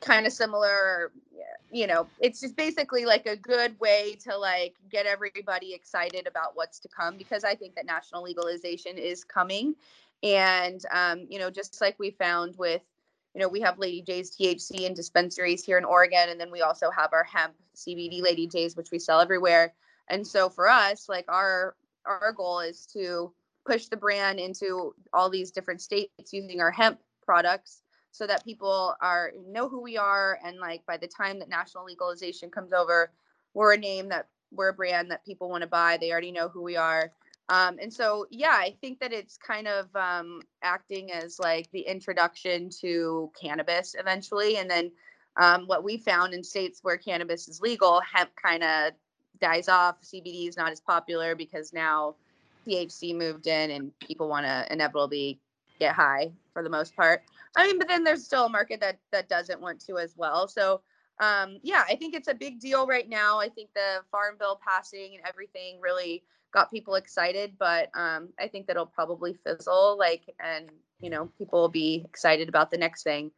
kind 0.00 0.26
of 0.26 0.32
similar. 0.32 1.12
You 1.72 1.86
know, 1.86 2.08
it's 2.18 2.40
just 2.40 2.56
basically 2.56 3.04
like 3.04 3.26
a 3.26 3.36
good 3.36 3.78
way 3.78 4.16
to 4.24 4.36
like 4.36 4.74
get 4.90 5.06
everybody 5.06 5.72
excited 5.72 6.26
about 6.26 6.56
what's 6.56 6.80
to 6.80 6.88
come 6.88 7.16
because 7.16 7.44
I 7.44 7.54
think 7.54 7.76
that 7.76 7.86
national 7.86 8.24
legalization 8.24 8.98
is 8.98 9.24
coming. 9.24 9.76
And, 10.22 10.80
um, 10.92 11.26
you 11.30 11.38
know, 11.38 11.50
just 11.50 11.80
like 11.80 11.98
we 11.98 12.10
found 12.10 12.56
with, 12.58 12.82
you 13.34 13.40
know, 13.40 13.48
we 13.48 13.60
have 13.60 13.78
Lady 13.78 14.02
Jays 14.02 14.36
THC 14.36 14.80
in 14.80 14.94
dispensaries 14.94 15.64
here 15.64 15.78
in 15.78 15.84
Oregon, 15.84 16.28
and 16.28 16.40
then 16.40 16.50
we 16.50 16.62
also 16.62 16.90
have 16.90 17.12
our 17.12 17.22
hemp 17.24 17.54
CBD 17.76 18.20
Lady 18.20 18.46
Jays, 18.48 18.76
which 18.76 18.90
we 18.90 18.98
sell 18.98 19.20
everywhere. 19.20 19.72
And 20.08 20.26
so 20.26 20.48
for 20.48 20.68
us, 20.68 21.08
like 21.08 21.26
our 21.28 21.76
our 22.06 22.32
goal 22.32 22.60
is 22.60 22.86
to 22.92 23.32
push 23.66 23.86
the 23.86 23.96
brand 23.96 24.38
into 24.40 24.94
all 25.12 25.30
these 25.30 25.50
different 25.50 25.80
states 25.80 26.32
using 26.32 26.60
our 26.60 26.70
hemp 26.70 26.98
products 27.24 27.82
so 28.12 28.26
that 28.26 28.44
people 28.44 28.94
are 29.00 29.32
know 29.46 29.68
who 29.68 29.80
we 29.80 29.96
are. 29.96 30.38
And 30.44 30.58
like 30.58 30.84
by 30.86 30.96
the 30.96 31.06
time 31.06 31.38
that 31.38 31.48
national 31.48 31.84
legalization 31.84 32.50
comes 32.50 32.72
over 32.72 33.10
we're 33.54 33.74
a 33.74 33.78
name 33.78 34.08
that 34.08 34.28
we're 34.52 34.68
a 34.68 34.74
brand 34.74 35.10
that 35.10 35.24
people 35.24 35.48
want 35.48 35.62
to 35.62 35.68
buy. 35.68 35.96
They 35.96 36.10
already 36.10 36.32
know 36.32 36.48
who 36.48 36.62
we 36.62 36.76
are. 36.76 37.12
Um, 37.48 37.78
and 37.82 37.92
so 37.92 38.26
yeah 38.30 38.54
i 38.54 38.76
think 38.80 39.00
that 39.00 39.12
it's 39.12 39.36
kind 39.36 39.66
of 39.66 39.94
um, 39.96 40.40
acting 40.62 41.10
as 41.10 41.40
like 41.40 41.68
the 41.72 41.80
introduction 41.80 42.70
to 42.80 43.32
cannabis 43.40 43.96
eventually. 43.98 44.56
And 44.56 44.70
then 44.70 44.92
um, 45.40 45.66
what 45.66 45.84
we 45.84 45.96
found 45.96 46.32
in 46.32 46.44
states 46.44 46.80
where 46.82 46.96
cannabis 46.96 47.48
is 47.48 47.60
legal 47.60 48.00
hemp 48.00 48.30
kind 48.40 48.62
of 48.62 48.92
dies 49.40 49.68
off. 49.68 50.00
CBD 50.02 50.48
is 50.48 50.56
not 50.56 50.72
as 50.72 50.80
popular 50.80 51.34
because 51.34 51.72
now 51.72 52.16
THC 52.66 53.16
moved 53.16 53.46
in 53.46 53.70
and 53.70 53.98
people 54.00 54.28
want 54.28 54.46
to 54.46 54.66
inevitably 54.70 55.40
get 55.78 55.94
high 55.94 56.30
for 56.52 56.62
the 56.62 56.68
most 56.68 56.94
part. 56.94 57.22
I 57.56 57.66
mean, 57.66 57.78
but 57.78 57.88
then 57.88 58.04
there's 58.04 58.24
still 58.24 58.46
a 58.46 58.48
market 58.48 58.80
that 58.80 58.98
that 59.12 59.28
doesn't 59.28 59.60
want 59.60 59.80
to 59.86 59.98
as 59.98 60.14
well. 60.16 60.46
So 60.46 60.82
um, 61.20 61.58
yeah, 61.62 61.84
I 61.88 61.96
think 61.96 62.14
it's 62.14 62.28
a 62.28 62.34
big 62.34 62.60
deal 62.60 62.86
right 62.86 63.08
now. 63.08 63.38
I 63.38 63.50
think 63.50 63.70
the 63.74 64.02
farm 64.10 64.36
bill 64.38 64.58
passing 64.66 65.16
and 65.16 65.26
everything 65.28 65.78
really 65.80 66.24
got 66.52 66.70
people 66.70 66.94
excited, 66.94 67.54
but 67.58 67.90
um, 67.94 68.30
I 68.38 68.48
think 68.48 68.66
that'll 68.66 68.86
probably 68.86 69.34
fizzle. 69.34 69.96
Like, 69.98 70.22
and 70.42 70.70
you 71.00 71.10
know, 71.10 71.30
people 71.38 71.60
will 71.60 71.68
be 71.68 72.02
excited 72.06 72.48
about 72.48 72.70
the 72.70 72.78
next 72.78 73.02
thing, 73.02 73.30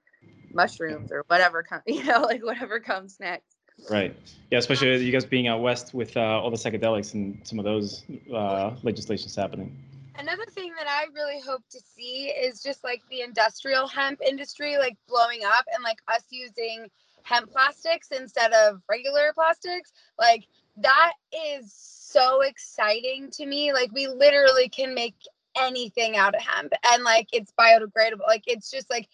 mushrooms 0.52 1.10
or 1.10 1.24
whatever, 1.26 1.64
com- 1.64 1.82
you 1.86 2.04
know, 2.04 2.20
like 2.20 2.44
whatever 2.44 2.78
comes 2.78 3.18
next. 3.18 3.51
Right. 3.90 4.14
Yeah, 4.50 4.58
especially 4.58 5.04
you 5.04 5.12
guys 5.12 5.24
being 5.24 5.48
out 5.48 5.60
west 5.60 5.94
with 5.94 6.16
uh, 6.16 6.20
all 6.20 6.50
the 6.50 6.56
psychedelics 6.56 7.14
and 7.14 7.40
some 7.46 7.58
of 7.58 7.64
those 7.64 8.04
uh, 8.32 8.74
legislations 8.82 9.34
happening. 9.34 9.76
Another 10.18 10.44
thing 10.50 10.72
that 10.78 10.86
I 10.86 11.06
really 11.14 11.40
hope 11.40 11.62
to 11.70 11.80
see 11.80 12.26
is 12.26 12.62
just 12.62 12.84
like 12.84 13.02
the 13.10 13.22
industrial 13.22 13.88
hemp 13.88 14.20
industry 14.26 14.76
like 14.76 14.96
blowing 15.08 15.40
up 15.44 15.64
and 15.74 15.82
like 15.82 15.98
us 16.06 16.22
using 16.30 16.88
hemp 17.22 17.50
plastics 17.50 18.08
instead 18.10 18.52
of 18.52 18.82
regular 18.88 19.32
plastics. 19.34 19.92
Like 20.18 20.46
that 20.76 21.12
is 21.32 21.72
so 21.72 22.42
exciting 22.42 23.30
to 23.32 23.46
me. 23.46 23.72
Like 23.72 23.90
we 23.92 24.06
literally 24.06 24.68
can 24.68 24.94
make 24.94 25.16
anything 25.56 26.16
out 26.16 26.34
of 26.34 26.42
hemp 26.42 26.72
and 26.92 27.04
like 27.04 27.28
it's 27.32 27.52
biodegradable. 27.58 28.26
Like 28.26 28.44
it's 28.46 28.70
just 28.70 28.90
like 28.90 29.08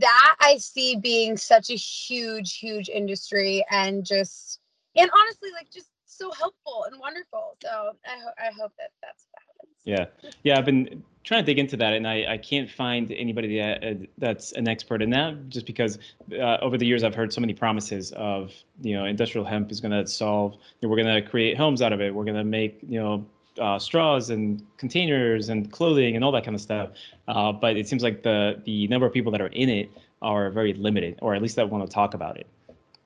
that 0.00 0.36
I 0.40 0.56
see 0.58 0.96
being 0.96 1.36
such 1.36 1.70
a 1.70 1.74
huge, 1.74 2.58
huge 2.58 2.88
industry 2.88 3.64
and 3.70 4.04
just, 4.04 4.60
and 4.96 5.10
honestly, 5.18 5.50
like 5.52 5.70
just 5.70 5.88
so 6.06 6.30
helpful 6.32 6.86
and 6.90 6.98
wonderful. 6.98 7.56
So 7.62 7.68
I, 8.06 8.18
ho- 8.18 8.34
I 8.38 8.50
hope 8.58 8.72
that 8.78 8.90
that's 9.02 9.26
what 9.30 9.42
happens. 9.42 9.76
Yeah. 9.84 10.06
Yeah. 10.42 10.58
I've 10.58 10.64
been 10.64 11.02
trying 11.24 11.42
to 11.42 11.46
dig 11.46 11.58
into 11.58 11.76
that 11.76 11.92
and 11.92 12.08
I, 12.08 12.24
I 12.28 12.38
can't 12.38 12.70
find 12.70 13.12
anybody 13.12 13.58
that, 13.58 13.84
uh, 13.84 13.94
that's 14.16 14.52
an 14.52 14.66
expert 14.66 15.02
in 15.02 15.10
that 15.10 15.48
just 15.48 15.66
because 15.66 15.98
uh, 16.32 16.56
over 16.62 16.78
the 16.78 16.86
years 16.86 17.04
I've 17.04 17.14
heard 17.14 17.32
so 17.32 17.40
many 17.40 17.52
promises 17.52 18.12
of, 18.12 18.52
you 18.80 18.94
know, 18.96 19.04
industrial 19.04 19.44
hemp 19.44 19.70
is 19.70 19.80
going 19.80 19.92
to 19.92 20.06
solve, 20.06 20.52
you 20.52 20.58
know, 20.82 20.88
we're 20.88 21.02
going 21.02 21.22
to 21.22 21.28
create 21.28 21.56
homes 21.56 21.82
out 21.82 21.92
of 21.92 22.00
it. 22.00 22.14
We're 22.14 22.24
going 22.24 22.36
to 22.36 22.44
make, 22.44 22.78
you 22.88 23.00
know, 23.00 23.26
uh, 23.58 23.78
straws 23.78 24.30
and 24.30 24.64
containers 24.76 25.48
and 25.48 25.70
clothing 25.70 26.16
and 26.16 26.24
all 26.24 26.32
that 26.32 26.44
kind 26.44 26.54
of 26.54 26.60
stuff. 26.60 26.90
Uh, 27.28 27.52
but 27.52 27.76
it 27.76 27.88
seems 27.88 28.02
like 28.02 28.22
the 28.22 28.60
the 28.64 28.86
number 28.88 29.06
of 29.06 29.12
people 29.12 29.32
that 29.32 29.40
are 29.40 29.48
in 29.48 29.68
it 29.68 29.90
are 30.22 30.50
very 30.50 30.72
limited, 30.74 31.18
or 31.22 31.34
at 31.34 31.42
least 31.42 31.56
that 31.56 31.68
want 31.68 31.88
to 31.88 31.92
talk 31.92 32.14
about 32.14 32.36
it. 32.36 32.46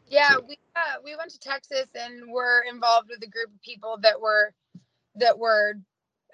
Yeah, 0.09 0.31
so. 0.31 0.45
we 0.49 0.59
uh, 0.77 1.01
we 1.05 1.17
went 1.17 1.31
to 1.31 1.39
Texas 1.39 1.87
and 1.95 2.31
were 2.31 2.65
involved 2.71 3.09
with 3.09 3.23
a 3.23 3.31
group 3.31 3.49
of 3.55 3.63
people 3.63 3.99
that 4.03 4.21
were 4.21 4.53
that 5.17 5.39
were 5.39 5.75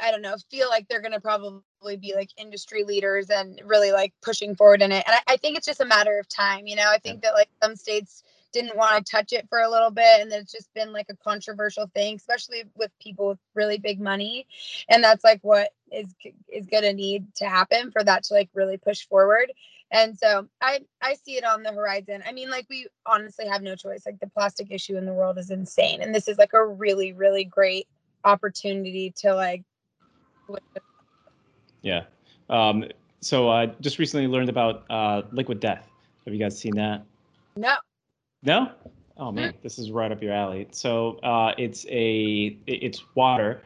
I 0.01 0.11
don't 0.11 0.23
know 0.23 0.37
feel 0.51 0.69
like 0.69 0.89
they're 0.89 1.01
gonna 1.01 1.21
probably 1.21 1.63
be 1.99 2.15
like 2.15 2.31
industry 2.37 2.85
leaders 2.85 3.31
and 3.31 3.61
really 3.65 3.93
like 3.93 4.13
pushing 4.23 4.55
forward 4.55 4.83
in 4.83 4.93
it. 4.93 5.05
And 5.07 5.17
I, 5.17 5.35
I 5.35 5.37
think 5.37 5.57
it's 5.57 5.67
just 5.67 5.81
a 5.81 5.87
matter 5.87 6.19
of 6.19 6.29
time. 6.29 6.67
You 6.67 6.77
know, 6.77 6.91
I 6.91 6.99
think 6.99 7.23
that 7.23 7.35
like 7.35 7.49
some 7.63 7.77
states 7.77 8.23
didn't 8.57 8.77
want 8.77 9.05
to 9.05 9.11
touch 9.11 9.35
it 9.35 9.47
for 9.51 9.61
a 9.61 9.71
little 9.71 9.91
bit 9.91 10.23
and 10.23 10.33
it's 10.33 10.51
just 10.51 10.73
been 10.73 10.91
like 10.91 11.07
a 11.11 11.17
controversial 11.17 11.91
thing 11.95 12.17
especially 12.17 12.65
with 12.75 12.91
people 12.99 13.29
with 13.29 13.39
really 13.55 13.77
big 13.77 14.01
money 14.01 14.47
and 14.89 15.05
that's 15.05 15.23
like 15.23 15.41
what 15.43 15.75
is 15.93 16.07
is 16.49 16.65
going 16.67 16.83
to 16.83 16.95
need 16.95 17.27
to 17.35 17.45
happen 17.45 17.91
for 17.91 18.03
that 18.03 18.25
to 18.25 18.33
like 18.33 18.49
really 18.55 18.79
push 18.79 19.07
forward 19.07 19.53
and 19.91 20.19
so 20.19 20.49
i 20.63 20.81
i 21.03 21.13
see 21.15 21.37
it 21.37 21.45
on 21.45 21.63
the 21.63 21.71
horizon. 21.71 22.23
I 22.27 22.33
mean 22.33 22.49
like 22.49 22.67
we 22.71 22.89
honestly 23.05 23.47
have 23.47 23.61
no 23.61 23.77
choice 23.77 24.07
like 24.07 24.19
the 24.21 24.31
plastic 24.31 24.69
issue 24.71 24.97
in 24.97 25.05
the 25.05 25.13
world 25.13 25.37
is 25.37 25.51
insane 25.51 26.01
and 26.01 26.15
this 26.15 26.27
is 26.27 26.39
like 26.39 26.55
a 26.55 26.67
really 26.67 27.13
really 27.13 27.45
great 27.45 27.87
opportunity 28.25 29.13
to 29.19 29.35
like 29.35 29.65
yeah 31.83 32.05
um 32.49 32.87
so 33.21 33.49
i 33.49 33.65
uh, 33.65 33.75
just 33.83 33.99
recently 33.99 34.27
learned 34.27 34.49
about 34.49 34.85
uh 34.89 35.23
liquid 35.31 35.61
death. 35.61 35.87
Have 36.25 36.35
you 36.35 36.41
guys 36.41 36.59
seen 36.59 36.75
that? 36.77 37.05
No 37.57 37.77
no 38.43 38.71
oh 39.17 39.33
man 39.33 39.55
this 39.63 39.79
is 39.79 39.91
right 39.91 40.13
up 40.13 40.23
your 40.23 40.33
alley 40.33 40.67
so 40.71 41.19
uh 41.19 41.53
it's 41.59 41.87
a 41.89 42.57
it's 42.67 43.03
water 43.15 43.63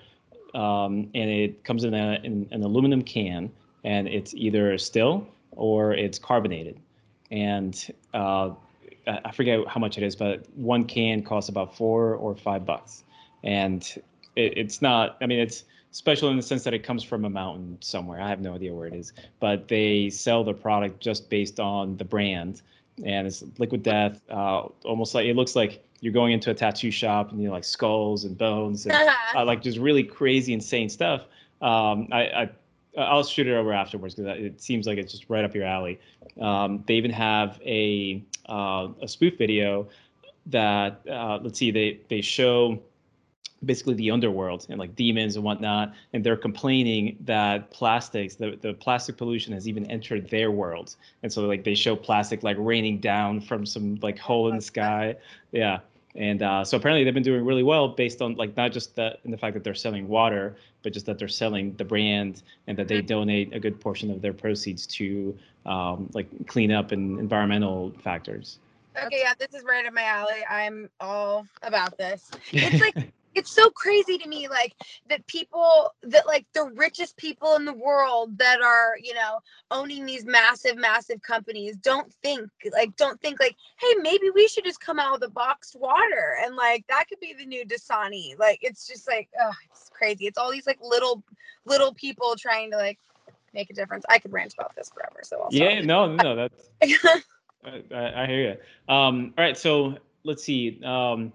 um 0.54 1.09
and 1.14 1.30
it 1.30 1.62
comes 1.64 1.85
in, 1.85 1.94
a, 1.94 2.20
in 2.24 2.48
an 2.50 2.62
aluminum 2.62 3.02
can 3.02 3.50
and 3.85 4.09
it's 4.09 4.35
either 4.35 4.76
still 4.78 5.26
or 5.52 5.92
it's 5.92 6.18
carbonated. 6.18 6.80
And 7.30 7.94
uh, 8.14 8.50
I 9.06 9.33
forget 9.33 9.66
how 9.68 9.80
much 9.80 9.98
it 9.98 10.02
is, 10.02 10.16
but 10.16 10.46
one 10.54 10.85
can 10.85 11.22
costs 11.22 11.48
about 11.48 11.76
four 11.76 12.14
or 12.14 12.35
five 12.35 12.64
bucks. 12.66 13.04
And 13.44 13.83
it, 14.37 14.59
it's 14.59 14.83
not, 14.83 15.16
I 15.20 15.26
mean, 15.26 15.38
it's 15.38 15.64
special 15.92 16.28
in 16.30 16.37
the 16.37 16.42
sense 16.42 16.64
that 16.64 16.74
it 16.74 16.83
comes 16.83 17.02
from 17.02 17.24
a 17.24 17.30
mountain 17.30 17.78
somewhere. 17.80 18.20
I 18.20 18.28
have 18.28 18.40
no 18.40 18.54
idea 18.54 18.74
where 18.74 18.87
it 18.87 18.94
is, 18.94 19.12
but 19.38 19.68
they 19.68 20.11
sell 20.11 20.44
the 20.44 20.54
product 20.54 21.00
just 21.00 21.30
based 21.30 21.61
on 21.61 21.96
the 21.96 22.04
brand. 22.04 22.62
And 23.04 23.26
it's 23.26 23.42
liquid 23.58 23.82
death, 23.82 24.20
uh, 24.30 24.68
almost 24.84 25.14
like 25.14 25.26
it 25.26 25.36
looks 25.36 25.56
like 25.56 25.84
you're 26.00 26.12
going 26.12 26.32
into 26.32 26.50
a 26.50 26.54
tattoo 26.54 26.90
shop 26.90 27.30
and 27.30 27.40
you 27.40 27.48
know, 27.48 27.54
like 27.54 27.64
skulls 27.64 28.24
and 28.24 28.36
bones 28.36 28.86
and 28.86 28.94
uh, 29.34 29.44
like 29.44 29.62
just 29.62 29.78
really 29.78 30.02
crazy, 30.02 30.52
insane 30.52 30.88
stuff. 30.88 31.22
Um, 31.60 32.08
I, 32.10 32.22
I 32.22 32.50
I'll 32.98 33.22
shoot 33.22 33.46
it 33.46 33.54
over 33.54 33.72
afterwards 33.72 34.14
because 34.14 34.38
it 34.38 34.60
seems 34.60 34.86
like 34.86 34.98
it's 34.98 35.12
just 35.12 35.28
right 35.28 35.44
up 35.44 35.54
your 35.54 35.64
alley. 35.64 36.00
Um, 36.40 36.82
they 36.86 36.94
even 36.94 37.10
have 37.12 37.60
a 37.64 38.22
uh, 38.48 38.88
a 39.00 39.08
spoof 39.08 39.38
video 39.38 39.88
that 40.46 41.00
uh, 41.08 41.38
let's 41.42 41.58
see 41.58 41.70
they 41.70 42.00
they 42.08 42.20
show 42.20 42.80
basically 43.64 43.94
the 43.94 44.11
underworld 44.11 44.66
and 44.70 44.79
like 44.79 44.94
demons 44.96 45.37
and 45.37 45.44
whatnot 45.44 45.92
and 46.12 46.25
they're 46.25 46.37
complaining 46.37 47.16
that 47.20 47.70
plastics 47.70 48.35
the, 48.35 48.59
the 48.62 48.73
plastic 48.75 49.16
pollution 49.16 49.53
has 49.53 49.68
even 49.68 49.85
entered 49.90 50.29
their 50.31 50.51
world 50.51 50.96
and 51.23 51.33
so 51.33 51.42
like 51.42 51.62
they 51.62 51.75
show 51.75 51.94
plastic 51.94 52.42
like 52.42 52.57
raining 52.59 52.99
down 52.99 53.40
from 53.40 53.66
some 53.66 53.96
like 54.03 54.18
hole 54.18 54.49
in 54.49 54.57
the 54.57 54.62
sky 54.62 55.14
yeah 55.53 55.79
and 56.16 56.42
uh, 56.42 56.64
so 56.64 56.77
apparently 56.77 57.05
they've 57.05 57.14
been 57.14 57.23
doing 57.23 57.44
really 57.44 57.62
well 57.62 57.88
based 57.88 58.20
on 58.20 58.35
like 58.35 58.57
not 58.57 58.73
just 58.73 58.96
that 58.96 59.20
in 59.25 59.31
the 59.31 59.37
fact 59.37 59.55
that 59.55 59.62
they're 59.62 59.75
selling 59.75 60.09
water, 60.09 60.57
but 60.83 60.92
just 60.92 61.07
that 61.07 61.18
they're 61.18 61.29
selling 61.29 61.75
the 61.77 61.85
brand 61.85 62.42
and 62.66 62.77
that 62.77 62.88
they 62.88 62.99
mm-hmm. 62.99 63.07
donate 63.07 63.55
a 63.55 63.61
good 63.61 63.81
portion 63.81 64.11
of 64.11 64.20
their 64.20 64.33
proceeds 64.33 64.87
to 64.88 65.37
um, 65.66 66.11
like 66.12 66.27
cleanup 66.49 66.90
and 66.90 67.20
environmental 67.20 67.92
factors. 68.03 68.59
Okay, 68.96 69.20
yeah, 69.20 69.35
this 69.38 69.55
is 69.55 69.64
right 69.64 69.87
up 69.87 69.92
my 69.92 70.03
alley. 70.03 70.44
I'm 70.49 70.90
all 70.99 71.46
about 71.62 71.96
this. 71.96 72.29
It's 72.51 72.81
like 72.81 73.12
it's 73.35 73.51
so 73.51 73.71
crazy 73.71 74.19
to 74.19 74.29
me 74.29 74.49
like 74.49 74.75
that 75.09 75.27
people 75.27 75.95
that 76.03 76.27
like 76.27 76.47
the 76.53 76.64
richest 76.75 77.16
people 77.16 77.55
in 77.57 77.64
the 77.64 77.73
world 77.73 78.37
that 78.38 78.61
are 78.61 78.95
you 79.03 79.14
know 79.14 79.38
owning 79.71 80.05
these 80.05 80.25
massive 80.25 80.77
massive 80.77 81.23
companies 81.23 81.77
don't 81.77 82.12
think 82.23 82.49
like 82.73 82.95
don't 82.97 83.21
think 83.21 83.38
like 83.40 83.57
hey 83.79 83.95
maybe 84.01 84.31
we 84.35 84.49
should 84.49 84.64
just 84.64 84.81
come 84.81 84.99
out 84.99 85.12
with 85.12 85.23
a 85.23 85.33
boxed 85.33 85.77
water 85.79 86.37
and 86.45 86.57
like 86.57 86.85
that 86.88 87.09
could 87.09 87.21
be 87.21 87.35
the 87.38 87.45
new 87.45 87.64
dasani. 87.64 88.38
Like 88.38 88.59
it's 88.62 88.87
just 88.87 89.09
like 89.09 89.29
oh 89.40 89.53
it's 89.71 89.90
crazy. 89.90 90.27
It's 90.27 90.38
all 90.38 90.51
these 90.51 90.66
like 90.66 90.79
little 90.83 91.23
little 91.64 91.95
people 91.95 92.35
trying 92.37 92.71
to 92.73 92.77
like 92.77 92.99
make 93.55 93.71
a 93.71 93.75
difference. 93.75 94.05
I 94.09 94.19
could 94.19 94.33
rant 94.33 94.55
about 94.55 94.75
this 94.77 94.90
forever 94.90 95.21
so 95.23 95.43
I'll 95.43 95.49
yeah 95.51 95.81
no 95.81 96.14
no 96.14 96.37
that's 96.37 96.71
I, 97.64 98.23
I, 98.23 98.27
hear 98.27 98.40
you 98.40 98.95
um 98.95 99.35
all 99.37 99.45
right 99.45 99.57
so 99.57 99.99
let's 100.25 100.43
see 100.43 100.81
um 100.83 101.33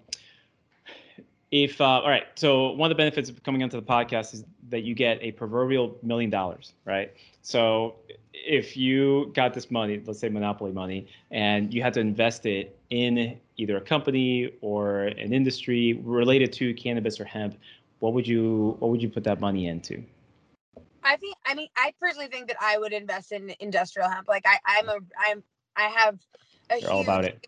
if 1.50 1.80
uh, 1.80 1.84
all 1.84 2.08
right 2.08 2.26
so 2.34 2.72
one 2.72 2.90
of 2.90 2.96
the 2.96 3.00
benefits 3.00 3.30
of 3.30 3.42
coming 3.42 3.62
onto 3.62 3.78
the 3.80 3.86
podcast 3.86 4.34
is 4.34 4.44
that 4.68 4.82
you 4.82 4.94
get 4.94 5.22
a 5.22 5.32
proverbial 5.32 5.96
million 6.02 6.30
dollars 6.30 6.72
right? 6.84 7.12
So 7.42 7.96
if 8.32 8.76
you 8.76 9.32
got 9.34 9.54
this 9.54 9.70
money 9.70 10.02
let's 10.04 10.18
say 10.18 10.28
monopoly 10.28 10.72
money 10.72 11.06
and 11.30 11.72
you 11.72 11.82
had 11.82 11.94
to 11.94 12.00
invest 12.00 12.46
it 12.46 12.78
in 12.90 13.38
either 13.56 13.76
a 13.76 13.80
company 13.80 14.52
or 14.60 15.04
an 15.04 15.32
industry 15.32 15.94
related 16.02 16.52
to 16.54 16.74
cannabis 16.74 17.20
or 17.20 17.24
hemp 17.24 17.56
what 18.00 18.12
would 18.12 18.26
you 18.26 18.76
what 18.80 18.90
would 18.90 19.02
you 19.02 19.08
put 19.08 19.24
that 19.24 19.40
money 19.40 19.66
into? 19.68 20.02
I 21.02 21.16
think 21.16 21.36
i 21.44 21.54
mean 21.54 21.68
i 21.76 21.92
personally 22.00 22.28
think 22.28 22.48
that 22.48 22.56
i 22.60 22.76
would 22.76 22.92
invest 22.92 23.32
in 23.32 23.54
industrial 23.60 24.08
hemp. 24.08 24.28
Like 24.28 24.44
i 24.46 24.58
i'm 24.66 24.88
a 24.88 24.98
i'm 25.28 25.42
i 25.76 25.84
have 25.84 26.18
a 26.70 26.74
You're 26.74 26.80
huge, 26.80 26.90
all 26.90 27.00
about 27.02 27.24
it 27.24 27.46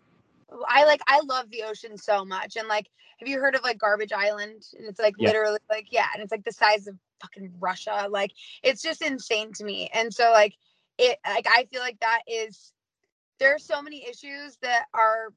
I 0.67 0.85
like 0.85 1.01
I 1.07 1.21
love 1.25 1.49
the 1.49 1.63
ocean 1.63 1.97
so 1.97 2.25
much. 2.25 2.55
And 2.55 2.67
like, 2.67 2.87
have 3.19 3.27
you 3.27 3.39
heard 3.39 3.55
of 3.55 3.63
like 3.63 3.77
Garbage 3.77 4.13
Island? 4.13 4.63
And 4.77 4.87
it's 4.87 4.99
like 4.99 5.15
yeah. 5.17 5.27
literally 5.27 5.59
like 5.69 5.87
yeah, 5.91 6.07
and 6.13 6.23
it's 6.23 6.31
like 6.31 6.45
the 6.45 6.51
size 6.51 6.87
of 6.87 6.95
fucking 7.21 7.53
Russia. 7.59 8.07
Like 8.09 8.31
it's 8.63 8.81
just 8.81 9.01
insane 9.01 9.53
to 9.53 9.63
me. 9.63 9.89
And 9.93 10.13
so 10.13 10.31
like 10.31 10.55
it 10.97 11.17
like 11.25 11.47
I 11.47 11.67
feel 11.71 11.81
like 11.81 11.99
that 12.01 12.21
is 12.27 12.73
there 13.39 13.53
are 13.55 13.59
so 13.59 13.81
many 13.81 14.05
issues 14.07 14.57
that 14.61 14.85
are 14.93 15.33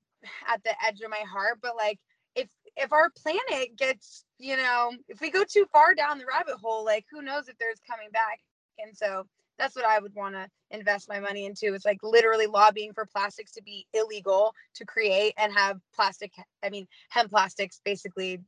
at 0.49 0.63
the 0.65 0.75
edge 0.87 1.01
of 1.01 1.11
my 1.11 1.25
heart, 1.31 1.59
but 1.63 1.77
like 1.77 1.99
if 2.35 2.49
if 2.77 2.93
our 2.93 3.11
planet 3.11 3.77
gets, 3.77 4.25
you 4.39 4.57
know, 4.57 4.93
if 5.09 5.21
we 5.21 5.31
go 5.31 5.45
too 5.45 5.67
far 5.73 5.95
down 5.95 6.19
the 6.19 6.27
rabbit 6.27 6.57
hole, 6.61 6.85
like 6.85 7.05
who 7.11 7.23
knows 7.23 7.49
if 7.49 7.59
there's 7.59 7.81
coming 7.89 8.11
back. 8.13 8.41
And 8.79 8.97
so 8.97 9.27
that's 9.63 9.77
what 9.77 9.85
I 9.85 10.01
would 10.01 10.15
want 10.15 10.35
to 10.35 10.49
invest 10.71 11.09
my 11.09 11.21
money 11.21 11.47
into. 11.47 11.73
It's 11.73 11.85
like 11.85 11.99
literally 12.03 12.47
lobbying 12.47 12.93
for 12.93 13.07
plastics 13.07 13.53
to 13.53 13.63
be 13.63 13.87
illegal 13.95 14.55
to 14.75 14.85
create 14.85 15.35
and 15.39 15.53
have 15.53 15.79
plastic, 15.95 16.33
I 16.65 16.71
mean, 16.71 16.89
hemp 17.11 17.31
plastics 17.31 17.81
basically 17.85 18.41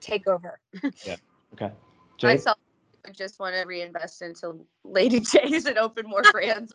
take 0.00 0.26
over. 0.26 0.58
yeah. 1.04 1.16
Okay. 1.52 1.70
Jade? 2.18 2.30
Myself, 2.30 2.58
I 3.06 3.10
just 3.12 3.38
want 3.38 3.54
to 3.54 3.62
reinvest 3.62 4.22
into 4.22 4.66
Lady 4.84 5.20
Jays 5.20 5.66
and 5.66 5.78
open 5.78 6.08
more 6.08 6.22
brands. 6.32 6.72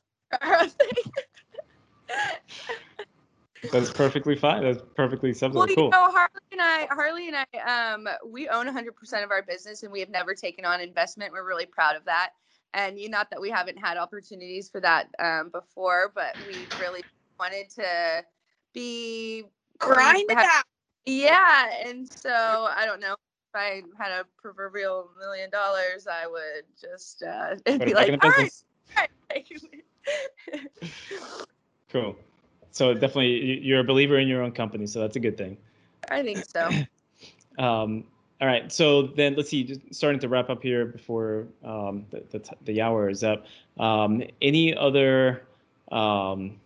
That's 3.72 3.92
perfectly 3.92 4.36
fine. 4.38 4.64
That's 4.64 4.82
perfectly 4.96 5.34
simple. 5.34 5.60
Well, 5.60 5.68
cool. 5.68 5.86
you 5.86 5.90
know, 5.90 6.10
Harlee 6.10 6.52
and 6.52 6.62
I, 6.62 6.88
Harlee 6.92 7.28
and 7.28 7.36
I, 7.36 7.92
um, 7.94 8.08
we 8.26 8.48
own 8.48 8.68
100% 8.68 9.24
of 9.24 9.32
our 9.32 9.44
business, 9.44 9.84
and 9.84 9.92
we 9.92 10.00
have 10.00 10.10
never 10.10 10.34
taken 10.34 10.64
on 10.64 10.80
investment. 10.80 11.34
We're 11.34 11.46
really 11.46 11.66
proud 11.66 11.96
of 11.96 12.06
that 12.06 12.32
and 12.74 13.00
you 13.00 13.10
not 13.10 13.30
that 13.32 13.42
we 13.42 13.50
haven't 13.50 13.78
had 13.78 13.98
opportunities 13.98 14.70
for 14.70 14.80
that 14.82 15.08
um, 15.20 15.50
before, 15.50 16.12
but 16.14 16.36
we 16.48 16.68
really 16.80 17.04
wanted 17.40 17.70
to 17.72 18.24
be 18.74 19.44
grind 19.78 20.30
it 20.30 20.38
out. 20.38 20.64
Yeah, 21.06 21.70
and 21.86 22.12
so 22.12 22.68
I 22.76 22.86
don't 22.86 23.02
know 23.02 23.14
if 23.14 23.18
I 23.56 23.82
had 24.00 24.12
a 24.12 24.26
proverbial 24.38 25.10
million 25.20 25.50
dollars, 25.50 26.08
I 26.08 26.28
would 26.28 26.66
just 26.80 27.24
uh, 27.24 27.56
it'd 27.66 27.86
be 27.86 27.94
like, 27.94 28.18
all 28.24 28.30
right. 28.30 28.52
cool. 31.90 32.16
So 32.72 32.94
definitely, 32.94 33.60
you're 33.60 33.82
a 33.82 33.84
believer 33.84 34.18
in 34.20 34.28
your 34.28 34.42
own 34.42 34.52
company, 34.52 34.88
so 34.88 35.00
that's 35.00 35.16
a 35.18 35.20
good 35.20 35.38
thing. 35.38 35.58
I 36.10 36.24
think 36.24 36.46
so. 36.46 36.70
um, 37.64 38.06
all 38.42 38.48
right, 38.48 38.72
so 38.72 39.04
then 39.04 39.36
let's 39.36 39.52
see, 39.52 39.64
just 39.64 39.82
starting 39.94 40.20
to 40.20 40.28
wrap 40.28 40.50
up 40.50 40.64
here 40.64 40.86
before 40.86 41.48
um, 41.64 42.08
the, 42.10 42.24
the, 42.32 42.56
the, 42.64 42.82
hour 42.82 43.08
is 43.08 43.24
up. 43.24 43.46
Um, 43.78 44.24
any 44.42 44.76
other 44.76 45.44
um, 45.92 46.60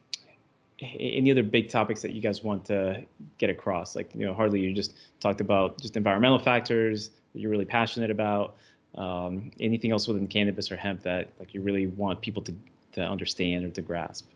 any 0.79 1.31
other 1.31 1.43
big 1.43 1.69
topics 1.69 2.01
that 2.01 2.13
you 2.13 2.21
guys 2.21 2.43
want 2.43 2.63
to 2.65 3.03
get 3.37 3.49
across? 3.49 3.93
Like, 3.93 4.09
you 4.15 4.25
know, 4.25 4.33
Harlee, 4.33 4.61
you 4.61 4.73
just 4.73 4.95
talked 5.19 5.41
about 5.41 5.81
just 5.81 5.97
environmental 5.97 6.39
factors 6.39 7.09
that 7.33 7.41
you're 7.41 7.51
really 7.51 7.65
passionate 7.65 8.11
about. 8.11 8.55
Um, 8.95 9.51
anything 9.59 9.91
else 9.91 10.07
within 10.07 10.27
cannabis 10.27 10.71
or 10.71 10.77
hemp 10.77 11.03
that 11.03 11.29
like 11.39 11.53
you 11.53 11.61
really 11.61 11.87
want 11.87 12.21
people 12.21 12.41
to, 12.43 12.55
to 12.93 13.01
understand 13.01 13.65
or 13.65 13.69
to 13.71 13.81
grasp? 13.81 14.27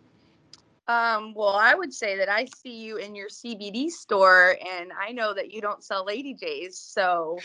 Um, 0.90 1.36
well, 1.36 1.50
I 1.50 1.76
would 1.76 1.94
say 1.94 2.18
that 2.18 2.30
I 2.30 2.46
see 2.46 2.82
you 2.82 2.98
in 2.98 3.14
your 3.14 3.30
CBD 3.30 3.92
store, 3.92 4.58
and 4.74 4.92
I 4.92 5.12
know 5.12 5.36
that 5.36 5.54
you 5.54 5.62
don't 5.62 5.84
sell 5.84 6.04
Lady 6.04 6.34
Jays, 6.34 6.80
so 6.80 7.38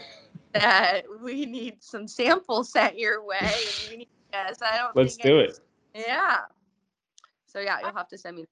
that 0.52 1.02
we 1.22 1.46
need 1.46 1.76
some 1.80 2.08
samples 2.08 2.72
sent 2.72 2.98
your 2.98 3.24
way. 3.24 3.38
And 3.38 3.92
you 3.92 3.98
need, 3.98 4.08
yes, 4.32 4.58
I 4.60 4.78
don't. 4.78 4.96
Let's 4.96 5.16
do 5.16 5.38
it. 5.38 5.60
Yeah. 5.94 6.38
So 7.46 7.60
yeah, 7.60 7.78
you'll 7.80 7.92
have 7.92 8.08
to 8.08 8.18
send 8.18 8.36
me. 8.36 8.46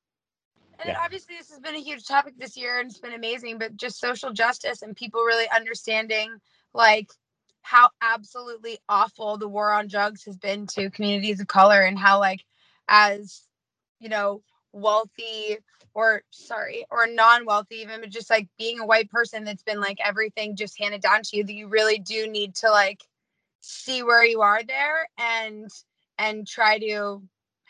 And 0.78 0.90
yeah. 0.90 1.00
obviously, 1.02 1.34
this 1.36 1.50
has 1.50 1.58
been 1.58 1.74
a 1.74 1.82
huge 1.82 2.06
topic 2.06 2.34
this 2.38 2.56
year, 2.56 2.78
and 2.78 2.88
it's 2.88 3.00
been 3.00 3.14
amazing. 3.14 3.58
But 3.58 3.76
just 3.76 3.98
social 3.98 4.32
justice 4.32 4.82
and 4.82 4.94
people 4.94 5.22
really 5.22 5.50
understanding, 5.52 6.40
like, 6.72 7.10
how 7.62 7.90
absolutely 8.00 8.78
awful 8.88 9.38
the 9.38 9.48
war 9.48 9.72
on 9.72 9.88
drugs 9.88 10.22
has 10.22 10.36
been 10.36 10.68
to 10.68 10.88
communities 10.88 11.40
of 11.40 11.48
color, 11.48 11.82
and 11.82 11.98
how, 11.98 12.20
like, 12.20 12.44
as 12.86 13.42
you 14.00 14.08
know, 14.08 14.42
wealthy 14.72 15.58
or 15.94 16.22
sorry, 16.30 16.84
or 16.90 17.06
non-wealthy, 17.06 17.76
even 17.76 18.00
but 18.00 18.10
just 18.10 18.28
like 18.28 18.48
being 18.58 18.80
a 18.80 18.86
white 18.86 19.10
person 19.10 19.44
that's 19.44 19.62
been 19.62 19.80
like 19.80 19.98
everything 20.04 20.54
just 20.54 20.78
handed 20.78 21.00
down 21.00 21.22
to 21.22 21.36
you, 21.36 21.44
that 21.44 21.54
you 21.54 21.68
really 21.68 21.98
do 21.98 22.26
need 22.26 22.54
to 22.54 22.70
like 22.70 23.02
see 23.60 24.02
where 24.02 24.24
you 24.24 24.42
are 24.42 24.62
there 24.62 25.08
and 25.18 25.70
and 26.18 26.46
try 26.46 26.78
to 26.78 27.22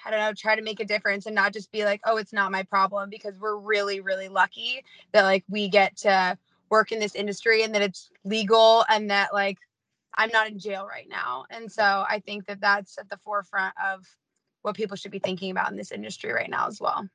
I 0.05 0.11
don't 0.11 0.21
know, 0.21 0.33
try 0.35 0.55
to 0.55 0.63
make 0.63 0.79
a 0.79 0.85
difference 0.85 1.27
and 1.27 1.35
not 1.35 1.53
just 1.53 1.73
be 1.73 1.85
like, 1.85 2.01
oh, 2.05 2.17
it's 2.17 2.33
not 2.33 2.53
my 2.53 2.63
problem 2.63 3.11
because 3.11 3.37
we're 3.41 3.57
really, 3.57 4.01
really 4.01 4.29
lucky 4.29 4.85
that 5.13 5.23
like 5.23 5.45
we 5.49 5.69
get 5.69 5.97
to 5.99 6.39
work 6.71 6.93
in 6.93 7.01
this 7.01 7.17
industry 7.17 7.65
and 7.65 7.75
that 7.75 7.83
it's 7.83 8.11
legal 8.25 8.85
and 8.89 9.11
that 9.11 9.35
like 9.35 9.59
I'm 10.15 10.31
not 10.31 10.49
in 10.49 10.59
jail 10.61 10.87
right 10.87 11.09
now. 11.09 11.45
And 11.51 11.71
so 11.71 11.83
I 11.83 12.23
think 12.25 12.47
that 12.47 12.61
that's 12.61 12.99
at 12.99 13.09
the 13.11 13.19
forefront 13.19 13.75
of 13.85 14.07
what 14.67 14.75
people 14.75 14.97
should 14.97 15.13
be 15.13 15.21
thinking 15.21 15.51
about 15.51 15.71
in 15.71 15.77
this 15.77 15.93
industry 15.93 16.33
right 16.33 16.51
now 16.51 16.67
as 16.67 16.81
well. 16.81 17.09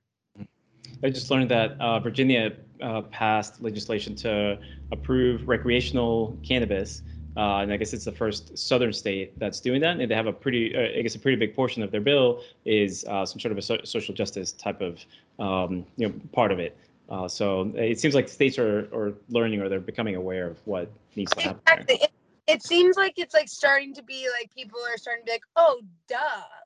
I 1.03 1.09
just 1.09 1.29
learned 1.29 1.49
that 1.51 1.79
uh, 1.79 1.99
Virginia 1.99 2.53
uh, 2.81 3.01
passed 3.03 3.61
legislation 3.61 4.15
to 4.17 4.57
approve 4.91 5.47
recreational 5.47 6.37
cannabis 6.43 7.01
uh, 7.37 7.59
and 7.59 7.71
I 7.71 7.77
guess 7.77 7.93
it's 7.93 8.05
the 8.05 8.11
first 8.11 8.57
southern 8.57 8.91
state 8.91 9.39
that's 9.39 9.59
doing 9.61 9.79
that. 9.81 9.99
And 9.99 10.11
they 10.11 10.15
have 10.15 10.27
a 10.27 10.33
pretty, 10.33 10.75
uh, 10.75 10.99
I 10.99 11.01
guess, 11.01 11.15
a 11.15 11.19
pretty 11.19 11.37
big 11.37 11.55
portion 11.55 11.81
of 11.81 11.89
their 11.89 12.01
bill 12.01 12.43
is 12.65 13.05
uh, 13.05 13.25
some 13.25 13.39
sort 13.39 13.53
of 13.53 13.57
a 13.57 13.61
so- 13.61 13.83
social 13.85 14.13
justice 14.13 14.51
type 14.51 14.81
of, 14.81 14.99
um, 15.39 15.85
you 15.95 16.09
know, 16.09 16.13
part 16.33 16.51
of 16.51 16.59
it. 16.59 16.77
Uh, 17.09 17.27
so 17.27 17.71
it 17.75 17.99
seems 17.99 18.15
like 18.15 18.27
states 18.27 18.59
are, 18.59 18.89
are 18.93 19.13
learning 19.29 19.61
or 19.61 19.69
they're 19.69 19.79
becoming 19.79 20.15
aware 20.15 20.47
of 20.47 20.57
what 20.65 20.91
needs 21.15 21.31
to 21.33 21.41
happen. 21.41 21.61
Exactly. 21.67 21.95
It, 21.95 22.11
it 22.47 22.63
seems 22.63 22.97
like 22.97 23.13
it's 23.17 23.33
like 23.33 23.47
starting 23.47 23.93
to 23.93 24.03
be 24.03 24.27
like 24.39 24.53
people 24.53 24.79
are 24.79 24.97
starting 24.97 25.23
to 25.23 25.25
be 25.25 25.31
like, 25.33 25.45
oh, 25.55 25.81
duh, 26.07 26.17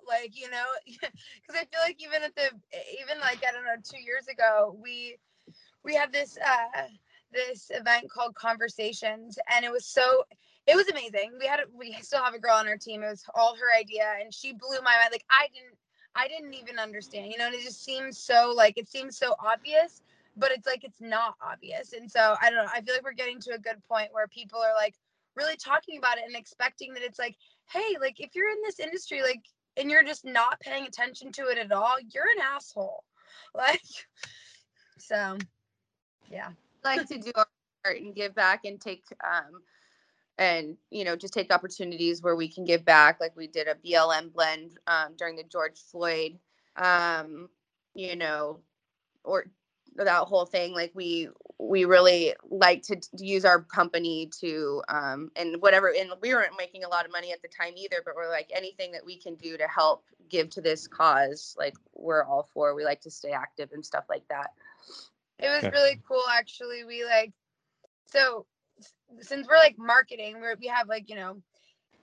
like 0.08 0.40
you 0.40 0.50
know, 0.50 0.66
because 0.86 1.10
I 1.52 1.66
feel 1.66 1.82
like 1.84 2.02
even 2.02 2.24
at 2.24 2.36
the 2.36 2.50
even 3.02 3.20
like 3.20 3.44
I 3.48 3.52
don't 3.52 3.66
know 3.66 3.76
two 3.84 4.02
years 4.02 4.28
ago 4.28 4.78
we 4.82 5.18
we 5.84 5.94
had 5.96 6.12
this 6.12 6.38
uh 6.46 6.88
this 7.32 7.70
event 7.74 8.10
called 8.10 8.36
Conversations, 8.36 9.38
and 9.54 9.66
it 9.66 9.72
was 9.72 9.86
so 9.86 10.24
it 10.68 10.76
was 10.76 10.88
amazing. 10.88 11.32
We 11.40 11.46
had 11.46 11.60
we 11.74 11.94
still 12.02 12.24
have 12.24 12.34
a 12.34 12.40
girl 12.40 12.56
on 12.56 12.68
our 12.68 12.78
team. 12.78 13.04
It 13.04 13.10
was 13.10 13.24
all 13.36 13.56
her 13.56 13.80
idea, 13.80 14.14
and 14.22 14.34
she 14.34 14.54
blew 14.54 14.78
my 14.84 14.96
mind. 14.98 15.10
Like 15.12 15.26
I 15.30 15.48
didn't 15.54 15.78
I 16.16 16.28
didn't 16.28 16.54
even 16.54 16.80
understand, 16.80 17.32
you 17.32 17.38
know. 17.38 17.48
And 17.48 17.56
it 17.56 17.62
just 17.62 17.84
seems 17.84 18.18
so 18.18 18.54
like 18.56 18.78
it 18.78 18.88
seems 18.88 19.18
so 19.18 19.36
obvious, 19.40 20.02
but 20.38 20.52
it's 20.52 20.66
like 20.66 20.84
it's 20.84 21.02
not 21.02 21.36
obvious. 21.42 21.94
And 21.94 22.10
so 22.10 22.36
I 22.42 22.50
don't 22.50 22.66
know. 22.66 22.72
I 22.74 22.82
feel 22.82 22.96
like 22.96 23.04
we're 23.04 23.14
getting 23.14 23.40
to 23.42 23.54
a 23.54 23.60
good 23.60 23.82
point 23.88 24.10
where 24.14 24.28
people 24.28 24.60
are 24.60 24.74
like 24.76 24.96
really 25.36 25.58
talking 25.58 25.98
about 25.98 26.18
it 26.18 26.24
and 26.26 26.36
expecting 26.36 26.94
that 26.94 27.04
it's 27.04 27.20
like, 27.20 27.36
hey, 27.72 27.96
like 28.00 28.20
if 28.20 28.36
you're 28.36 28.50
in 28.50 28.62
this 28.64 28.80
industry, 28.80 29.22
like 29.22 29.44
and 29.78 29.92
you're 29.92 30.04
just 30.04 30.26
not 30.26 30.60
paying 30.62 30.86
attention 30.86 31.32
to 31.34 31.48
it 31.48 31.58
at 31.58 31.72
all, 31.72 31.96
you're 32.14 32.30
an 32.36 32.44
asshole. 32.56 33.04
Like 33.54 33.82
so 34.98 35.38
yeah 36.32 36.50
like 36.84 37.08
to 37.08 37.18
do 37.18 37.32
our 37.36 37.48
part 37.84 38.00
and 38.00 38.16
give 38.16 38.34
back 38.36 38.66
and 38.66 38.80
take 38.80 39.04
um 39.24 39.62
and 40.38 40.78
you 40.90 41.04
know 41.04 41.16
just 41.16 41.34
take 41.34 41.54
opportunities 41.54 42.22
where 42.22 42.36
we 42.36 42.48
can 42.48 42.66
give 42.66 42.84
back 42.86 43.20
like 43.20 43.36
we 43.36 43.48
did 43.48 43.68
a 43.68 43.76
blm 43.76 44.34
blend 44.34 44.78
um, 44.88 45.16
during 45.18 45.36
the 45.36 45.44
george 45.44 45.80
floyd 45.92 46.38
um 46.78 47.48
you 47.94 48.16
know 48.16 48.60
or 49.24 49.46
that 49.96 50.28
whole 50.28 50.46
thing 50.46 50.74
like 50.74 50.92
we 50.94 51.30
we 51.58 51.86
really 51.86 52.34
like 52.50 52.82
to, 52.84 53.00
use 53.18 53.46
our 53.46 53.62
company 53.62 54.30
to 54.40 54.82
um 54.90 55.32
and 55.36 55.62
whatever 55.62 55.94
and 55.98 56.12
we 56.22 56.34
weren't 56.34 56.52
making 56.58 56.84
a 56.84 56.90
lot 56.90 57.06
of 57.06 57.12
money 57.12 57.32
at 57.32 57.42
the 57.42 57.48
time 57.48 57.74
either 57.78 57.98
but 58.06 58.16
we're 58.16 58.30
like 58.30 58.50
anything 58.54 58.92
that 58.92 59.06
we 59.06 59.18
can 59.18 59.36
do 59.36 59.58
to 59.58 59.68
help 59.68 60.04
give 60.30 60.50
to 60.50 60.60
this 60.60 60.88
cause 60.88 61.56
like 61.58 61.76
we're 61.94 62.24
all 62.26 62.50
for 62.54 62.76
we 62.76 62.84
like 62.84 63.00
to 63.00 63.10
stay 63.10 63.32
active 63.32 63.72
and 63.72 63.86
stuff 63.86 64.04
like 64.10 64.28
that 64.28 64.52
it 65.40 65.50
was 65.50 65.72
really 65.72 66.00
cool 66.08 66.24
actually. 66.32 66.84
We 66.86 67.04
like 67.04 67.34
so 68.06 68.46
since 69.20 69.48
we're 69.48 69.58
like 69.58 69.78
marketing, 69.78 70.40
we 70.42 70.48
we 70.60 70.68
have 70.68 70.88
like, 70.88 71.10
you 71.10 71.16
know, 71.16 71.42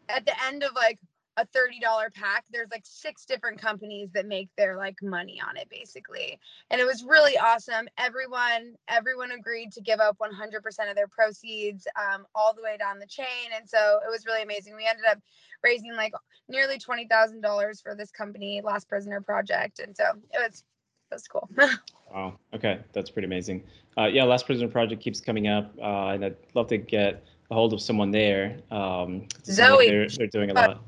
at 0.09 0.27
the 0.27 0.35
end 0.45 0.63
of 0.63 0.75
like 0.75 0.99
a 1.37 1.47
$30 1.47 2.13
pack, 2.15 2.45
there's 2.51 2.71
like 2.71 2.85
six 2.85 3.25
different 3.25 3.61
companies 3.61 4.11
that 4.13 4.27
make 4.27 4.49
their 4.57 4.77
like 4.77 4.97
money 5.03 5.41
on 5.47 5.57
it 5.57 5.69
basically. 5.71 6.39
And 6.71 6.81
it 6.81 6.85
was 6.85 7.05
really 7.05 7.39
awesome. 7.39 7.89
Everyone 7.99 8.75
everyone 8.89 9.33
agreed 9.33 9.73
to 9.73 9.81
give 9.81 10.01
up 10.01 10.19
100% 10.19 10.91
of 10.91 10.97
their 10.97 11.09
proceeds 11.09 11.87
um, 11.97 12.27
all 12.35 12.55
the 12.55 12.63
way 12.63 12.77
down 12.77 12.99
the 12.99 13.07
chain 13.07 13.51
and 13.57 13.69
so 13.69 14.01
it 14.07 14.11
was 14.11 14.27
really 14.27 14.43
amazing. 14.43 14.77
We 14.77 14.87
ended 14.87 15.07
up 15.11 15.19
raising 15.63 15.95
like 15.95 16.13
nearly 16.49 16.79
$20,000 16.79 17.83
for 17.83 17.95
this 17.95 18.11
company, 18.11 18.61
Last 18.63 18.89
Prisoner 18.89 19.21
Project. 19.21 19.79
And 19.79 19.97
so 19.97 20.05
it 20.33 20.39
was 20.39 20.65
that's 21.11 21.29
cool. 21.29 21.49
wow. 22.13 22.39
Okay, 22.55 22.81
that's 22.93 23.11
pretty 23.11 23.27
amazing. 23.27 23.65
Uh, 23.99 24.07
yeah, 24.07 24.25
Last 24.25 24.47
Prisoner 24.47 24.69
Project 24.69 25.03
keeps 25.03 25.21
coming 25.21 25.47
up, 25.47 25.71
uh, 25.79 26.09
and 26.09 26.25
I'd 26.25 26.37
love 26.55 26.69
to 26.69 26.79
get 26.79 27.23
a 27.51 27.55
hold 27.55 27.75
of 27.75 27.83
someone 27.83 28.11
there. 28.11 28.59
Um, 28.71 29.29
Zoe. 29.45 29.91
They're, 29.91 30.09
they're 30.09 30.27
doing 30.29 30.51
a 30.51 30.55
lot. 30.55 30.83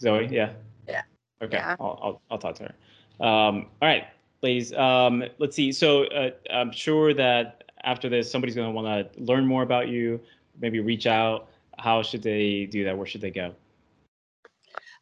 Zoe, 0.00 0.28
yeah. 0.30 0.52
Yeah. 0.88 1.02
Okay, 1.42 1.56
yeah. 1.56 1.76
I'll, 1.80 1.98
I'll, 2.02 2.22
I'll 2.30 2.38
talk 2.38 2.54
to 2.56 2.64
her. 2.64 3.24
Um, 3.24 3.66
all 3.80 3.88
right, 3.88 4.04
ladies. 4.42 4.72
Um, 4.72 5.24
let's 5.38 5.56
see. 5.56 5.72
So 5.72 6.04
uh, 6.06 6.30
I'm 6.50 6.72
sure 6.72 7.14
that 7.14 7.64
after 7.84 8.08
this, 8.08 8.30
somebody's 8.30 8.54
going 8.54 8.68
to 8.68 8.72
want 8.72 9.12
to 9.14 9.22
learn 9.22 9.46
more 9.46 9.62
about 9.62 9.88
you. 9.88 10.20
Maybe 10.60 10.80
reach 10.80 11.06
out. 11.06 11.48
How 11.78 12.02
should 12.02 12.22
they 12.22 12.66
do 12.66 12.84
that? 12.84 12.96
Where 12.96 13.06
should 13.06 13.20
they 13.20 13.30
go? 13.30 13.54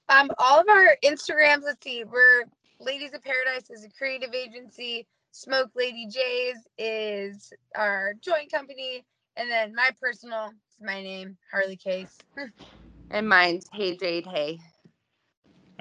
Um, 0.08 0.30
all 0.38 0.60
of 0.60 0.68
our 0.68 0.96
Instagrams. 1.04 1.62
Let's 1.64 1.82
see. 1.82 2.04
We're 2.04 2.44
Ladies 2.80 3.14
of 3.14 3.22
Paradise 3.22 3.70
is 3.70 3.84
a 3.84 3.90
creative 3.90 4.34
agency. 4.34 5.06
Smoke 5.30 5.70
Lady 5.76 6.06
Jays 6.06 6.56
is 6.78 7.52
our 7.76 8.14
joint 8.20 8.50
company. 8.50 9.04
And 9.36 9.48
then 9.48 9.74
my 9.74 9.90
personal 10.00 10.46
is 10.46 10.84
my 10.84 11.02
name, 11.02 11.36
Harlee 11.54 11.80
Case. 11.80 12.18
and 13.10 13.28
mine's 13.28 13.66
Hey 13.72 13.96
Jade 13.96 14.26
Hey. 14.26 14.58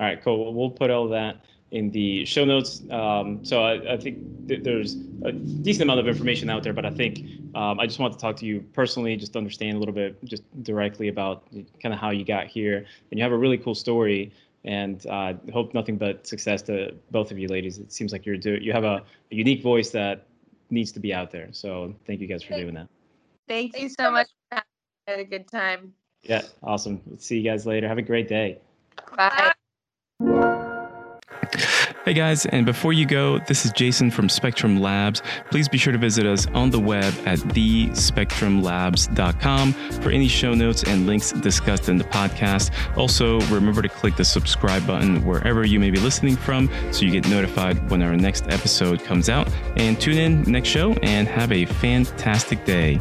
All 0.02 0.08
right, 0.08 0.20
cool. 0.24 0.44
Well, 0.44 0.54
we'll 0.56 0.72
put 0.72 0.90
all 0.90 1.08
that 1.10 1.46
in 1.70 1.92
the 1.92 2.26
show 2.26 2.44
notes. 2.44 2.82
Um, 2.90 3.46
so 3.46 3.64
I, 3.64 3.94
I 3.94 3.98
think 3.98 4.48
th- 4.48 4.64
there's 4.64 4.96
a 5.24 5.32
decent 5.32 5.84
amount 5.84 6.00
of 6.00 6.08
information 6.08 6.50
out 6.50 6.64
there, 6.64 6.74
but 6.74 6.88
I 6.88 6.90
think 6.90 7.20
um, 7.54 7.80
I 7.80 7.86
just 7.86 8.00
want 8.00 8.12
to 8.14 8.20
talk 8.20 8.36
to 8.38 8.46
you 8.48 8.62
personally, 8.74 9.16
just 9.16 9.34
to 9.34 9.38
understand 9.38 9.78
a 9.78 9.80
little 9.80 9.94
bit, 9.94 10.18
just 10.26 10.42
directly 10.64 11.08
about 11.08 11.48
kind 11.84 11.94
of 11.94 12.00
how 12.00 12.10
you 12.10 12.26
got 12.26 12.48
here. 12.48 12.78
And 13.12 13.20
you 13.20 13.22
have 13.22 13.32
a 13.32 13.38
really 13.38 13.60
cool 13.60 13.76
story 13.76 14.34
and 14.66 15.06
uh, 15.06 15.34
hope 15.54 15.76
nothing 15.76 15.98
but 15.98 16.26
success 16.26 16.64
to 16.64 16.96
both 17.12 17.30
of 17.30 17.38
you 17.38 17.48
ladies. 17.48 17.78
It 17.78 17.94
seems 17.94 18.12
like 18.12 18.26
you're 18.26 18.38
do 18.38 18.56
you 18.56 18.74
have 18.74 18.84
a, 18.84 19.04
a 19.32 19.36
unique 19.36 19.62
voice 19.62 19.92
that 19.92 20.26
needs 20.72 20.92
to 20.94 21.00
be 21.00 21.14
out 21.14 21.30
there. 21.30 21.50
So 21.52 21.94
thank 22.08 22.22
you 22.22 22.28
guys 22.28 22.42
for 22.42 22.56
doing 22.56 22.74
that. 22.74 22.88
Thank 23.48 23.78
you 23.78 23.88
so 23.88 24.10
much. 24.10 24.30
I 24.52 24.64
had 25.08 25.20
a 25.20 25.26
good 25.26 25.48
time. 25.48 25.94
Yeah, 26.24 26.42
awesome. 26.64 27.02
See 27.20 27.38
you 27.38 27.44
guys 27.44 27.68
later. 27.68 27.88
Have 27.88 28.00
a 28.00 28.04
great 28.04 28.28
day. 28.28 28.58
Bye. 29.16 29.52
Hey 32.04 32.16
guys, 32.16 32.48
and 32.48 32.66
before 32.66 32.94
you 32.94 33.06
go, 33.06 33.38
this 33.38 33.64
is 33.64 33.72
Jason 33.72 34.10
from 34.10 34.28
Spectrum 34.28 34.82
Labs. 34.82 35.22
Please 35.52 35.70
be 35.70 35.78
sure 35.78 35.94
to 35.94 36.00
visit 36.00 36.26
us 36.26 36.48
on 36.48 36.72
the 36.72 36.80
web 36.80 37.14
at 37.28 37.38
thespectrumlabs.com 37.38 39.74
for 39.74 40.10
any 40.10 40.28
show 40.28 40.56
notes 40.56 40.84
and 40.84 41.06
links 41.06 41.32
discussed 41.32 41.90
in 41.90 42.00
the 42.00 42.04
podcast. 42.06 42.72
Also, 42.98 43.40
remember 43.42 43.84
to 43.84 43.90
click 43.90 44.16
the 44.16 44.26
subscribe 44.26 44.88
button 44.88 45.24
wherever 45.24 45.64
you 45.64 45.80
may 45.80 45.92
be 45.92 46.00
listening 46.00 46.36
from 46.36 46.72
so 46.92 47.06
you 47.06 47.12
get 47.12 47.30
notified 47.30 47.92
when 47.92 48.02
our 48.02 48.16
next 48.16 48.48
episode 48.48 49.04
comes 49.04 49.30
out. 49.30 49.48
And 49.76 50.02
tune 50.02 50.18
in 50.18 50.42
next 50.52 50.70
show 50.70 50.94
and 51.04 51.28
have 51.28 51.52
a 51.52 51.66
fantastic 51.66 52.66
day. 52.66 53.00